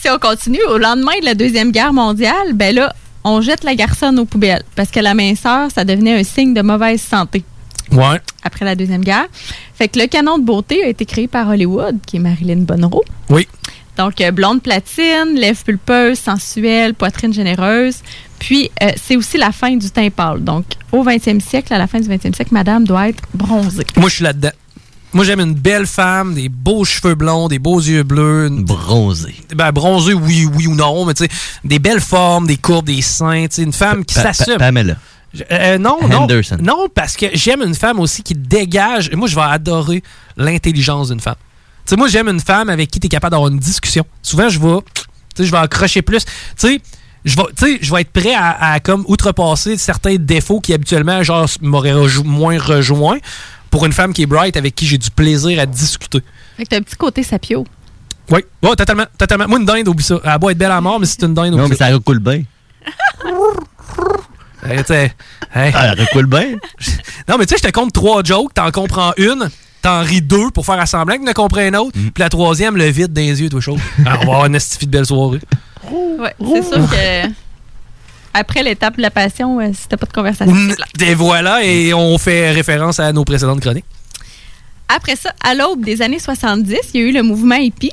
[0.00, 2.94] Si on continue, au lendemain de la Deuxième Guerre mondiale, ben là,
[3.24, 6.62] on jette la garçonne aux poubelles parce que la minceur, ça devenait un signe de
[6.62, 7.44] mauvaise santé
[7.90, 8.20] Ouais.
[8.44, 9.26] après la Deuxième Guerre.
[9.74, 13.02] Fait que le canon de beauté a été créé par Hollywood, qui est Marilyn Monroe.
[13.30, 13.48] Oui.
[13.96, 17.96] Donc, euh, blonde platine, lèvres pulpeuses, sensuelle, poitrine généreuse.
[18.38, 20.44] Puis, euh, c'est aussi la fin du teint pâle.
[20.44, 23.84] Donc, au 20e siècle, à la fin du 20e siècle, madame doit être bronzée.
[23.96, 24.52] Moi, je suis là-dedans.
[25.14, 28.50] Moi, j'aime une belle femme, des beaux cheveux blonds, des beaux yeux bleus.
[28.50, 29.34] Bronzée.
[29.54, 31.30] Ben, bronzée, oui, oui ou non, mais tu sais,
[31.64, 34.58] des belles formes, des courbes, des seins, tu sais, une femme qui s'assume.
[34.58, 34.96] Pamela.
[35.50, 36.22] Euh, non, non.
[36.22, 36.58] Henderson.
[36.60, 39.10] Non, parce que j'aime une femme aussi qui dégage.
[39.12, 40.02] Moi, je vais adorer
[40.36, 41.36] l'intelligence d'une femme.
[41.86, 44.04] Tu sais, moi, j'aime une femme avec qui tu es capable d'avoir une discussion.
[44.22, 45.02] Souvent, je vais, tu
[45.36, 46.24] sais, je vais accrocher plus.
[46.24, 46.80] Tu sais,
[47.24, 50.72] je vais, tu sais, je vais être prêt à, à, comme outrepasser certains défauts qui
[50.74, 53.18] habituellement genre m'auraient rejo- moins rejoint
[53.70, 56.20] pour une femme qui est bright avec qui j'ai du plaisir à discuter.
[56.56, 57.64] Fait que t'as un petit côté sapio.
[58.30, 59.48] Oui, ouais, totalement, totalement.
[59.48, 60.20] Moi, une dinde, oublie ça.
[60.22, 62.18] Elle a beau être belle à mort, mais c'est une dinde, Non, mais ça recoule
[62.18, 62.42] bien.
[64.66, 65.12] Hey, t'sais,
[65.54, 65.70] hey.
[65.74, 66.56] Ah, elle recoule bien.
[67.28, 69.48] Non, mais tu sais, je te compte trois jokes, t'en comprends une,
[69.82, 72.10] t'en ris deux pour faire assemblant que tu en comprends une autre, Mm.
[72.10, 73.78] puis la troisième, le vide dans les yeux, toi, chose.
[74.04, 75.40] Ah, on va avoir une estifie de belle soirée.
[75.90, 77.26] Ouais, c'est sûr que
[78.34, 80.54] après l'étape de la passion, euh, si t'as pas de conversation.
[81.04, 83.84] Et voilà, et on fait référence à nos précédentes chroniques.
[84.88, 87.92] Après ça, à l'aube des années 70, il y a eu le mouvement hippie.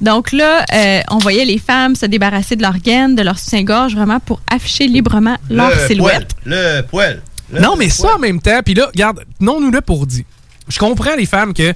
[0.00, 3.94] Donc là, euh, on voyait les femmes se débarrasser de leurs gaines, de leur soutien-gorge,
[3.96, 6.30] vraiment pour afficher librement leur silhouette.
[6.44, 7.20] Le poil.
[7.52, 10.24] non, mais ça en même temps, puis là, regarde, non nous là pour dire.
[10.68, 11.72] Je comprends les femmes que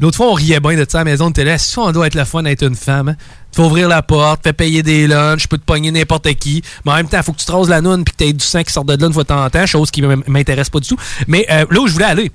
[0.00, 1.92] l'autre fois on riait bien de ça à la maison, on était là, ça on
[1.92, 3.08] doit être le fun d'être une femme.
[3.08, 3.16] hein.
[3.54, 6.62] Tu vas ouvrir la porte, fais payer des lunchs, je peux te pogner n'importe qui,
[6.84, 8.32] mais en même temps, il faut que tu te la noune puis que tu aies
[8.32, 10.70] du sang qui sort de là une fois de temps en temps, chose qui m'intéresse
[10.70, 10.98] pas du tout.
[11.28, 12.32] Mais euh, là où je voulais aller,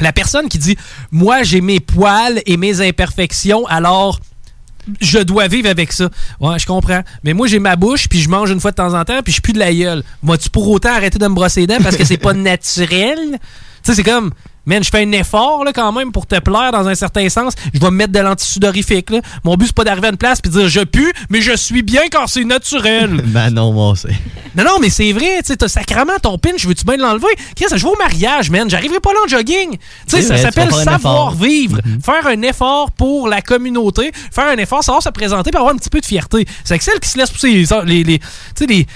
[0.00, 0.76] la personne qui dit
[1.10, 4.20] Moi j'ai mes poils et mes imperfections, alors
[5.00, 6.10] je dois vivre avec ça.
[6.40, 7.02] Ouais, je comprends.
[7.22, 9.32] Mais moi, j'ai ma bouche, puis je mange une fois de temps en temps, puis
[9.32, 10.02] je pue de la gueule.
[10.22, 13.18] Vas-tu pour autant arrêter de me brosser les dents parce que c'est pas naturel?
[13.32, 13.38] Tu
[13.82, 14.30] sais, c'est comme,
[14.66, 17.54] man, je fais un effort là, quand même pour te plaire dans un certain sens.
[17.72, 19.10] Je vais me mettre de l'antisudorifique.
[19.10, 19.20] Là.
[19.44, 21.56] Mon but, c'est pas d'arriver à une place puis de dire je pue, mais je
[21.56, 23.22] suis bien quand c'est naturel.
[23.34, 24.10] Ben non, moi, c'est.
[24.56, 27.26] Non, non, mais c'est vrai, tu sais, t'as sacrement ton pinch, veux-tu bien l'enlever?
[27.56, 28.70] Qu'est-ce que je vais au mariage, man?
[28.70, 29.70] J'arriverai pas là en jogging.
[29.72, 31.80] Tu sais, C'est ça s'appelle savoir-vivre.
[32.04, 35.78] Faire un effort pour la communauté, faire un effort, savoir se présenter pour avoir un
[35.78, 36.46] petit peu de fierté.
[36.64, 37.66] C'est que celle qui se laisse pousser les.
[37.86, 38.24] les, les- tu
[38.56, 38.86] sais, les.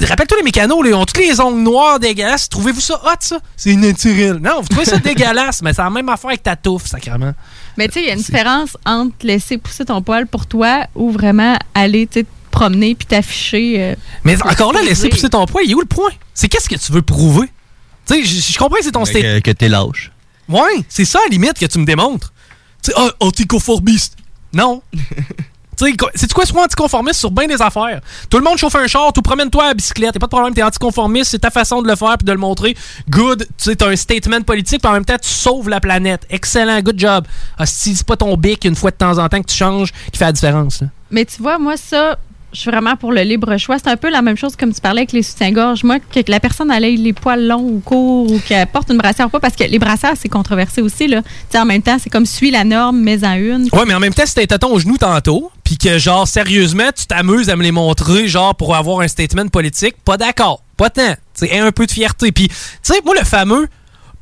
[0.00, 2.48] Rappelle-toi les mécanos, là, ils ont tous les ongles noirs dégueulasses.
[2.48, 3.38] Trouvez-vous ça hot, ça?
[3.56, 4.34] C'est naturel.
[4.42, 7.32] Non, vous trouvez ça dégueulasse, mais c'est la même affaire avec ta touffe, sacrément.
[7.76, 10.86] Mais tu sais, il y a une différence entre laisser pousser ton poil pour toi
[10.94, 13.76] ou vraiment aller tu promener puis t'afficher.
[13.78, 13.94] euh,
[14.24, 16.10] Mais encore là, laisser pousser ton poids, il est où le point?
[16.34, 17.48] C'est qu'est-ce que tu veux prouver?
[18.06, 19.22] Tu sais, je comprends que c'est ton state.
[19.22, 20.10] Que, que t'es lâche.
[20.48, 22.32] Ouais, c'est ça, à la limite, que tu me démontres.
[22.82, 24.16] Tu sais, ah, anticonformiste.
[24.52, 24.82] Non.
[25.78, 25.84] tu
[26.14, 28.00] sais, quoi, sois anticonformiste sur bien des affaires.
[28.28, 30.54] Tout le monde chauffe un char, tout promène-toi à la bicyclette, y'a pas de problème,
[30.54, 32.76] t'es anticonformiste, c'est ta façon de le faire puis de le montrer.
[33.08, 36.26] Good, tu sais, t'as un statement politique, puis en même temps, tu sauves la planète.
[36.30, 37.26] Excellent, good job.
[37.56, 39.92] Ah, si c'est pas ton bic une fois de temps en temps que tu changes
[40.12, 40.80] qui fait la différence.
[40.80, 40.88] là.
[41.10, 42.18] Mais tu vois, moi, ça,
[42.52, 43.78] je suis vraiment pour le libre choix.
[43.78, 45.84] C'est un peu la même chose comme tu parlais avec les soutiens-gorge.
[45.84, 49.26] Moi, que la personne ait les poils longs ou courts ou qu'elle porte une brassière
[49.26, 51.08] ou pas, parce que les brassières, c'est controversé aussi.
[51.08, 51.22] Là.
[51.22, 53.68] Tu sais, en même temps, c'est comme suis la norme, mais en une.
[53.72, 56.90] Ouais, mais en même temps, si un tâton au genou tantôt, puis que, genre, sérieusement,
[56.96, 60.62] tu t'amuses à me les montrer, genre, pour avoir un statement politique, pas d'accord.
[60.76, 61.14] Pas tant.
[61.38, 62.32] Tu un peu de fierté.
[62.32, 63.68] Puis, tu sais, moi, le fameux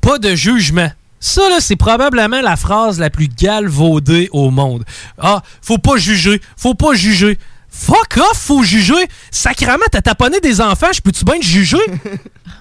[0.06, 0.88] pas de jugement.
[1.18, 4.84] Ça, là, c'est probablement la phrase la plus galvaudée au monde.
[5.18, 6.40] Ah, faut pas juger.
[6.56, 7.38] Faut pas juger.
[7.78, 8.94] Fuck off, faut juger.
[9.30, 11.78] Sacrement, t'as taponné des enfants, je peux-tu bien te juger?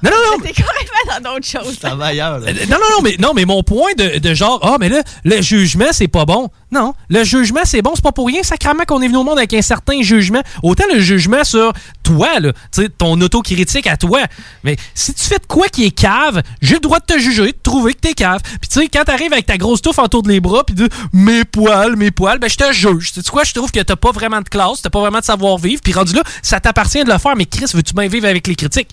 [0.04, 0.44] Non, non, non.
[0.44, 1.80] T'es carrément dans d'autres choses.
[1.80, 2.38] Ça va ailleurs.
[2.40, 2.50] là.
[2.50, 5.02] Euh, Non, non, non, mais, non, mais mon point de, de genre, ah, mais là,
[5.24, 6.50] le jugement, c'est pas bon.
[6.72, 8.42] Non, le jugement, c'est bon, c'est pas pour rien.
[8.44, 10.42] Sacrament qu'on est venu au monde avec un certain jugement.
[10.64, 11.74] Autant le jugement sur
[12.04, 12.54] toi, là,
[12.98, 14.22] ton autocritique à toi.
[14.64, 17.52] Mais si tu fais de quoi qui est cave, j'ai le droit de te juger,
[17.52, 18.42] de trouver que t'es cave.
[18.60, 21.46] Puis tu quand t'arrives avec ta grosse touffe autour de les bras, puis de mes
[21.46, 23.14] poils, mes poils, ben je te juge.
[23.14, 25.26] Tu sais quoi, je trouve que t'as pas vraiment de classe, t'as pas vraiment de
[25.26, 25.82] savoir-vivre.
[25.84, 27.36] Puis rendu là, ça t'appartient de le faire.
[27.36, 28.90] Mais Chris, veux-tu bien vivre avec les critiques?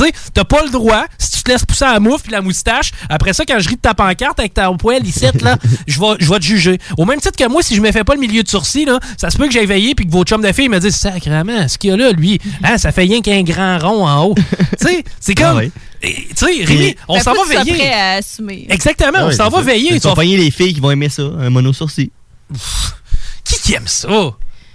[0.00, 2.40] Tu sais, t'as pas le droit, si tu te laisses pousser la mouffe puis la
[2.40, 5.56] moustache, après ça, quand je ris de ta pancarte avec ta poêle ici, là,
[5.86, 6.78] je vais, je vais te juger.
[6.96, 8.98] Au même titre que moi, si je me fais pas le milieu de sourcil, là,
[9.16, 11.68] ça se peut que j'aille veiller puis que vos chums de filles me disent Sacrement,
[11.68, 14.34] ce qu'il y a là, lui, hein, ça fait rien qu'un grand rond en haut.
[14.80, 15.46] tu sais, c'est comme.
[15.46, 15.70] Ah ouais.
[16.02, 17.76] Tu sais, Rémi, on Ben, s'en va veiller.
[17.76, 18.66] prêt à assumer.
[18.70, 19.64] Exactement, on Ouais, s'en va ça.
[19.64, 20.00] veiller.
[20.00, 22.10] Tu vas les filles qui vont aimer ça, un mono sourcil.
[23.44, 24.08] Qui qui aime ça?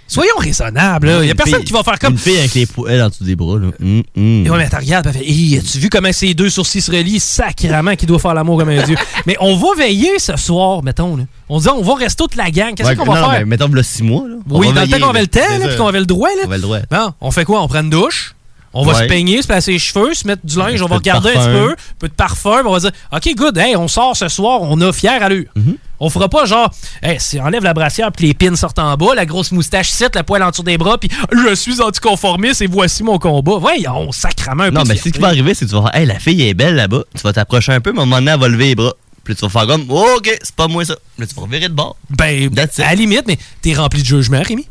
[0.08, 1.18] Soyons raisonnables.
[1.22, 2.12] Il y a personne fille- qui va faire comme.
[2.12, 3.68] Une fille avec les poils en dessous des bras, là.
[3.82, 4.46] Hum, hum.
[4.46, 7.18] Et ouais, mais regarde, elle fait, Hey, as-tu vu comment ces deux sourcils se relient?
[7.20, 8.96] Sacrément qui doit faire l'amour comme un dieu.
[9.26, 11.16] mais on va veiller ce soir, mettons.
[11.16, 11.24] Là.
[11.48, 12.74] On dit, on va rester toute la gang.
[12.74, 13.38] Qu'est-ce Ouais, qu'on va non, faire?
[13.40, 14.36] mais mettons, là, six mois, là.
[14.48, 16.28] On Oui, va dans le temps qu'on avait le temps, puis qu'on avait le droit.
[16.28, 16.42] Là.
[16.44, 16.78] On avait le droit.
[16.92, 17.62] Non, on fait quoi?
[17.62, 18.35] On prend une douche?
[18.76, 19.02] On va Ouais.
[19.04, 21.32] se peigner, se placer les cheveux, se mettre du linge, Un on va regarder un
[21.34, 24.28] petit peu, un peu de parfum, on va dire OK, good, hey, on sort ce
[24.28, 25.46] soir, on a fière allure.
[25.56, 25.76] Mm-hmm.
[25.98, 26.70] On fera pas genre,
[27.02, 29.88] hey, si on enlève la brassière, puis les pins sortent en bas, la grosse moustache
[29.88, 33.56] cite, la poêle en dessous des bras, puis je suis anticonformiste et voici mon combat.
[33.58, 35.98] Voyons, sacrament un peu Non, mais ce qui va arriver, c'est que tu vas faire,
[36.00, 37.04] hey, la fille est belle là-bas.
[37.16, 38.92] Tu vas t'approcher un peu, mais à un moment donné, elle va lever les bras.
[39.24, 40.94] Puis tu vas faire comme, oh, ok, c'est pas moi ça.
[41.16, 41.96] Puis Là, tu vas revirer de bord.
[42.10, 44.68] Ben, à la limite, mais t'es rempli de jugement, Rémi.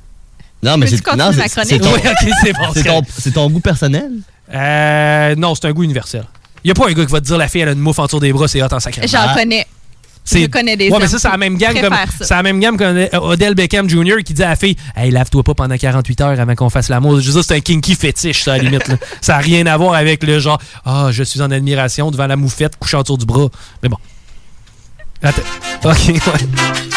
[0.64, 3.60] Non, mais c'est non, ton, Oui, ok, c'est bon, c'est c'est ton, c'est ton goût
[3.60, 4.12] personnel?
[4.54, 6.26] Euh, non, c'est un goût universel.
[6.64, 8.00] Y a pas un gars qui va te dire la fille elle a une mouffe
[8.00, 9.08] en dessous des bras, c'est hot en sacrament.
[9.08, 9.68] J'en connais.
[10.32, 11.96] Je connais des Ouais, mais ça, c'est la même gamme comme.
[12.20, 14.24] C'est la même gamme comme euh, Odell Beckham Jr.
[14.26, 17.20] qui dit à la fille Hey, lave-toi pas pendant 48 heures avant qu'on fasse l'amour.
[17.20, 18.88] Je veux dire, c'est un kinky fétiche, ça, à la limite.
[18.88, 18.96] là.
[19.22, 22.36] Ça n'a rien à voir avec le genre Ah, je suis en admiration devant la
[22.36, 23.50] moufette couchant autour du bras.
[23.84, 23.98] Mais bon.
[25.22, 25.42] Attends.
[25.84, 26.95] Ok, ouais.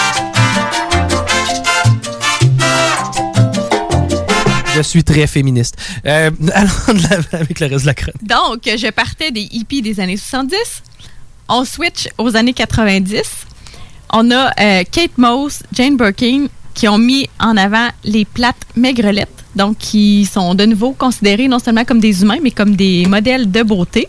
[4.78, 5.76] Je suis très féministe.
[6.06, 6.70] Euh, allons
[7.32, 8.24] avec le reste de la chronique.
[8.24, 10.56] Donc, je partais des hippies des années 70.
[11.48, 13.22] On switch aux années 90.
[14.12, 19.44] On a euh, Kate Moss, Jane Birkin qui ont mis en avant les plates maigrelettes,
[19.56, 23.50] donc qui sont de nouveau considérées non seulement comme des humains, mais comme des modèles
[23.50, 24.06] de beauté.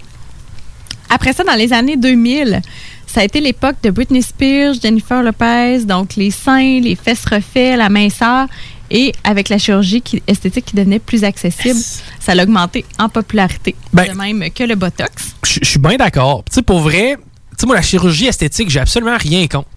[1.09, 2.61] Après ça, dans les années 2000,
[3.07, 7.75] ça a été l'époque de Britney Spears, Jennifer Lopez, donc les seins, les fesses refaits,
[7.75, 8.45] la minceur.
[8.91, 11.79] Et avec la chirurgie qui- esthétique qui devenait plus accessible,
[12.19, 15.35] ça a augmenté en popularité, Ben- de même que le Botox.
[15.45, 16.43] je suis bien d'accord.
[16.49, 17.17] Tu sais, pour vrai,
[17.57, 19.67] tu moi, la chirurgie esthétique, j'ai absolument rien contre.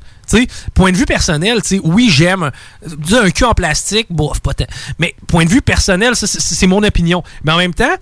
[0.73, 2.51] Point de vue personnel, oui, j'aime.
[3.13, 4.65] Un cul en plastique, bof, pas tant.
[4.99, 7.23] Mais point de vue personnel, c'est mon opinion.
[7.45, 7.93] Mais en même temps,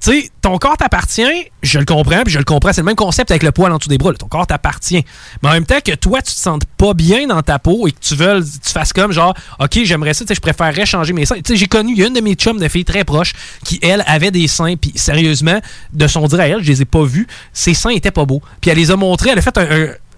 [0.00, 1.22] tu sais, ton corps t'appartient,
[1.62, 2.72] je le comprends, puis je le comprends.
[2.72, 4.12] C'est le même concept avec le poil en dessous des bras.
[4.12, 5.04] Ton corps t'appartient.
[5.42, 7.92] Mais en même temps que toi, tu te sentes pas bien dans ta peau et
[7.92, 11.24] que tu veux, tu fasses comme genre, OK, j'aimerais ça, tu je préférerais changer mes
[11.24, 11.36] seins.
[11.36, 13.32] Tu sais, j'ai connu, une de mes chums de filles très proches
[13.64, 15.60] qui, elle, avait des seins, puis sérieusement,
[15.92, 18.42] de son dire à elle, je les ai pas vus, ses seins étaient pas beaux.
[18.60, 19.58] Puis elle les a montrés, elle a fait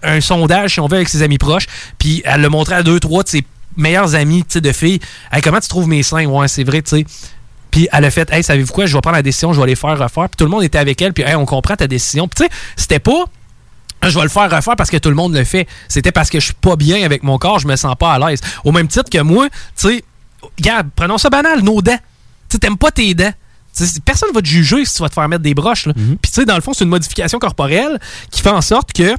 [0.03, 2.99] un, sondage, si on veut, avec ses amis proches, puis elle l'a montré à deux,
[2.99, 3.43] trois de ses
[3.75, 4.99] meilleurs amis, tu de filles.
[5.31, 6.25] Hey, comment tu trouves mes seins?
[6.25, 7.05] Ouais, c'est vrai, tu sais.
[7.71, 9.75] Puis elle a fait, hey, savez-vous quoi, je vais prendre la décision, je vais les
[9.75, 10.29] faire refaire.
[10.29, 12.27] Puis tout le monde était avec elle, puis hey, on comprend ta décision.
[12.27, 13.25] Puis tu sais, c'était pas,
[14.03, 15.67] je vais le faire refaire parce que tout le monde le fait.
[15.87, 18.19] C'était parce que je suis pas bien avec mon corps, je me sens pas à
[18.19, 18.39] l'aise.
[18.63, 20.03] Au même titre que moi, tu sais,
[20.57, 21.97] regarde, prenons ça banal, nos dents.
[22.49, 23.33] Tu sais, t'aimes pas tes dents.
[24.03, 25.85] Personne va te juger si tu vas te faire mettre des broches.
[25.85, 25.93] là.
[25.93, 27.99] Puis tu sais, dans le fond, c'est une modification corporelle
[28.31, 29.15] qui fait en sorte que.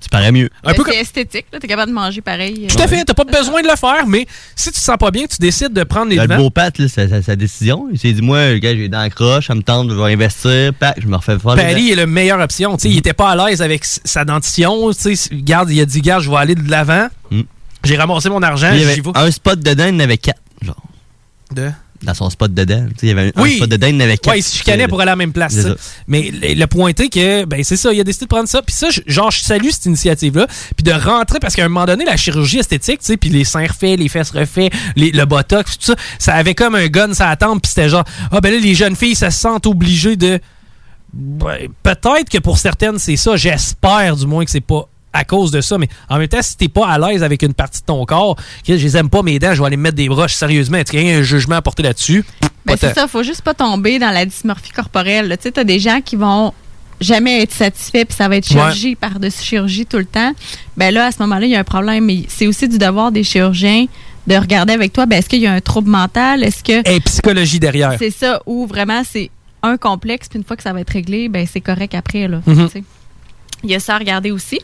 [0.00, 0.48] Tu parais mieux.
[0.64, 2.66] Un peu c'est esthétique, là, t'es capable de manger pareil.
[2.68, 5.10] Tout à fait, t'as pas besoin de le faire, mais si tu te sens pas
[5.10, 6.36] bien, tu décides de prendre les Le devants.
[6.38, 7.86] beau Pat, là, sa, sa- sa décision.
[7.92, 10.12] Il s'est dit, moi, le gars, j'ai les dents croches, ça me tente, je vais
[10.14, 12.76] investir, pack, je me refais faire Paris est la meilleure option.
[12.76, 14.90] Tu sais, Il était pas à l'aise avec sa dentition.
[14.94, 17.08] Tu sais, Regarde, il a dit, garde, je vais aller de l'avant.
[17.30, 17.42] Mm.
[17.84, 18.72] J'ai ramassé mon argent.
[18.74, 19.02] j'y vais.
[19.14, 20.40] un spot dedans, il y en avait quatre.
[20.62, 20.76] Genre.
[21.54, 21.70] De?
[22.02, 22.50] Dans son spot.
[22.54, 23.56] Tu sais, Il y avait un, un Oui.
[23.56, 24.32] spot dedans, il y avait quatre.
[24.32, 25.54] Ouais, il se chicanait pour aller à la même place.
[25.54, 25.62] Ça.
[25.62, 25.74] ça.
[26.06, 28.62] Mais le, point est que, ben, c'est ça, il a décidé de prendre ça.
[28.62, 30.46] Puis ça, genre, je salue cette initiative-là.
[30.76, 33.44] Puis de rentrer, parce qu'à un moment donné, la chirurgie esthétique, tu sais, puis les
[33.44, 37.08] seins refaits, les fesses refaits, les- le botox, tout ça, ça avait comme un gun
[37.18, 37.62] la tempe.
[37.62, 40.40] Puis c'était genre, ah, ben là, les jeunes filles, ça se sentent obligées de.
[41.12, 43.36] Ben, Peut-être que pour certaines, c'est ça.
[43.36, 45.76] J'espère, du moins, que c'est pas à cause de ça.
[45.78, 48.36] Mais en même temps, si t'es pas à l'aise avec une partie de ton corps,
[48.66, 50.78] je les aime pas, mes dents, je vais aller me mettre des broches sérieusement.
[50.78, 52.24] Est-ce qu'il y a un jugement à porter là-dessus?
[52.64, 55.34] Ben, c'est ça, faut juste pas tomber dans la dysmorphie corporelle.
[55.38, 56.52] Tu sais, t'as des gens qui vont
[57.00, 60.32] jamais être satisfaits, puis ça va être chirurgie par-dessus chirurgie tout le temps.
[60.76, 62.04] Ben là, à ce moment-là, il y a un problème.
[62.04, 63.86] Mais c'est aussi du devoir des chirurgiens
[64.26, 66.44] de regarder avec toi, ben, est-ce qu'il y a un trouble mental?
[66.44, 66.86] Est-ce que.
[66.88, 67.94] Et psychologie derrière.
[67.98, 69.30] C'est ça, ou vraiment c'est
[69.62, 72.28] un complexe, puis une fois que ça va être réglé, ben c'est correct après.
[72.28, 72.68] Là, Mhm.
[72.68, 72.84] sais.
[73.62, 74.58] Il y a ça à regarder aussi.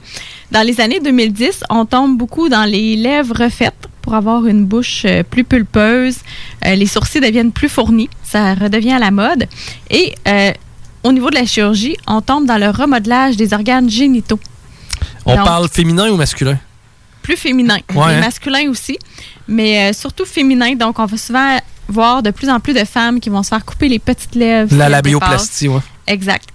[0.51, 5.03] Dans les années 2010, on tombe beaucoup dans les lèvres refaites pour avoir une bouche
[5.05, 6.19] euh, plus pulpeuse.
[6.65, 8.09] Euh, les sourcils deviennent plus fournis.
[8.23, 9.47] Ça redevient à la mode.
[9.91, 10.53] Et euh,
[11.03, 14.39] au niveau de la chirurgie, on tombe dans le remodelage des organes génitaux.
[15.25, 16.59] On Donc, parle féminin ou masculin?
[17.23, 17.79] plus féminin.
[17.93, 18.21] Ouais, hein?
[18.21, 18.97] masculins aussi,
[19.49, 20.77] mais surtout féminin.
[20.77, 21.59] Donc, on va souvent
[21.89, 24.73] voir de plus en plus de femmes qui vont se faire couper les petites lèvres.
[24.77, 25.83] La labioplastie, dépassent.
[26.07, 26.49] Exact.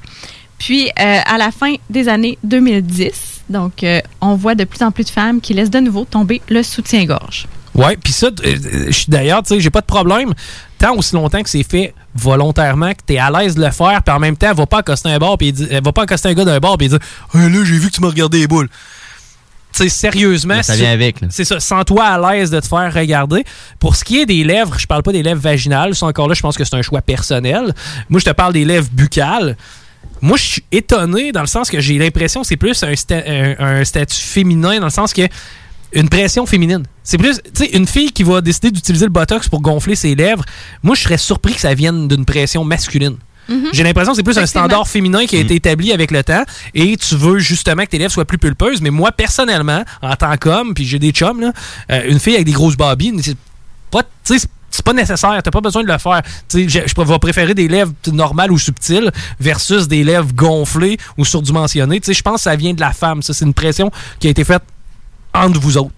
[0.62, 0.92] Puis, euh,
[1.26, 5.10] à la fin des années 2010, donc, euh, on voit de plus en plus de
[5.10, 7.48] femmes qui laissent de nouveau tomber le soutien-gorge.
[7.74, 10.36] Ouais, puis ça, euh, d'ailleurs, tu sais, j'ai pas de problème.
[10.78, 14.04] Tant aussi longtemps que c'est fait volontairement, que tu es à l'aise de le faire,
[14.04, 16.46] puis en même temps, elle va pas accoster un bar, va pas accoster un gars
[16.46, 17.00] d'un bar, puis dire
[17.34, 18.70] Hey, là, j'ai vu que tu m'as regardé les boules.
[19.74, 20.58] Tu sais, sérieusement.
[20.58, 21.28] Mais ça vient avec, là.
[21.32, 23.46] C'est ça, sens-toi à l'aise de te faire regarder.
[23.80, 26.36] Pour ce qui est des lèvres, je parle pas des lèvres vaginales, ça encore là,
[26.36, 27.74] je pense que c'est un choix personnel.
[28.10, 29.58] Moi, je te parle des lèvres buccales.
[30.22, 33.24] Moi, je suis étonné dans le sens que j'ai l'impression que c'est plus un, sta-
[33.28, 35.24] un- un statut féminin, dans le sens que
[35.94, 36.84] une pression féminine.
[37.04, 40.16] C'est plus, tu sais, une fille qui va décider d'utiliser le botox pour gonfler ses
[40.16, 40.46] lèvres.
[40.84, 43.18] Moi, je serais surpris que ça vienne d'une pression masculine.
[43.50, 43.70] Mhm.
[43.74, 46.44] J'ai l'impression que c'est plus un standard féminin qui a été établi avec le temps
[46.76, 48.80] et tu veux justement que tes lèvres soient plus pulpeuses.
[48.82, 51.52] Mais moi, personnellement, en tant qu'homme, puis j'ai des chums, là,
[51.92, 53.36] euh, une fille avec des grosses babines, c'est
[53.90, 56.22] pas, tu sais, c'est- pas nécessaire, t'as pas besoin de le faire.
[56.54, 62.02] Je, je vais préférer des lèvres normales ou subtiles versus des lèvres gonflées ou surdimensionnées.
[62.06, 63.22] Je pense que ça vient de la femme.
[63.22, 64.64] Ça, c'est une pression qui a été faite
[65.34, 65.92] entre vous autres.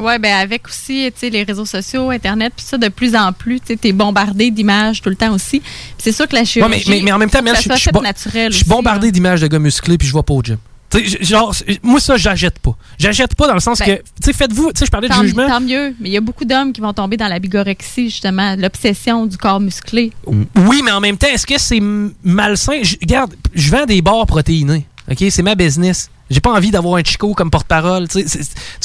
[0.00, 3.76] Oui, ben avec aussi les réseaux sociaux, Internet, puis ça, de plus en plus, tu
[3.82, 5.60] es bombardé d'images tout le temps aussi.
[5.98, 6.84] C'est sûr que la Ouais, chirurgie.
[6.88, 10.12] mais, mais, mais en même temps, je suis bombardé d'images de gars musclés puis je
[10.12, 10.56] vois pas au gym.
[10.90, 12.74] Tu sais, j- genre, moi, ça, j'achète pas.
[12.98, 15.12] J'achète pas dans le sens Ben, que, tu sais, faites-vous, tu sais, je parlais de
[15.14, 15.46] jugement.
[15.46, 18.56] tant mieux, mais il y a beaucoup d'hommes qui vont tomber dans la bigorexie, justement,
[18.56, 20.12] l'obsession du corps musclé.
[20.26, 21.80] Oui, mais en même temps, est-ce que c'est
[22.24, 22.82] malsain?
[22.82, 24.86] Je- regarde, je vends des bars protéinés.
[25.10, 25.24] OK?
[25.30, 26.10] C'est ma business.
[26.30, 28.06] J'ai pas envie d'avoir un chico comme porte-parole.
[28.08, 28.18] tu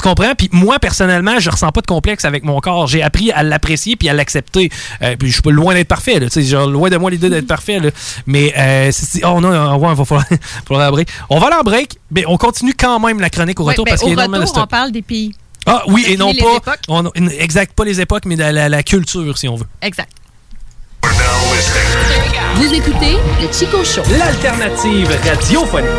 [0.02, 0.34] comprends?
[0.36, 2.88] Puis moi, personnellement, je ressens pas de complexe avec mon corps.
[2.88, 4.70] J'ai appris à l'apprécier puis à l'accepter.
[5.02, 6.20] Euh, puis je suis pas loin d'être parfait.
[6.20, 7.80] Là, tu sais, genre, loin de moi l'idée d'être parfait.
[7.80, 7.90] là.
[8.26, 8.92] Mais, euh,
[9.24, 10.26] oh non, ouais, il va falloir,
[10.68, 11.10] falloir break.
[11.30, 13.86] On va aller en break, mais on continue quand même la chronique au Ouais, retour
[13.86, 15.34] ben, parce qu'il y a au énormément de retour, on parle des pays.
[15.66, 16.58] Ah oui, on et non pas.
[16.58, 16.80] époques.
[16.88, 17.06] on-
[17.40, 19.66] exact, pas les époques, mais la, la- la culture, si on veut.
[19.82, 20.10] Exact.
[22.56, 24.02] Vous écoutez le Chico Show.
[24.18, 25.90] L'alternative radiophonique.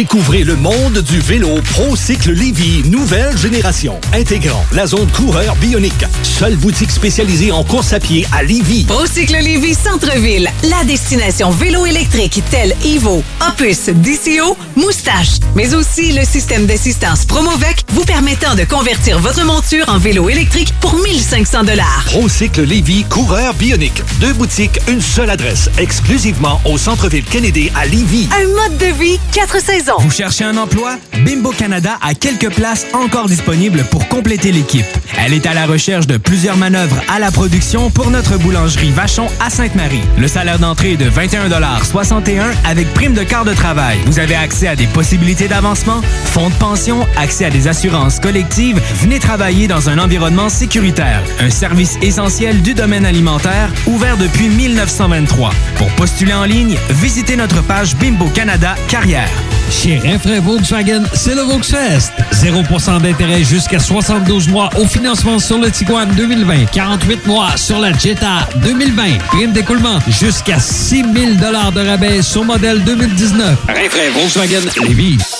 [0.00, 6.06] Découvrez le monde du vélo ProCycle Lévy, nouvelle génération, intégrant la zone coureur bionique.
[6.22, 8.84] Seule boutique spécialisée en course à pied à Lévy.
[8.84, 16.24] Procycle Lévis Centre-Ville, la destination vélo électrique telle Evo, Opus, DCO, Moustache, mais aussi le
[16.24, 22.04] système d'assistance Promovec vous permettant de convertir votre monture en vélo électrique pour 1500 dollars.
[22.06, 24.02] ProCycle Lévy, coureur bionique.
[24.18, 28.30] Deux boutiques, une seule adresse, exclusivement au centre-ville Kennedy à Lévy.
[28.34, 29.89] Un mode de vie, quatre saisons.
[29.98, 30.96] Vous cherchez un emploi?
[31.24, 34.86] Bimbo Canada a quelques places encore disponibles pour compléter l'équipe.
[35.18, 39.26] Elle est à la recherche de plusieurs manœuvres à la production pour notre boulangerie Vachon
[39.40, 40.02] à Sainte-Marie.
[40.18, 43.98] Le salaire d'entrée est de 21,61 avec prime de quart de travail.
[44.06, 48.80] Vous avez accès à des possibilités d'avancement, fonds de pension, accès à des assurances collectives.
[48.96, 51.22] Venez travailler dans un environnement sécuritaire.
[51.40, 55.50] Un service essentiel du domaine alimentaire ouvert depuis 1923.
[55.76, 59.28] Pour postuler en ligne, visitez notre page Bimbo Canada Carrière.
[59.70, 62.12] Chez Renfrais Volkswagen, c'est le Volksfest.
[62.32, 66.66] 0% d'intérêt jusqu'à 72 mois au financement sur le Tiguan 2020.
[66.72, 69.18] 48 mois sur la Jetta 2020.
[69.28, 73.58] Prime d'écoulement jusqu'à 6 000 de rabais sur modèle 2019.
[73.68, 75.39] Renfrais Volkswagen Lévis.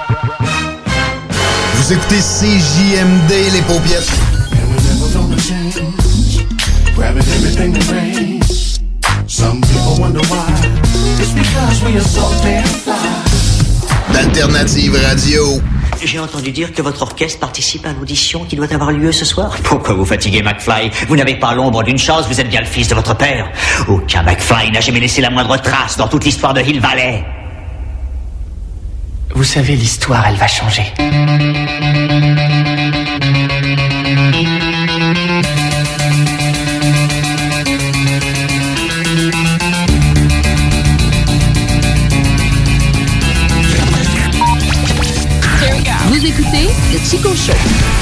[1.91, 4.09] Vous écoutez CJMD, les paupiètes.
[6.95, 8.79] Grabbing everything that rains.
[9.27, 10.47] Some people wonder why.
[11.19, 12.95] It's because we are so damn fly.
[14.13, 15.59] D'Alternative Radio.
[16.01, 19.57] J'ai entendu dire que votre orchestre participe à l'audition qui doit avoir lieu ce soir.
[19.61, 20.91] Pourquoi vous fatiguez McFly?
[21.09, 23.51] Vous n'avez pas l'ombre d'une chance, vous êtes bien le fils de votre père.
[23.89, 27.25] Aucun McFly n'a jamais laissé la moindre trace dans toute l'histoire de Hill Valley.
[29.33, 30.83] Vous savez, l'histoire, elle va changer.
[46.07, 48.00] Vous écoutez le Chico Show.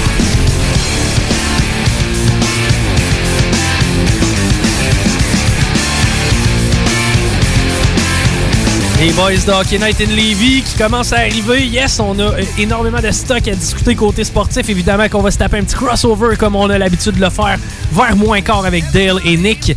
[8.99, 11.65] Les boys de Hockey Night in Levy qui commencent à arriver.
[11.65, 14.67] Yes, on a euh, énormément de stock à discuter côté sportif.
[14.67, 17.57] Évidemment qu'on va se taper un petit crossover comme on a l'habitude de le faire
[17.93, 19.73] vers moins quart avec Dale et Nick.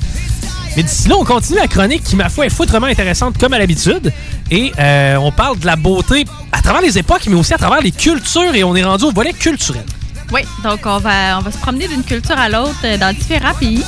[0.77, 3.61] Mais d'ici là, on continue la chronique qui, ma foi, est foutrement intéressante comme à
[3.61, 4.13] l'habitude.
[4.51, 7.81] Et euh, on parle de la beauté à travers les époques, mais aussi à travers
[7.81, 8.57] les cultures.
[8.57, 9.85] Et on est rendu au volet culturel.
[10.33, 13.55] Oui, donc on va, on va se promener d'une culture à l'autre euh, dans différents
[13.55, 13.85] pays.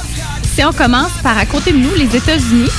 [0.55, 2.71] Si on commence par à côté de nous, les États-Unis,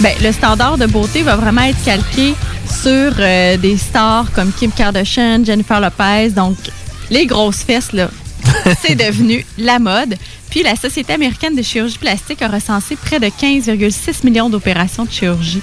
[0.00, 2.34] ben, le standard de beauté va vraiment être calqué
[2.68, 6.30] sur euh, des stars comme Kim Kardashian, Jennifer Lopez.
[6.30, 6.56] Donc,
[7.10, 8.10] les grosses fesses, là,
[8.82, 10.16] c'est devenu la mode.
[10.50, 15.10] Puis, la Société américaine de chirurgie plastique a recensé près de 15,6 millions d'opérations de
[15.10, 15.62] chirurgie.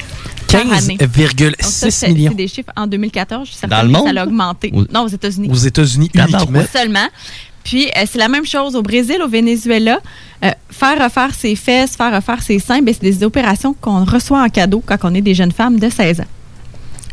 [0.52, 0.98] par année.
[0.98, 2.32] 15,6 Donc ça, c'est- millions.
[2.32, 3.48] C'est des chiffres en 2014.
[3.48, 4.14] Je suis Dans le que monde?
[4.16, 4.72] Ça a augmenté.
[4.74, 5.50] Aux- Non, aux États-Unis.
[5.52, 6.64] Aux États-Unis uniquement.
[6.74, 7.08] Seulement.
[7.64, 10.00] Puis, euh, c'est la même chose au Brésil, au Venezuela.
[10.44, 14.42] Euh, faire refaire ses fesses, faire refaire ses seins, ben, c'est des opérations qu'on reçoit
[14.42, 16.26] en cadeau quand on est des jeunes femmes de 16 ans.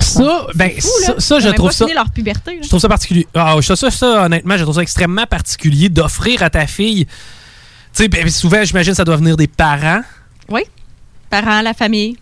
[0.01, 0.89] Ça, ben, fou,
[1.19, 1.85] ça, je trouve pas ça.
[1.85, 2.55] fini leur puberté.
[2.55, 2.61] là.
[2.63, 3.27] Je trouve ça particulier.
[3.35, 7.05] Ah, ça, ça, ça, honnêtement, je trouve ça extrêmement particulier d'offrir à ta fille.
[7.05, 7.13] Tu
[8.05, 10.01] sais, ben, souvent, j'imagine, ça doit venir des parents.
[10.49, 10.63] Oui.
[11.29, 12.17] Parents, la famille.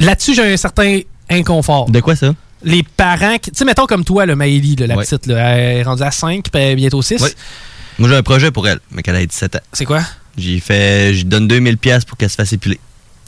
[0.00, 1.00] Là-dessus, j'ai un certain
[1.30, 1.90] inconfort.
[1.90, 2.34] De quoi ça?
[2.64, 5.82] Les parents, qui- tu sais, mettons comme toi, le Maëlie, la petite, là, elle est
[5.82, 7.20] rendue à 5, puis bientôt 6.
[7.22, 7.30] Oui.
[7.98, 9.60] Moi, j'ai un projet pour elle, mais qu'elle ait 17 ans.
[9.72, 10.02] C'est quoi?
[10.38, 11.12] J'ai fait.
[11.14, 12.80] Je donne 2000 pièces pour qu'elle se fasse épiler.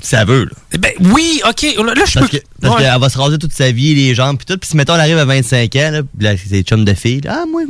[0.02, 0.78] Si ça veut, là.
[0.78, 1.62] Ben oui, ok.
[1.62, 2.38] Là, je Parce peux.
[2.38, 2.82] que- parce Ouais.
[2.82, 4.58] qu'elle va se raser toute sa vie, les jambes, puis tout.
[4.58, 7.20] Puis si, mettons, elle arrive à 25 ans, là, là, c'est chum de fille.
[7.22, 7.62] là, ah, moi.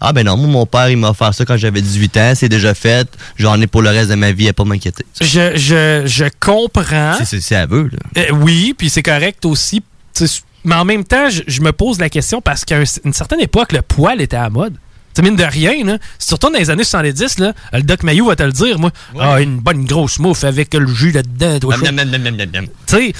[0.00, 2.32] Ah, ben non, moi, mon père, il m'a offert ça quand j'avais 18 ans.
[2.34, 3.08] C'est déjà fait.
[3.36, 5.04] J'en ai pour le reste de ma vie à pas m'inquiéter.
[5.20, 7.14] Je, je, je comprends.
[7.24, 8.22] C'est- à eux, là.
[8.22, 9.82] Euh, oui, puis c'est correct aussi.
[10.64, 13.40] Mais en même temps, je, je me pose la question parce qu'à un- une certaine
[13.40, 14.74] époque, le poil était à la mode.
[15.14, 18.02] Tu mine de rien, là, si tu retournes dans les années 70, là, le Doc
[18.02, 18.90] Mayou va te le dire, moi.
[19.18, 21.58] Ah, une bonne grosse mouffe avec le jus là-dedans.
[22.86, 23.12] Tu sais,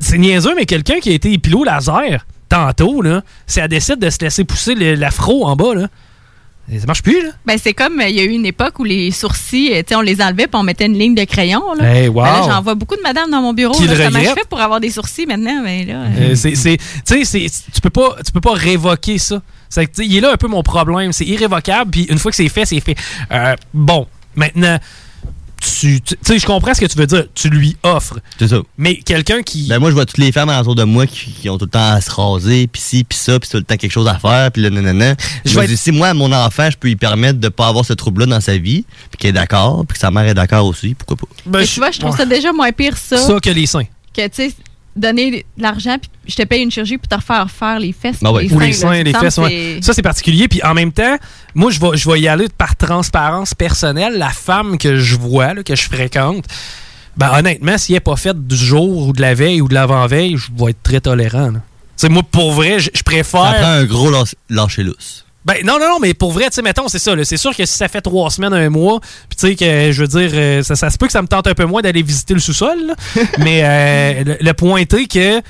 [0.00, 3.98] c'est niaiseux, mais quelqu'un qui a été épilé au laser tantôt, là, si elle décide
[3.98, 5.88] de se laisser pousser l'afro en bas, là,
[6.80, 7.30] ça marche plus, là?
[7.46, 9.88] Ben, c'est comme, euh, il y a eu une époque où les sourcils, euh, tu
[9.90, 11.62] sais, on les enlevait puis on mettait une ligne de crayon.
[11.74, 11.84] Là.
[11.94, 12.22] Hey, wow.
[12.24, 13.74] Ben là, J'en vois beaucoup de madames dans mon bureau.
[13.74, 13.94] Qui là.
[13.94, 15.62] le Comment je fais pour avoir des sourcils maintenant?
[15.62, 19.18] Ben, là, euh, c'est, c'est- tu sais, c'est- tu peux pas, tu peux pas révoquer
[19.18, 19.40] ça.
[19.68, 21.12] C'est il est là un peu mon problème.
[21.12, 21.90] C'est irrévocable.
[21.90, 22.96] Puis une fois que c'est fait, c'est fait.
[23.32, 24.78] Euh, bon, maintenant,
[25.60, 27.24] tu, tu tu sais, je comprends ce que tu veux dire.
[27.34, 28.18] Tu lui offres.
[28.38, 28.58] C'est ça.
[28.78, 29.66] Mais quelqu'un qui.
[29.68, 31.70] Ben moi, je vois toutes les femmes autour de moi qui, qui ont tout le
[31.70, 34.18] temps à se raser, puis ci, puis ça, puis tout le temps quelque chose à
[34.18, 35.14] faire, puis là, nanana.
[35.44, 37.84] Je vais me dis, si moi, mon enfant, je peux lui permettre de pas avoir
[37.84, 40.66] ce trouble-là dans sa vie, puis qu'il est d'accord, puis que sa mère est d'accord
[40.66, 41.26] aussi, pourquoi pas?
[41.46, 43.84] Ben, mais tu vois, je trouve ça déjà moins pire ça, Ça que les seins.
[44.14, 44.54] que, tu sais,
[44.96, 48.20] donner de l'argent puis je te paye une chirurgie pour te refaire faire les fesses.
[48.22, 48.52] Ben puis ouais.
[48.54, 49.48] Ou les seins, Ça les fesses, ouais.
[49.80, 50.48] c'est- Ça, c'est particulier.
[50.48, 51.16] Puis en même temps,
[51.54, 54.16] moi, je vais, je vais y aller par transparence personnelle.
[54.18, 56.44] La femme que je vois, là, que je fréquente,
[57.16, 59.74] ben honnêtement, si elle n'est pas faite du jour ou de la veille ou de
[59.74, 61.50] l'avant-veille, je vais être très tolérant.
[61.50, 61.60] là.
[61.96, 63.52] sais, moi, pour vrai, je préfère.
[63.52, 65.25] Ça prend un gros lâche- lâcher lousse.
[65.46, 67.12] Ben non, non, non, mais pour vrai, tu sais, mettons, c'est ça.
[67.22, 68.98] C'est sûr que si ça fait trois semaines, un mois,
[69.28, 71.28] puis tu sais, que je veux dire, euh, ça, ça se peut que ça me
[71.28, 72.94] tente un peu moins d'aller visiter le sous-sol, là.
[73.38, 75.40] mais euh, le, le point est que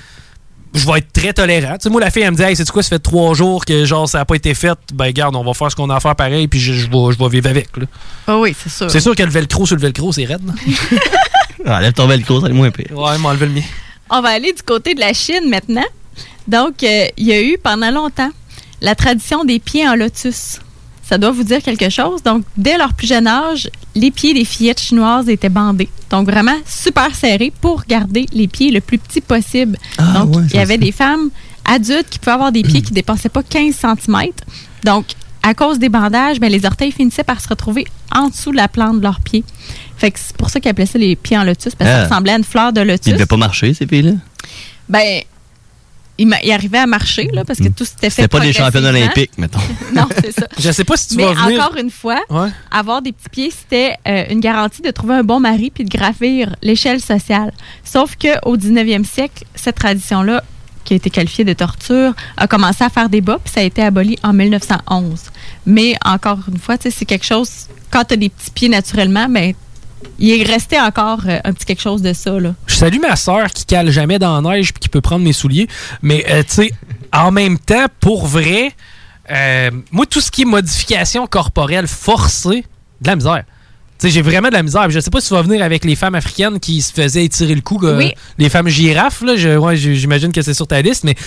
[0.74, 1.72] je vais être très tolérant.
[1.78, 3.64] Tu sais, moi, la fille, elle me dit, hey, c'est quoi, ça fait trois jours
[3.64, 5.96] que genre ça n'a pas été fait, ben garde, on va faire ce qu'on a
[5.96, 7.74] à faire pareil, puis je, je vais, je vais vivre avec.
[7.78, 7.86] là.
[8.26, 8.90] Ah oui, c'est sûr.
[8.90, 10.46] C'est sûr que le velcro sur le velcro, c'est raide.
[10.46, 10.52] là.
[11.68, 12.92] Ah, lève ton velcro, ça être moins pire.
[12.96, 13.62] Ouais, m'a enlevé le mien.
[14.10, 15.86] On va aller du côté de la Chine maintenant.
[16.46, 18.30] Donc, euh, il y a eu pendant longtemps
[18.80, 20.60] la tradition des pieds en lotus.
[21.08, 22.22] Ça doit vous dire quelque chose.
[22.24, 25.88] Donc, dès leur plus jeune âge, les pieds des fillettes chinoises étaient bandés.
[26.10, 29.78] Donc, vraiment super serrés pour garder les pieds le plus petit possible.
[29.98, 30.80] Ah, Donc, ouais, il y avait ça.
[30.80, 31.30] des femmes
[31.64, 34.30] adultes qui pouvaient avoir des pieds qui ne dépassaient pas 15 cm.
[34.84, 35.06] Donc,
[35.44, 38.66] à cause des bandages, ben, les orteils finissaient par se retrouver en dessous de la
[38.66, 39.44] plante de leurs pieds.
[39.96, 41.98] Fait que c'est pour ça qu'ils appelaient ça les pieds en lotus, parce que Ah.
[42.00, 43.06] ça ressemblait à une fleur de lotus.
[43.06, 44.12] Ils devaient pas marcher, ces filles-là?
[44.88, 45.22] Ben,
[46.18, 48.22] il, arrivait à marcher, là, parce que tout s'était fait.
[48.22, 48.88] C'était pas des progressivement.
[48.88, 49.58] olympiques, mettons.
[49.94, 50.46] non, c'est ça.
[50.58, 51.62] Je sais pas si tu Mais vas venir.
[51.62, 52.48] encore une fois, Ouais.
[52.70, 55.90] avoir des petits pieds, c'était euh, une garantie de trouver un bon mari puis de
[55.90, 57.52] gravir l'échelle sociale.
[57.84, 60.42] Sauf qu'au 19e siècle, cette tradition-là,
[60.84, 63.82] qui a été qualifiée de torture, a commencé à faire débat, puis ça a été
[63.82, 65.20] aboli en 1911.
[65.66, 67.50] Mais encore une fois, tu sais, c'est quelque chose,
[67.90, 69.52] quand tu as des petits pieds naturellement, ben,
[70.18, 72.38] il est resté encore euh, un petit quelque chose de ça.
[72.38, 72.54] Là.
[72.66, 75.32] Je salue ma soeur qui cale jamais dans la neige puis qui peut prendre mes
[75.32, 75.68] souliers.
[76.02, 76.72] Mais, euh, tu sais,
[77.12, 78.72] en même temps, pour vrai,
[79.30, 82.64] euh, moi, tout ce qui est modification corporelle forcée,
[83.00, 83.44] de la misère.
[83.98, 84.90] Tu sais, j'ai vraiment de la misère.
[84.90, 87.54] Je sais pas si tu vas venir avec les femmes africaines qui se faisaient étirer
[87.54, 87.80] le cou.
[87.82, 88.12] euh, Oui.
[88.38, 89.36] Les femmes girafes, là.
[89.36, 91.04] Je- ouais, j'imagine que c'est sur ta liste.
[91.04, 91.22] Mais, tu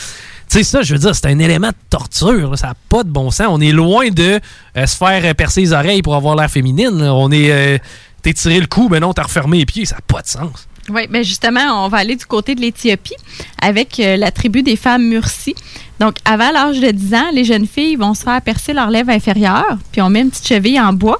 [0.49, 2.51] sais, ça, je veux dire, c'est un élément de torture.
[2.51, 2.55] là.
[2.57, 3.47] Ça n'a pas de bon sens.
[3.49, 4.39] On est loin de
[4.77, 7.01] euh, se faire percer les oreilles pour avoir l'air féminine.
[7.03, 7.13] là.
[7.13, 7.51] On est.
[7.51, 7.77] euh,
[8.21, 9.85] T'es tiré le cou, mais non, t'as refermé les pieds.
[9.85, 10.67] Ça n'a pas de sens.
[10.89, 13.15] Oui, mais justement, on va aller du côté de l'Éthiopie
[13.61, 15.53] avec euh, la tribu des femmes Mursi.
[15.99, 19.11] Donc, avant l'âge de 10 ans, les jeunes filles vont se faire percer leur lèvre
[19.11, 21.17] inférieure, puis on met une petite cheville en bois,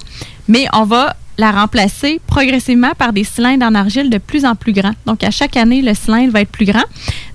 [0.48, 4.74] mais on va la remplacer progressivement par des cylindres en argile de plus en plus
[4.74, 4.96] grands.
[5.06, 6.84] Donc, à chaque année, le cylindre va être plus grand.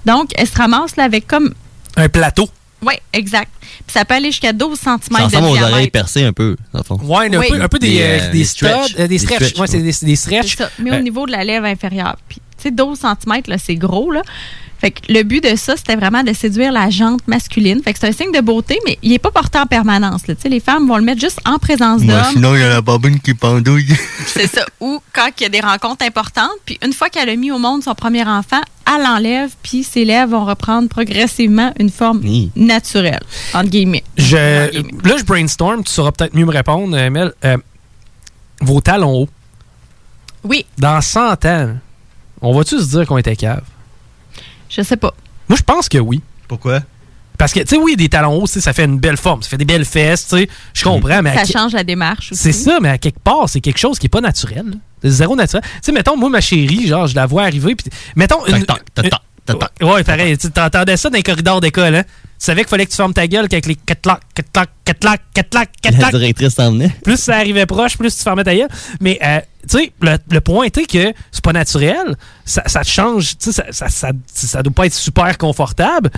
[0.05, 1.55] Donc, elle se ramasse là, avec comme...
[1.97, 2.49] Un plateau.
[2.87, 3.51] Oui, exact.
[3.61, 5.93] Puis ça peut aller jusqu'à 12 cm Ça de ressemble aux oreilles diamètre.
[5.93, 6.99] percées un peu, dans le fond.
[7.03, 7.47] Ouais, un, Oui.
[7.51, 8.95] peu, un peu des, Des, euh, euh, des, stretch.
[8.95, 9.37] euh, des Des stretch.
[9.45, 10.57] stretch, Ouais, c'est des, c'est des stretch.
[10.57, 10.71] Ça.
[10.79, 12.17] Mais Euh, au niveau de la lèvre inférieure.
[12.29, 14.23] Puis, tu sais, 12 cm, là, c'est gros, là.
[14.85, 17.83] Fait que le but de ça, c'était vraiment de séduire la jante masculine.
[17.83, 20.27] Fait que c'est un signe de beauté, mais il n'est pas porté en permanence.
[20.27, 20.35] là.
[20.45, 22.23] Les femmes vont le mettre juste en présence d'hommes.
[22.35, 23.89] sinon, il y a la babine qui pendouille.
[24.27, 24.63] C'est ça.
[24.81, 26.51] Ou quand il y a des rencontres importantes.
[26.67, 30.05] Puis une fois qu'elle a mis au monde son premier enfant, elle l'enlève, puis ses
[30.05, 32.21] lèvres vont reprendre progressivement une forme
[32.55, 33.23] naturelle,
[33.55, 34.05] entre guillemets.
[34.19, 37.33] je, là, je brainstorm, tu sauras peut-être mieux me répondre, euh, Mel.
[37.47, 37.57] Euh,
[38.61, 39.29] vos talons hauts.
[40.45, 41.71] Oui, Dans 100 ans,
[42.43, 43.63] on va-tu se dire qu'on était cave?
[44.77, 45.13] Je sais pas.
[45.49, 46.21] Moi, je pense que oui.
[46.49, 46.81] Pourquoi?
[47.37, 49.57] Parce que, tu sais, oui, des talons hauts, ça fait une belle forme, ça fait
[49.59, 50.49] des belles fesses, tu sais.
[50.73, 51.35] Je comprends, mais.
[51.35, 52.41] Ça change la démarche aussi.
[52.43, 54.65] C'est ça, mais à quelque part, c'est quelque chose qui est pas naturel.
[54.67, 54.77] là.
[55.03, 55.63] C'est zéro naturel.
[55.65, 57.87] Tu sais, mettons, moi, ma chérie, genre, je la vois arriver, puis
[58.17, 58.47] mettons.
[58.47, 60.39] Une, une- ouais, pareil.
[60.39, 62.05] Tu t'entendais ça dans les corridors d'école, hein?
[62.05, 65.71] Tu savais qu'il fallait que tu fermes ta gueule qu'avec les catlac, catlac, catlac, catlac,
[65.85, 66.11] La catlac.
[66.15, 66.91] directrice s'en venait.
[67.03, 68.69] Plus ça arrivait proche, plus tu fermais ta gueule.
[69.01, 72.17] Mais, euh, tu sais, le, le point est que c'est pas naturel.
[72.45, 73.37] Ça, change.
[73.39, 76.11] Tu sais, ça, ça, ça, ça doit pas être super confortable.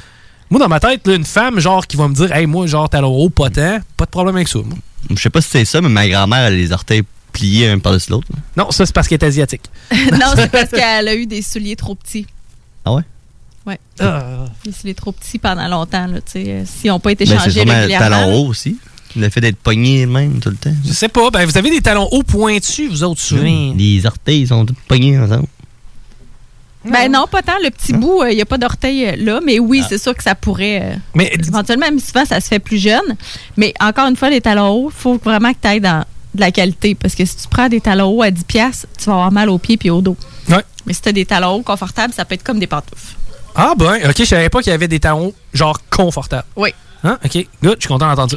[0.51, 2.89] Moi, dans ma tête, là, une femme, genre, qui va me dire, hey, moi, genre,
[2.89, 4.59] talon haut, pas tant, pas de problème avec ça.
[4.60, 4.78] moi.
[5.10, 7.02] Je sais pas si c'est ça, mais ma grand-mère, elle a les orteils
[7.32, 8.28] pliés un par-dessus l'autre.
[8.56, 9.62] Non, ça, c'est parce qu'elle est asiatique.
[10.12, 12.27] non, c'est parce qu'elle a eu des souliers trop petits.
[12.85, 13.02] Ah ouais?
[13.66, 13.81] Ouais.
[13.98, 14.44] Ah.
[14.64, 16.44] Des souliers trop petits pendant longtemps, là, tu sais.
[16.48, 17.98] euh, S'ils n'ont pas été Ben, changés régulièrement.
[18.09, 18.78] talon haut aussi.
[19.16, 20.74] Le fait d'être pogné même tout le temps.
[20.84, 21.30] Je sais pas.
[21.30, 23.43] Ben, vous avez des talons hauts pointus, vous autres, souvent.
[23.76, 25.47] Les orteils, ils sont tous pognés ensemble.
[26.84, 27.55] Ben non, pas tant.
[27.64, 30.22] Le petit bout, il n'y a pas d'orteil euh, là, mais oui, c'est sûr que
[30.22, 30.80] ça pourrait.
[30.82, 33.16] euh, Mais éventuellement, mais souvent, ça se fait plus jeune.
[33.56, 36.40] Mais encore une fois, les talons hauts, il faut vraiment que tu ailles dans de
[36.40, 36.94] la qualité.
[36.94, 39.48] Parce que si tu prends des talons hauts à 10$, piastres, tu vas avoir mal
[39.51, 40.16] aux pieds et au dos.
[40.48, 40.62] Ouais.
[40.86, 43.16] Mais si tu as des talons hauts confortables, ça peut être comme des pantoufles.
[43.56, 46.44] Ah, ben, ok, je savais pas qu'il y avait des talons genre confortables.
[46.56, 46.70] Oui.
[47.02, 47.18] Hein?
[47.24, 48.36] Ok, good, je suis content d'entendre ça.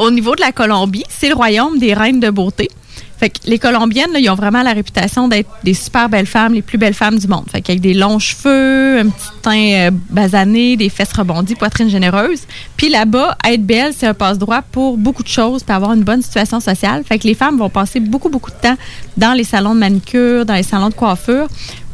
[0.00, 2.70] Au niveau de la Colombie, c'est le royaume des reines de beauté.
[3.18, 6.62] Fait que les Colombiennes, ils ont vraiment la réputation d'être des super belles femmes, les
[6.62, 7.44] plus belles femmes du monde.
[7.52, 12.44] Fait qu'avec des longs cheveux, un petit teint euh, basané, des fesses rebondies, poitrine généreuse.
[12.78, 16.22] Puis là-bas, être belle, c'est un passe-droit pour beaucoup de choses, puis avoir une bonne
[16.22, 17.04] situation sociale.
[17.04, 18.76] Fait les femmes vont passer beaucoup, beaucoup de temps
[19.18, 21.46] dans les salons de manicure, dans les salons de coiffure.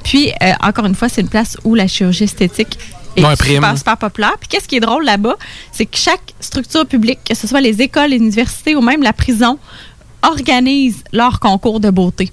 [0.04, 2.78] Puis, euh, encore une fois, c'est une place où la chirurgie esthétique
[3.16, 3.54] est Ouais, prime.
[3.56, 4.34] super, super populaire.
[4.38, 5.36] Puis qu'est-ce qui est drôle là-bas,
[5.72, 9.12] c'est que chaque structure publique, que ce soit les écoles, les universités ou même la
[9.12, 9.58] prison,
[10.22, 12.30] organise leur concours de beauté.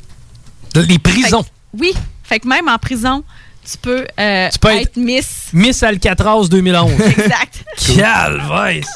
[0.76, 1.46] Les prisons.
[1.78, 1.94] oui.
[2.24, 3.24] Fait que même en prison,
[3.70, 5.50] tu peux, euh, Tu peux être- être Miss.
[5.54, 6.92] Miss Alcatraz 2011.
[7.02, 7.64] Exact.
[7.96, 8.88] Calvaise.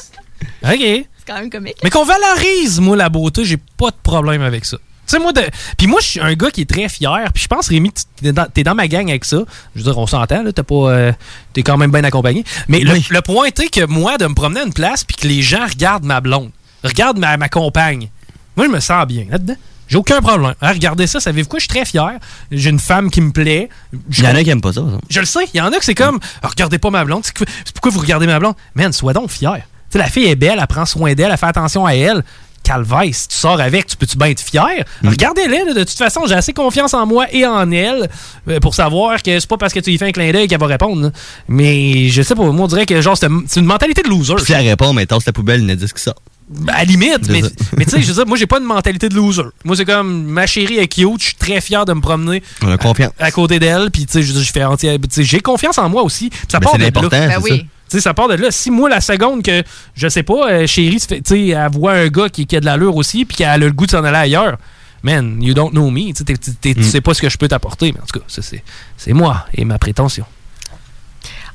[0.64, 0.78] OK.
[0.80, 1.76] C'est quand même comique.
[1.84, 4.78] Mais qu'on valorise, moi, la beauté, j'ai pas de problème avec ça.
[5.08, 5.40] Tu sais, moi, de...
[5.78, 7.32] puis moi, je suis un gars qui est très fier.
[7.32, 9.38] Puis je pense, Rémi, tu- t'es dans, dans ma gang avec ça.
[9.74, 10.52] Je veux dire, on s'entend, là.
[10.52, 10.74] T'es pas.
[10.74, 11.12] euh,
[11.54, 12.44] t'es quand même bien accompagné.
[12.68, 15.26] Mais le, le point est que moi, de me promener à une place, puis que
[15.26, 16.50] les gens regardent ma blonde,
[16.84, 18.10] regardent ma, ma compagne,
[18.56, 19.54] moi, je me sens bien là-dedans.
[19.88, 20.52] J'ai aucun problème.
[20.60, 21.58] Hein, regardez ça, savez-vous quoi?
[21.58, 22.18] Je suis très fier.
[22.52, 23.70] J'ai une femme qui me plaît.
[24.10, 24.82] Il y en a qui aiment pas ça.
[25.08, 27.22] Je le sais, il y en a que c'est comme Ah, regardez pas ma blonde.
[27.24, 28.54] C'est pourquoi vous regardez ma blonde?
[28.74, 29.54] Man, sois donc fier.
[29.56, 29.62] Tu
[29.92, 32.22] sais, la fille est belle, elle prend soin d'elle, elle fait attention à elle.
[32.68, 34.84] Calvaise, si tu sors avec, tu peux-tu bien être fier?
[35.02, 38.08] Regardez-les, là, de toute façon, j'ai assez confiance en moi et en elle
[38.48, 40.60] euh, pour savoir que c'est pas parce que tu lui fais un clin d'œil qu'elle
[40.60, 41.00] va répondre.
[41.02, 41.10] là.
[41.48, 43.26] Mais je sais pas, moi, on dirait que genre, c'est
[43.60, 44.34] une mentalité de loser.
[44.36, 46.14] Puis si elle répond, mais tasse la poubelle, il ne dit que ça.
[46.50, 47.42] Ben, à la limite, mais,
[47.76, 49.42] mais tu sais, je veux dire, moi, j'ai pas une mentalité de loser.
[49.64, 52.70] Moi, c'est comme ma chérie est cute, je suis très fier de me promener On
[52.70, 53.12] a confiance.
[53.18, 55.88] à côté d'elle, puis tu sais, je veux dire, je fais entière- j'ai confiance en
[55.88, 56.30] moi aussi.
[56.50, 56.88] Ça Ben, part c'est de là.
[56.88, 57.58] l'important, Ben c'est oui.
[57.60, 57.64] ça.
[57.90, 58.50] Tu sais, ça part de là.
[58.50, 59.62] Si moi, la seconde que,
[59.94, 62.64] je sais pas, euh, chérie, tu sais, elle voit un gars qui, qui a de
[62.66, 64.58] l'allure aussi, puis qu'elle a le goût de s'en aller ailleurs,
[65.02, 66.08] man, you don't know me.
[66.12, 66.74] Tu sais, t'es- t'es- Mm.
[66.74, 68.62] tu sais pas ce que je peux t'apporter, mais en tout cas, ça, c'est
[68.96, 70.24] c'est moi et ma prétention.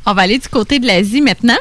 [0.06, 1.58] On va aller du côté de l'Asie maintenant.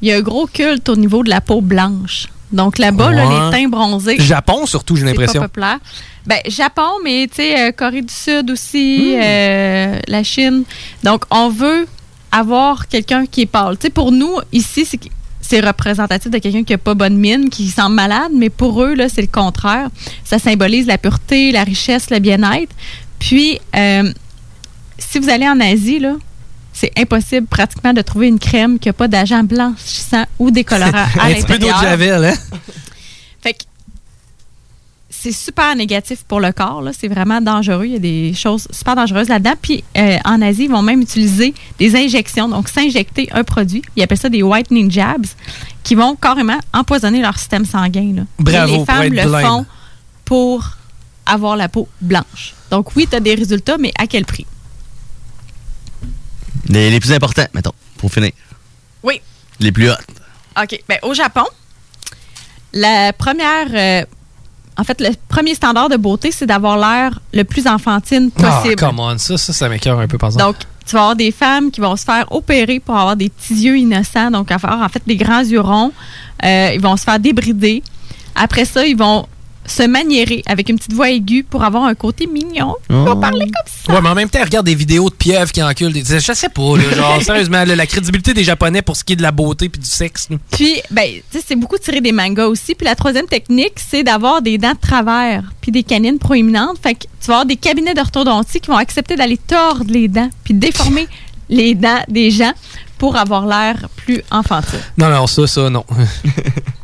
[0.00, 2.28] Il y a un gros culte au niveau de la peau blanche.
[2.52, 3.50] Donc là-bas, là, Ouais.
[3.50, 4.20] les teints bronzés.
[4.20, 5.40] Japon, surtout, j'ai c'est l'impression.
[5.40, 5.78] pas populaire.
[6.26, 9.20] Ben, Japon, mais tu sais, euh, Corée du Sud aussi, Hmm.
[9.22, 10.64] euh, la Chine.
[11.02, 11.86] Donc, on veut
[12.32, 13.76] avoir quelqu'un qui est pâle.
[13.78, 14.98] Tu sais, pour nous, ici, c'est
[15.44, 18.94] c'est représentatif de quelqu'un qui n'a pas bonne mine, qui semble malade, mais pour eux,
[18.94, 19.90] là, c'est le contraire.
[20.24, 22.72] Ça symbolise la pureté, la richesse, le bien-être.
[23.18, 24.10] Puis, euh,
[24.98, 26.14] si vous allez en Asie, là,
[26.72, 30.90] c'est impossible pratiquement de trouver une crème qui n'a pas d'agent blanchissant ou décolorant
[31.20, 31.82] à un petit peu d'eau de l'intérieur.
[31.82, 32.58] javel, hein?
[35.22, 36.82] C'est super négatif pour le corps.
[36.82, 36.90] là.
[36.98, 37.84] C'est vraiment dangereux.
[37.86, 39.54] Il y a des choses super dangereuses là-dedans.
[39.62, 43.82] Puis euh, en Asie, ils vont même utiliser des injections, donc s'injecter un produit.
[43.94, 45.26] Ils appellent ça des whitening jabs,
[45.84, 48.14] qui vont carrément empoisonner leur système sanguin.
[48.16, 48.22] là.
[48.40, 49.46] Bravo Et les pour femmes être le blême.
[49.46, 49.66] font
[50.24, 50.70] pour
[51.24, 52.54] avoir la peau blanche.
[52.72, 54.46] Donc oui, tu as des résultats, mais à quel prix?
[56.68, 58.32] Les, les plus importants, mettons, pour finir.
[59.04, 59.20] Oui.
[59.60, 59.94] Les plus hot.
[60.60, 60.82] OK.
[60.88, 61.44] Ben, au Japon,
[62.72, 63.68] la première.
[63.72, 64.04] euh,
[64.78, 68.76] en fait, le premier standard de beauté, c'est d'avoir l'air le plus enfantine Ah, possible.
[68.76, 70.44] come on, ça, ça, ça m'écœure un peu, par exemple.
[70.44, 73.54] Donc, tu vas avoir des femmes qui vont se faire opérer pour avoir des petits
[73.54, 75.92] yeux innocents, donc avoir en fait des grands yeux ronds.
[76.44, 77.82] Euh, ils vont se faire débrider.
[78.34, 79.26] Après ça, ils vont
[79.66, 82.74] se maniérer avec une petite voix aiguë pour avoir un côté mignon.
[82.88, 83.92] Vont parler comme ça.
[83.92, 85.92] Ouais, mais en même temps, regarde des vidéos de pieuvres qui enculent.
[85.92, 86.02] Des...
[86.04, 89.16] Je sais pas, là, genre, sérieusement, là, la crédibilité des Japonais pour ce qui est
[89.16, 90.28] de la beauté puis du sexe.
[90.30, 90.36] là.
[90.50, 92.74] Puis, ben, tu sais, c'est beaucoup tiré des mangas aussi.
[92.74, 96.78] Puis la troisième technique, c'est d'avoir des dents de travers puis des canines proéminentes.
[96.82, 100.30] Fait que tu vas avoir des cabinets d'orthodontie qui vont accepter d'aller tordre les dents
[100.44, 101.06] puis déformer
[101.48, 102.52] les dents des gens
[102.98, 104.80] pour avoir l'air plus enfantine.
[104.96, 105.84] Non, non, ça, ça, non.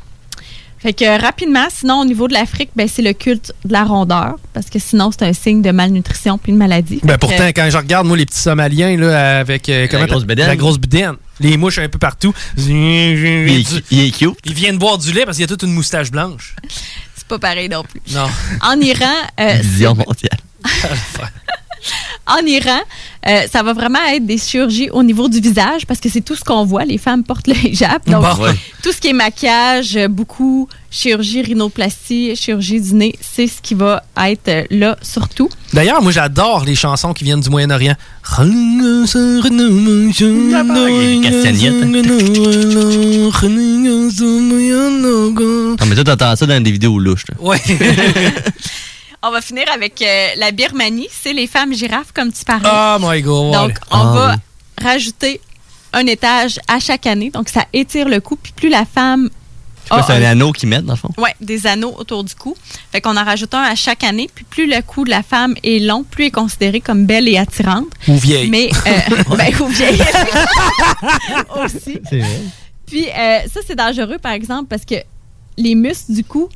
[0.89, 4.37] Fait que rapidement, sinon au niveau de l'Afrique, ben, c'est le culte de la rondeur
[4.55, 6.99] parce que sinon c'est un signe de malnutrition puis de maladie.
[7.05, 9.69] Ben pourtant, quand je regarde, moi, les petits Somaliens, là, avec.
[9.69, 10.25] euh, comment grosse.
[10.27, 11.17] La grosse bédaine.
[11.41, 12.33] Les mouches un peu partout.
[12.57, 14.39] Il est- il est cute.
[14.47, 16.57] Ils viennent boire du lait parce qu'il y a toute une moustache blanche.
[17.15, 18.01] c'est pas pareil non plus.
[18.15, 18.27] Non.
[18.63, 19.05] En Iran,
[19.41, 20.39] euh, Vision mondiale.
[22.27, 22.79] en Iran,
[23.27, 26.35] euh, ça va vraiment être des chirurgies au niveau du visage parce que c'est tout
[26.35, 26.85] ce qu'on voit.
[26.85, 28.01] Les femmes portent le hijab.
[28.07, 28.45] Donc, Bon.
[28.45, 28.55] Ouais.
[28.83, 33.75] tout ce qui est maquillage, euh, beaucoup chirurgie, rhinoplastie, chirurgie du nez, c'est ce qui
[33.75, 35.49] va être euh, là surtout.
[35.75, 37.95] D'ailleurs, moi, j'adore les chansons qui viennent du Moyen-Orient.
[45.81, 47.25] Non, mais toi, t'entends ça dans des vidéos louches.
[47.31, 47.37] là.
[47.41, 47.61] Ouais.
[49.23, 51.09] On va finir avec euh, la Birmanie.
[51.11, 52.69] C'est les femmes girafes, comme tu parlais.
[52.73, 53.53] Oh my God.
[53.53, 54.85] Donc, on Ah, va oui.
[54.85, 55.41] rajouter
[55.93, 57.31] un étage à chaque année.
[57.31, 58.37] Donc, ça étire le cou.
[58.37, 59.29] Puis plus la femme
[59.83, 61.09] C'est quoi, a c'est un anneau qu'ils mettent, dans le fond?
[61.19, 62.55] Ouais, des anneaux autour du cou.
[62.93, 64.31] Fait qu'on en rajoute un à chaque année.
[64.33, 67.27] Puis plus le cou de la femme est long, plus elle est considérée comme belle
[67.27, 67.89] et attirante.
[68.07, 68.49] Ou vieille.
[68.51, 70.01] Mais, euh, ben, ou vieille.
[71.65, 71.99] Aussi.
[72.09, 72.41] C'est vrai.
[72.87, 74.95] Puis euh, ça, c'est dangereux, par exemple, parce que
[75.57, 76.49] les muscles du cou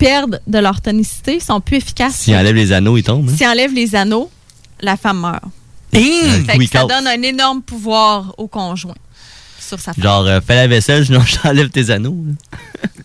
[0.00, 2.14] perdent de leur tonicité, sont plus efficaces.
[2.16, 3.28] S'ils enlèvent les anneaux, ils tombent.
[3.28, 3.34] hein?
[3.36, 4.30] Si enlève les anneaux,
[4.80, 5.42] la femme meurt.
[5.92, 6.00] Fait
[6.56, 8.94] que il ça donne un énorme pouvoir au conjoint
[9.60, 10.02] sur sa femme.
[10.02, 12.16] Genre, euh, fais la vaisselle, sinon j'enlève tes anneaux.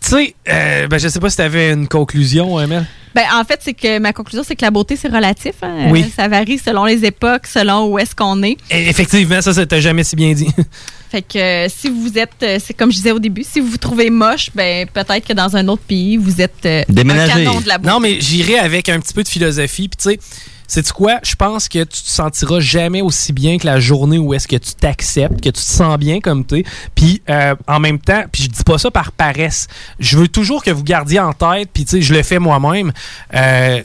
[0.01, 2.85] Tu sais, euh, ben, je sais pas si t'avais une conclusion, hein, Mel.
[3.15, 5.53] Ben, en fait, c'est que ma conclusion, c'est que la beauté, c'est relatif.
[5.63, 5.87] hein.
[5.89, 6.05] Oui.
[6.15, 8.55] Ça varie selon les époques, selon où est-ce qu'on est.
[8.69, 10.47] Et Effectivement, ça, ça t'a jamais si bien dit.
[11.15, 13.69] Fait que euh, si vous êtes, euh, c'est comme je disais au début, si vous
[13.69, 17.61] vous trouvez moche, ben peut-être que dans un autre pays, vous êtes euh, un canon
[17.61, 17.77] de la.
[17.77, 19.87] Non, mais j'irai avec un petit peu de philosophie.
[19.87, 20.19] Puis, tu sais,
[20.67, 21.21] c'est quoi?
[21.23, 24.57] Je pense que tu te sentiras jamais aussi bien que la journée où est-ce que
[24.57, 26.63] tu t'acceptes, que tu te sens bien comme tu es.
[26.95, 29.69] Puis euh, en même temps, puis je dis pas ça par paresse.
[29.99, 32.91] Je veux toujours que vous gardiez en tête, puis tu sais, je le fais moi-même.
[33.33, 33.81] Euh,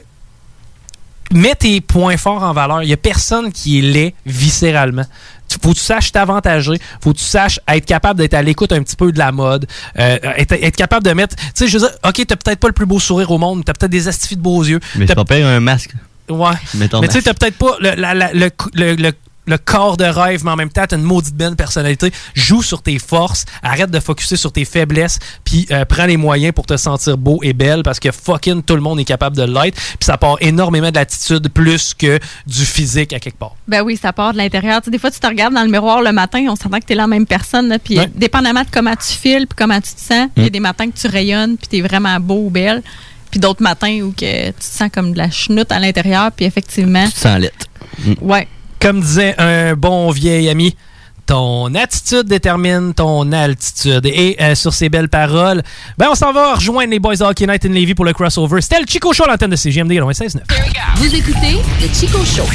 [1.32, 2.82] mets tes points forts en valeur.
[2.82, 5.04] Il y a personne qui est laid viscéralement.
[5.62, 6.78] Faut que tu saches t'avantager.
[7.02, 9.66] Faut que tu saches être capable d'être à l'écoute un petit peu de la mode.
[9.98, 11.36] Euh, être, être capable de mettre.
[11.36, 13.64] Tu sais, je veux dire, OK, t'as peut-être pas le plus beau sourire au monde,
[13.64, 14.80] t'as peut-être des astifies de beaux yeux.
[14.96, 15.94] Mais t'as pas un masque.
[16.28, 16.46] Ouais.
[17.00, 19.12] Mais tu sais, t'as peut-être pas le, la- la- le, le- le-
[19.50, 22.12] le corps de rêve, mais en même temps, t'as une maudite belle personnalité.
[22.34, 26.54] Joue sur tes forces, arrête de focuser sur tes faiblesses, puis euh, prends les moyens
[26.54, 29.42] pour te sentir beau et belle, parce que fucking tout le monde est capable de
[29.42, 33.54] l'être, puis ça part énormément de l'attitude plus que du physique à quelque part.
[33.68, 34.80] Ben oui, ça part de l'intérieur.
[34.86, 36.96] Des fois, tu te regardes dans le miroir le matin, on s'entend que tu es
[36.96, 37.76] la même personne.
[37.82, 38.10] Puis, Ouais.
[38.14, 40.50] dépendamment de comment tu files puis comment tu te sens, il y a Mm.
[40.50, 42.82] des matins que tu rayonnes puis tu es vraiment beau ou belle.
[43.30, 46.32] Puis d'autres matins où que tu te sens comme de la chenoute à l'intérieur.
[46.32, 47.04] Puis, effectivement.
[47.06, 47.66] Tu te sens lettre.
[48.20, 48.48] Ouais.
[48.80, 50.74] Comme disait un bon vieil ami,
[51.26, 54.06] ton attitude détermine ton altitude.
[54.06, 55.62] Et euh, sur ces belles paroles,
[55.98, 58.60] ben on s'en va rejoindre les Boys Hockey Night in Levy pour le crossover.
[58.60, 60.40] C'était le Chico Show à l'antenne de CGMD 96.9.
[60.96, 62.46] Vous écoutez le Chico Show.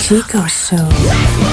[0.00, 1.51] Chico Show.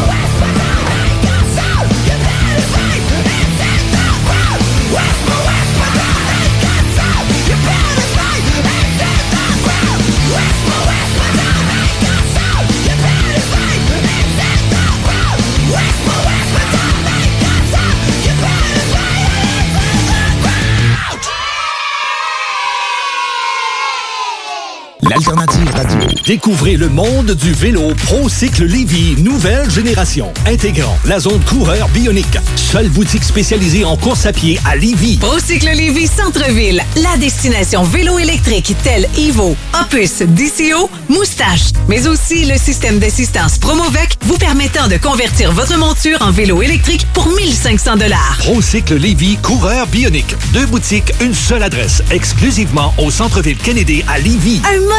[25.10, 26.08] L'alternative radio.
[26.24, 30.32] Découvrez le monde du vélo ProCycle Lévy, nouvelle génération.
[30.46, 32.38] Intégrant la zone coureur bionique.
[32.56, 35.18] Seule boutique spécialisée en course à pied à Lévy.
[35.18, 42.58] Procycle Lévis Centre-Ville, la destination vélo électrique telle Evo, Opus, DCO, Moustache, mais aussi le
[42.58, 48.38] système d'assistance Promovec vous permettant de convertir votre monture en vélo électrique pour 1500 dollars.
[48.40, 50.36] ProCycle Lévy, coureur bionique.
[50.54, 52.04] Deux boutiques, une seule adresse.
[52.12, 54.62] Exclusivement au centre-ville Kennedy à Lévy.
[54.66, 54.99] Un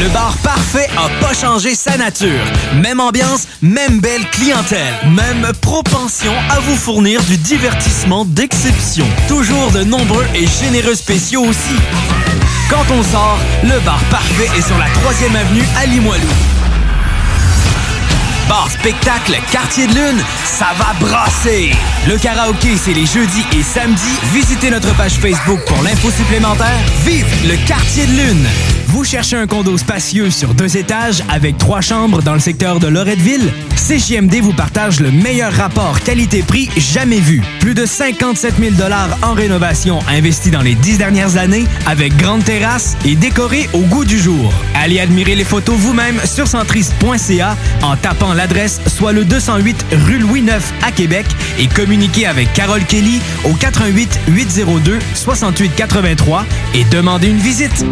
[0.00, 2.44] Le bar parfait a pas changé sa nature.
[2.82, 9.06] Même ambiance, même belle clientèle, même propension à vous fournir du divertissement d'exception.
[9.28, 11.76] Toujours de nombreux et généreux spéciaux aussi.
[12.68, 16.28] Quand on sort, le bar parfait est sur la 3e avenue à Limoilou.
[18.48, 21.70] Bar spectacle Quartier de Lune, ça va brasser!
[22.06, 24.18] Le karaoké, c'est les jeudis et samedis.
[24.32, 26.78] Visitez notre page Facebook pour l'info supplémentaire.
[27.06, 28.46] Vive le Quartier de Lune!
[28.88, 32.86] Vous cherchez un condo spacieux sur deux étages avec trois chambres dans le secteur de
[32.86, 33.50] Loretteville?
[33.76, 37.42] CJMD vous partage le meilleur rapport qualité-prix jamais vu.
[37.60, 38.74] Plus de 57 000
[39.22, 44.04] en rénovation investis dans les dix dernières années avec grande terrasse et décoré au goût
[44.04, 44.52] du jour.
[44.74, 50.40] Allez admirer les photos vous-même sur centris.ca en tapant l'adresse soit le 208 rue Louis
[50.40, 51.26] IX à Québec
[51.58, 56.44] et communiquez avec Carole Kelly au 88 802 68 83
[56.74, 57.84] et demandez une visite.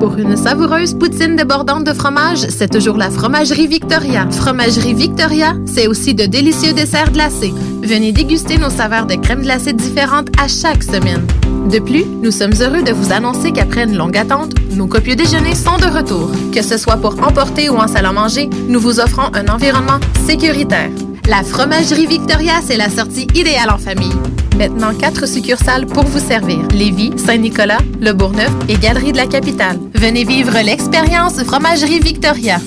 [0.00, 4.26] Pour une savoureuse poutine débordante de fromage, c'est toujours la Fromagerie Victoria.
[4.30, 7.52] Fromagerie Victoria, c'est aussi de délicieux desserts glacés.
[7.82, 11.26] Venez déguster nos saveurs de crème glacée différentes à chaque semaine.
[11.68, 15.54] De plus, nous sommes heureux de vous annoncer qu'après une longue attente, nos copieux déjeuners
[15.54, 16.30] sont de retour.
[16.52, 20.00] Que ce soit pour emporter ou en salle à manger, nous vous offrons un environnement
[20.26, 20.90] sécuritaire.
[21.28, 24.12] La Fromagerie Victoria, c'est la sortie idéale en famille.
[24.56, 26.58] Maintenant, quatre succursales pour vous servir.
[26.72, 29.78] Lévis, Saint-Nicolas, Le Bourgneuf et Galerie de la Capitale.
[29.94, 32.58] Venez vivre l'expérience Fromagerie Victoria.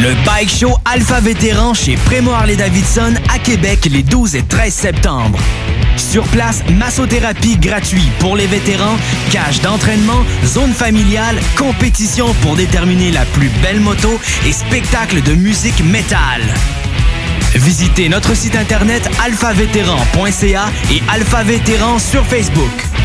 [0.00, 5.38] Le Bike Show Alpha Vétéran chez Prémo Harley-Davidson à Québec les 12 et 13 septembre.
[5.98, 8.96] Sur place, massothérapie gratuite pour les vétérans,
[9.30, 15.84] cage d'entraînement, zone familiale, compétition pour déterminer la plus belle moto et spectacle de musique
[15.84, 16.42] métal.
[17.54, 22.97] Visitez notre site internet alphavétéran.ca et Alpha Vétéran sur Facebook.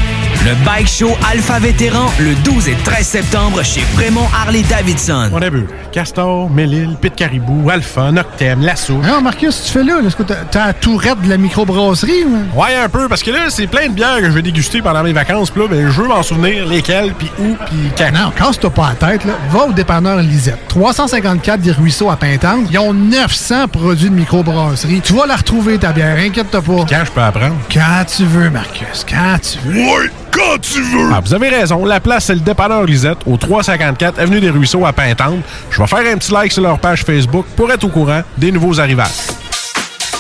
[0.46, 5.30] Le Bike Show Alpha Vétéran le 12 et 13 septembre chez Fremont Harley Davidson.
[5.32, 5.66] On a vu.
[5.94, 8.96] Castor, Mélile, Pit Caribou, Alpha, Noctem, Lasso.
[8.98, 10.00] Non, Marcus, tu fais là?
[10.06, 12.26] Est-ce que t'as- t'as la tourette de la microbrasserie?
[12.26, 12.60] ou?
[12.60, 15.02] Ouais, un peu, parce que là, c'est plein de bières que je vais déguster pendant
[15.04, 15.50] mes vacances.
[15.50, 18.12] Puis là, ben, je veux m'en souvenir lesquelles, puis où, puis quand.
[18.12, 19.34] Non, casse-toi pas la tête, là.
[19.50, 20.68] Va au dépanneur Lisette.
[20.68, 22.66] 354 des Ruisseaux à Pintante.
[22.70, 25.00] Ils ont 900 produits de microbrasserie.
[25.02, 26.18] Tu vas la retrouver, ta bière.
[26.18, 26.86] Inquiète-toi pas.
[26.90, 27.56] Quand je peux apprendre?
[27.74, 29.06] Quand tu veux, Marcus.
[29.10, 29.80] Quand tu veux.
[29.80, 31.10] Ouais, quand tu veux!
[31.14, 31.86] Ah, vous avez raison.
[31.86, 35.40] La place, c'est le dépanneur Lisette, au 354 Avenue des Ruisseaux à Pintante.
[35.70, 38.52] Je vais faire un petit like sur leur page Facebook pour être au courant des
[38.52, 39.43] nouveaux arrivages.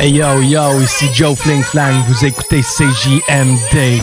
[0.00, 4.00] Hey yo yo, ici Joe Fling Flang, vous écoutez CJMD.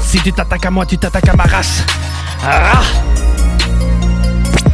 [0.00, 1.82] Si tu t'attaques à moi, tu t'attaques à ma race.
[2.46, 2.82] Ah!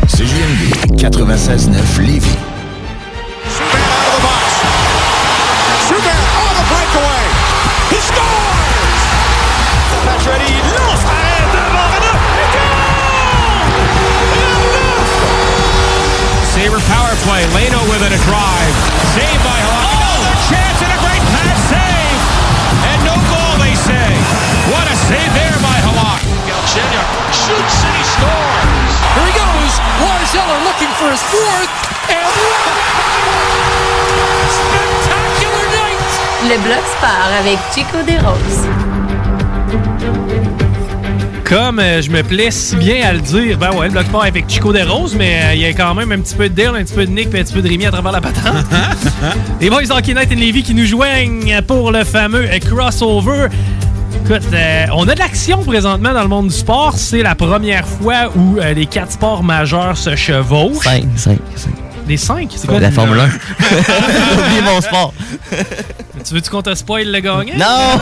[0.06, 2.36] CJMD 96.9 Lévis.
[16.52, 17.46] Sabre power play.
[17.54, 18.87] Leno with it a drive.
[25.08, 26.20] Save there by Halak.
[26.48, 28.94] Galchenyuk shoots and he scores.
[29.16, 29.72] Here he goes.
[30.04, 31.72] Lars Eller looking for his fourth.
[32.12, 32.28] And
[34.58, 36.12] spectacular night.
[36.50, 38.62] Le bloc sport avec Chico des Roses.
[41.44, 44.24] Comme euh, je me plais si bien à le dire, ben ouais, le bloc sport
[44.24, 46.54] avec Chico des Roses, mais euh, il y a quand même un petit peu de
[46.54, 48.20] Dale, un petit peu de Nick, puis un petit peu de Rémi à travers la
[48.20, 48.66] patente.
[49.60, 53.46] Les boys d'Hockey Night and Levy qui nous joignent pour le fameux crossover.
[54.30, 56.98] Écoute, euh, on a de l'action présentement dans le monde du sport.
[56.98, 60.84] C'est la première fois où euh, les quatre sports majeurs se chevauchent.
[60.84, 61.70] 5, 5, 5.
[62.06, 62.50] Les cinq?
[62.54, 62.78] C'est quoi?
[62.78, 63.24] La Formule 1.
[64.38, 65.14] Oubliez mon sport.
[66.26, 67.54] Tu veux-tu qu'on te spoil le gagnant?
[67.56, 68.00] Non!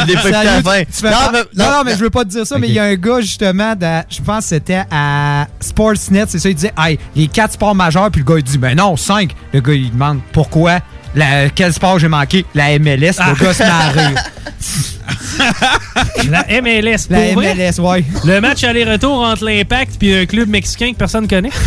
[0.00, 0.80] Je l'ai pas à la fin.
[0.80, 2.66] tu fais Non, pas- mais- non, non, mais je veux pas te dire ça, mais
[2.66, 6.48] il y a un gars, justement, dans- je pense que c'était à Sportsnet, c'est ça,
[6.48, 9.36] il disait, hey, les quatre sports majeurs, puis le gars, il dit, ben non, cinq.
[9.52, 10.80] Le gars, il demande, pourquoi?
[11.14, 12.44] La- quel sport j'ai manqué?
[12.54, 13.14] La MLS.
[13.18, 13.32] Ah.
[13.38, 13.62] Le gars se.
[16.30, 17.54] La MLS, pour La vrai?
[17.54, 18.04] MLS, ouais.
[18.24, 21.50] Le match aller-retour entre l'Impact puis un club mexicain que personne connaît?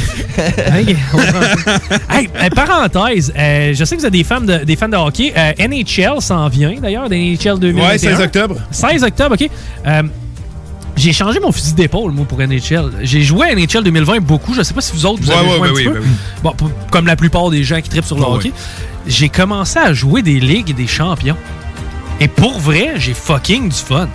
[0.73, 0.97] Hey,
[2.41, 5.31] euh, parenthèse, euh, je sais que vous êtes des fans de, des fans de hockey.
[5.37, 7.87] Euh, NHL s'en vient d'ailleurs, NHL 2021.
[7.89, 8.55] Ouais, 16 octobre.
[8.71, 9.49] 16 octobre, OK.
[9.85, 10.03] Euh,
[10.95, 12.91] j'ai changé mon fusil d'épaule, moi, pour NHL.
[13.01, 14.53] J'ai joué à NHL 2020 beaucoup.
[14.53, 15.93] Je sais pas si vous autres, vous Ouais, avez ouais, joué un ben petit oui,
[15.93, 15.99] peu.
[15.99, 16.09] ben oui.
[16.43, 18.51] Bon, pour- comme la plupart des gens qui tripent sur le Ouais, hockey.
[19.05, 21.37] J'ai commencé à jouer des ligues des champions.
[22.19, 24.07] Et pour vrai, j'ai fucking du fun.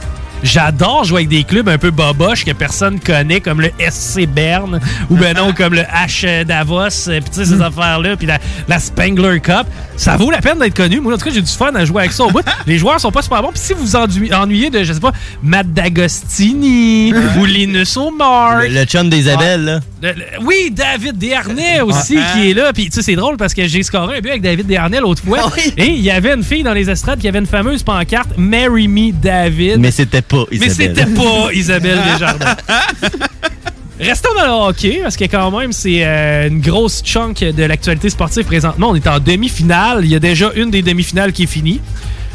[0.42, 4.80] J'adore jouer avec des clubs un peu boboches que personne connaît, comme le SC Berne
[5.10, 8.38] ou ben non, comme le H Davos, euh, puis tu sais, ces affaires-là, puis la,
[8.68, 9.66] la Spengler Cup.
[9.96, 11.00] Ça vaut la peine d'être connu.
[11.00, 12.42] Moi, en tout cas, j'ai du fun à jouer avec ça au bout.
[12.68, 13.50] Les joueurs sont pas super bons.
[13.50, 15.12] Puis si vous vous ennuy- ennuyez de, je sais pas,
[15.42, 18.60] Matt D'Agostini ou Linus Omar.
[18.62, 19.80] Le, le chum d'Isabelle, là.
[20.00, 22.32] Le- le- oui, David Desharnais aussi Ah.
[22.32, 22.72] qui est là.
[22.72, 25.22] Puis tu sais, c'est drôle parce que j'ai scoré un but avec David Desharnais l'autre
[25.24, 25.38] fois.
[25.44, 28.28] Ah Et il y avait une fille dans les estrades qui avait une fameuse pancarte
[28.36, 29.78] Marry me David.
[29.80, 32.56] Mais c'était pas Mais c'était pas Isabelle Desjardins.
[34.00, 38.08] Restons dans le hockey, parce que quand même, c'est euh, une grosse chunk de l'actualité
[38.10, 38.90] sportive présentement.
[38.90, 40.04] On est en demi-finale.
[40.04, 41.80] Il y a déjà une des demi-finales qui est finie.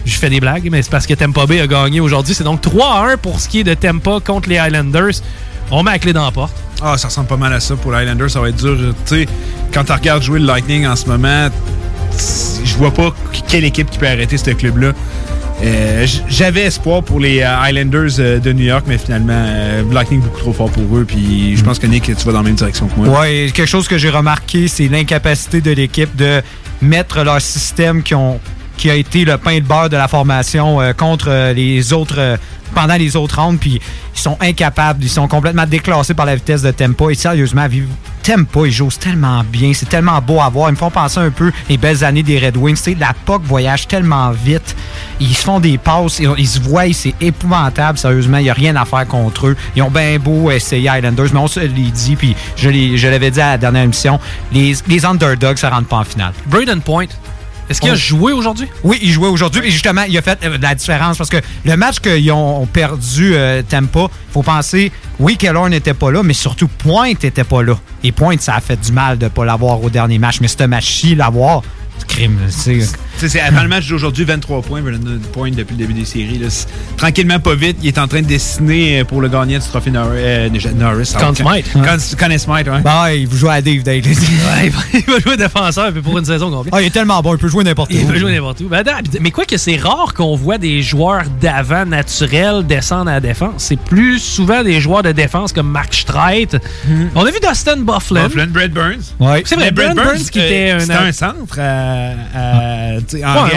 [0.05, 2.33] Je fais des blagues, mais c'est parce que Tampa Bay a gagné aujourd'hui.
[2.33, 5.21] C'est donc 3-1 pour ce qui est de Tampa contre les Highlanders.
[5.71, 6.53] On met la clé dans la porte.
[6.81, 8.29] Ah, ça ressemble pas mal à ça pour les Highlanders.
[8.29, 8.77] Ça va être dur.
[9.05, 9.27] Tu sais,
[9.73, 11.47] quand tu regardes jouer le Lightning en ce moment,
[12.65, 13.15] je vois pas
[13.47, 14.91] quelle équipe qui peut arrêter ce club-là.
[15.63, 20.21] Euh, J'avais espoir pour les euh, Highlanders euh, de New York, mais finalement, euh, Lightning
[20.21, 21.05] beaucoup trop fort pour eux.
[21.05, 23.21] Puis je pense que Nick, tu vas dans la même direction que moi.
[23.21, 26.41] Ouais, quelque chose que j'ai remarqué, c'est l'incapacité de l'équipe de
[26.81, 28.39] mettre leur système qui, ont,
[28.77, 32.15] qui a été le pain de beurre de la formation euh, contre euh, les autres.
[32.17, 32.37] euh,
[32.73, 33.79] pendant les autres rounds, puis
[34.15, 37.11] ils sont incapables, ils sont complètement déclassés par la vitesse de Tempa.
[37.11, 37.67] Et sérieusement,
[38.23, 40.69] Tempa, ils jouent tellement bien, c'est tellement beau à voir.
[40.69, 42.77] Ils me font penser un peu les belles années des Red Wings.
[42.77, 44.75] Tu sais, la POC voyage tellement vite.
[45.19, 47.97] Ils se font des passes, ils, se voient, c'est épouvantable.
[47.97, 49.57] Sérieusement, il n'y a rien à faire contre eux.
[49.75, 53.41] Ils ont bien beau essayer Islanders, mais on se l'est dit, puis je l'avais dit
[53.41, 54.19] à la dernière émission,
[54.51, 56.33] les, les underdogs, ça rentre pas en finale.
[56.47, 57.07] Braden Point,
[57.73, 58.67] Est-ce qu'il a joué aujourd'hui?
[58.83, 59.61] Oui, il jouait aujourd'hui.
[59.65, 63.33] Et justement, il a fait euh, la différence parce que le match qu'ils ont perdu
[63.33, 67.73] euh, Tampa, faut penser, oui, Keller n'était pas là, mais surtout Pointe n'était pas là.
[68.03, 70.39] Et Pointe, ça a fait du mal de ne pas l'avoir au dernier match.
[70.39, 71.63] Mais ce match-ci, l'avoir,
[71.97, 72.37] c'est crime.
[72.49, 72.81] C'est
[73.17, 76.39] c'est avant le match d'aujourd'hui, 23 points, Brandon Point depuis le début des séries.
[76.39, 76.47] là.
[76.97, 79.91] Tranquillement, pas vite, il est en train de dessiner euh, pour le gagnant du trophée
[79.91, 81.13] Nor- euh, Norris.
[81.17, 81.71] Conn Smythe.
[81.73, 82.81] Conn- Conn Smythe, ouais.
[82.81, 84.01] Bah, il joue à Dave Day.
[84.53, 86.73] Ouais, il va- jouer défenseur puis pour une saison complète.
[86.75, 87.95] Ah, il est tellement bon, il peut jouer n'importe où.
[87.95, 88.67] Il peut jouer n'importe où.
[88.67, 88.83] Ben,
[89.21, 93.53] mais quoi que c'est rare qu'on voit des joueurs d'avant naturels descendre à la défense.
[93.57, 96.47] C'est plus souvent des joueurs de défense comme Mark Streit.
[97.15, 98.25] On a vu Dustin Bufflin.
[98.27, 99.13] Bufflin, Brad Burns.
[99.19, 99.43] Ouais.
[99.45, 100.79] C'est vrai, Brad Burns, qui euh, était un...
[100.79, 103.02] C'était un centre à, à- tu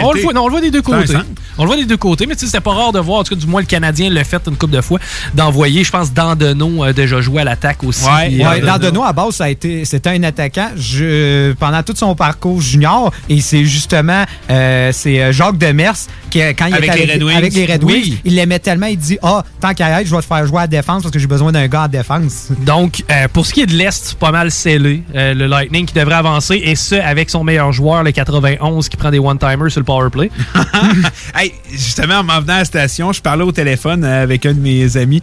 [0.03, 1.13] on, le voit, non, on le voit des deux côtés.
[1.57, 3.23] On le voit des deux côtés, mais tu sais, c'était pas rare de voir, en
[3.23, 4.99] tout cas, du moins le Canadien l'a fait une couple de fois,
[5.33, 8.05] d'envoyer, je pense, Dandonneau a déjà joué à l'attaque aussi.
[8.05, 12.13] Ouais, euh, Landonneau, à base, ça a été, c'était un attaquant je- pendant tout son
[12.15, 13.11] parcours junior.
[13.29, 16.26] Et c'est justement euh, c'est euh, Jacques Demers euh,
[16.57, 17.35] quand il Avec était les Red Wings.
[17.37, 17.93] avec les Red Oui.
[17.93, 20.57] Wings, il l'aimait tellement, il dit Ah, tant qu'à être, je vais te faire jouer
[20.59, 22.47] à la défense parce que j'ai besoin d'un gars en défense.
[22.65, 25.03] Donc, euh, pour ce qui est de l'Est, c'est pas mal scellé.
[25.15, 28.97] Euh, le Lightning qui devrait avancer, et ce, avec son meilleur joueur, le 91, qui
[28.97, 30.29] prend des one-timers sur le power play.
[31.35, 34.53] Hey, justement, en m'en venant à la station, je parlais au téléphone euh, avec un
[34.53, 35.21] de mes amis.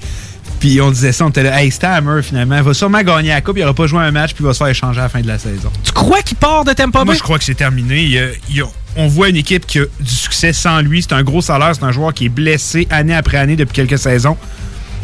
[0.60, 3.56] Puis on disait ça, on était là, hey, Stammer, finalement, va sûrement gagner la coupe,
[3.58, 5.20] il aura pas joué un match, puis il va se faire échanger à la fin
[5.20, 5.70] de la saison.
[5.82, 7.04] Tu crois qu'il part de Tampa Bay?
[7.06, 8.02] Moi, je crois que c'est terminé.
[8.02, 8.66] Il y a- il y a-
[8.96, 11.02] on voit une équipe qui a du succès sans lui.
[11.02, 13.98] C'est un gros salaire, c'est un joueur qui est blessé année après année depuis quelques
[13.98, 14.36] saisons.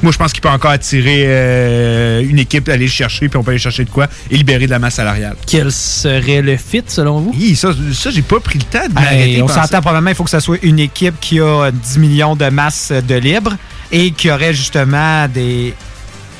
[0.02, 3.42] Moi, je pense qu'il peut encore attirer euh, une équipe, aller le chercher, puis on
[3.42, 4.08] peut aller chercher de quoi?
[4.30, 5.36] Et libérer de la masse salariale.
[5.46, 7.32] Quel serait le fit, selon vous?
[7.34, 9.42] Hi, ça, ça j'ai pas pris le temps de m'arrêter.
[9.42, 12.46] on s'entend probablement, il faut que ça soit une équipe qui a 10 millions de
[12.46, 13.56] masse de libre
[13.92, 15.74] et qui aurait justement des.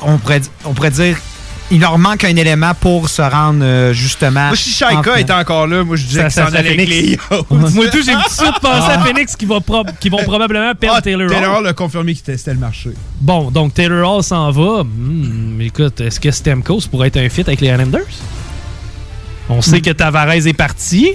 [0.00, 1.18] On pourrait, on pourrait dire.
[1.72, 4.48] Il leur manque un élément pour se rendre euh, justement.
[4.48, 6.58] Moi, si en Shaika était encore là, moi, je disais Ça- qu'il ça s'en serait
[6.72, 7.18] allait les.
[7.50, 8.18] Moi, tout, j'ai tout
[8.52, 9.04] de pensé à Ah.
[9.06, 11.34] Phoenix qui, va prob- qui vont probablement perdre Ah, Taylor Hall.
[11.36, 12.90] Taylor Hall a confirmé qu'il testait le marché.
[13.20, 14.82] Bon, donc Taylor Hall s'en va.
[14.82, 18.02] Hmm, écoute, est-ce que Stamkos pourrait être un fit avec les Islanders?
[19.48, 21.12] On sait que Tavares est parti.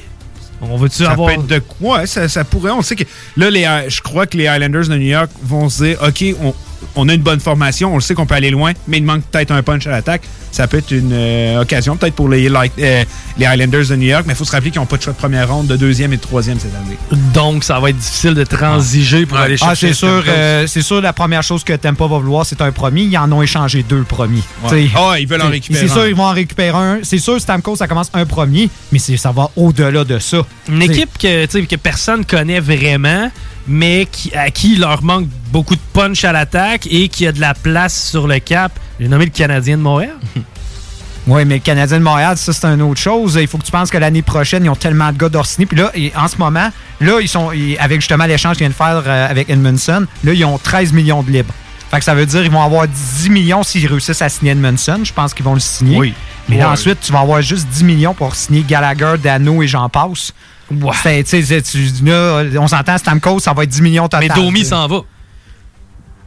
[0.62, 1.28] On veut-tu Ça avoir...
[1.28, 2.06] peut être de quoi?
[2.06, 2.72] Ça, ça pourrait.
[2.72, 3.04] On sait que
[3.38, 6.54] là, les, je crois que les Highlanders de New York vont se dire OK, on,
[6.96, 9.24] on a une bonne formation, on le sait qu'on peut aller loin, mais il manque
[9.24, 10.24] peut-être un punch à l'attaque.
[10.52, 13.04] Ça peut être une euh, occasion, peut-être pour les, like, euh,
[13.38, 15.12] les Highlanders de New York, mais il faut se rappeler qu'ils n'ont pas de choix
[15.12, 16.98] de première ronde, de deuxième et de troisième cette année.
[17.34, 20.82] Donc, ça va être difficile de transiger pour aller chercher Ah, c'est sûr, euh, c'est
[20.82, 23.02] sûr, la première chose que Tampa va vouloir, c'est un premier.
[23.02, 24.44] Ils en ont échangé deux premiers.
[24.64, 24.88] Ouais.
[24.96, 25.94] Ah, ils veulent en récupérer C'est un.
[25.94, 27.00] sûr, ils vont en récupérer un.
[27.04, 30.38] C'est sûr, Stamkos, ça commence un premier, mais ça va au-delà de ça.
[30.70, 33.30] Une T'sais, équipe que, que personne connaît vraiment,
[33.68, 37.32] mais qui, à qui il leur manque beaucoup de punch à l'attaque et qui a
[37.32, 38.72] de la place sur le cap.
[39.00, 40.16] J'ai nommé le Canadien de Montréal.
[41.28, 43.36] Oui, mais le Canadien de Montréal, ça, c'est une autre chose.
[43.42, 45.66] Il faut que tu penses que l'année prochaine, ils ont tellement de gars d'Orsini.
[45.66, 46.70] Puis là, et en ce moment,
[47.02, 50.34] là, ils sont, ils- avec justement l'échange qu'ils viennent de faire euh, avec Edmondson, là,
[50.34, 51.52] ils ont 13 millions de libres.
[51.90, 55.00] Fait que ça veut dire qu'ils vont avoir 10 millions s'ils réussissent à signer Edmondson.
[55.04, 55.98] Je pense qu'ils vont le signer.
[55.98, 56.14] Oui.
[56.48, 59.90] Mais là, ensuite, tu vas avoir juste 10 millions pour signer Gallagher, Dano et j'en
[59.90, 60.32] passe.
[61.62, 64.28] Tu- là, on s'entend, Stamkos, ça va être 10 millions total.
[64.28, 65.02] Mais Domi s'en va.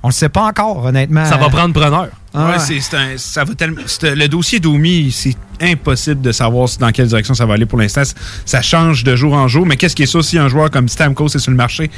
[0.03, 1.25] On le sait pas encore, honnêtement.
[1.25, 2.09] Ça va prendre preneur.
[2.33, 2.51] Ah.
[2.51, 2.81] Ouais, c'est-
[3.19, 7.55] ça va tellement- le dossier d'Omi, c'est impossible de savoir dans quelle direction ça va
[7.55, 8.03] aller pour l'instant.
[8.45, 10.89] Ça change de jour en jour, mais qu'est-ce qui est ça si un joueur comme
[10.89, 11.91] Stamkos est sur le marché?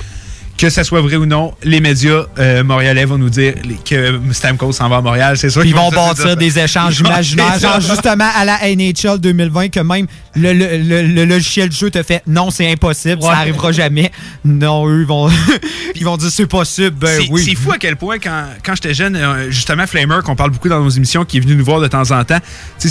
[0.60, 3.54] Que ça soit vrai ou non, les médias euh, montréalais vont nous dire
[3.88, 5.62] que Stamkos s'en va à Montréal, c'est sûr.
[5.64, 10.06] Ils qu'ils vont bâtir des échanges imaginaires, genre justement à la NHL 2020, que même
[10.36, 13.34] le, le- le- le logiciel de jeu te fait non, c'est impossible, ça Ouais.
[13.36, 14.10] arrivera jamais.
[14.44, 15.30] Non, eux, ils vont,
[15.94, 16.94] ils vont dire c'est possible.
[17.00, 17.42] Ben c'est oui.
[17.42, 20.68] c'est fou à quel point, quand, quand j'étais jeune, euh, justement, Flamer, qu'on parle beaucoup
[20.68, 22.38] dans nos émissions, qui est venu nous voir de temps en temps,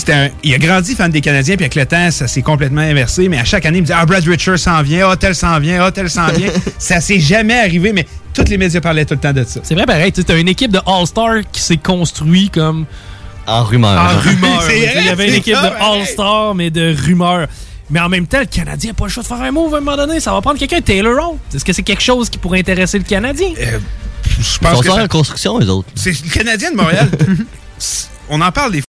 [0.09, 3.29] un- il a grandi fan des Canadiens, puis avec le temps, ça s'est complètement inversé.
[3.29, 5.59] Mais à chaque année, il me disait Ah, Brad Richards s'en vient, ah, tel s'en
[5.59, 6.49] vient, ah, tel s'en vient.
[6.79, 9.59] ça s'est jamais arrivé, mais tous les médias parlaient tout le temps de ça.
[9.63, 10.11] C'est vrai, pareil.
[10.11, 12.85] Tu as une équipe de All-Star qui s'est construite comme.
[13.47, 13.99] En rumeur.
[13.99, 14.61] En rumeur.
[14.71, 15.75] Il y avait une équipe ça, de.
[15.75, 17.47] All-Star, mais de rumeurs.
[17.89, 19.77] Mais en même temps, le Canadien n'a pas le choix de faire un move à
[19.77, 20.19] un moment donné.
[20.19, 21.37] Ça va prendre quelqu'un, Taylor Hall.
[21.53, 23.49] Est-ce que c'est quelque chose qui pourrait intéresser le Canadien?
[23.57, 23.77] je
[24.37, 25.89] Ils sont pense que sur ça- la construction, les autres.
[25.95, 27.09] c'est le Canadien de Montréal.
[28.29, 28.83] on en parle des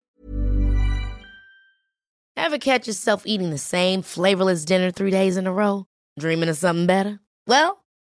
[2.37, 5.85] Ever catch yourself eating the same flavorless dinner three days in a row?
[6.19, 7.19] Dreaming of something better?
[7.47, 7.78] Well,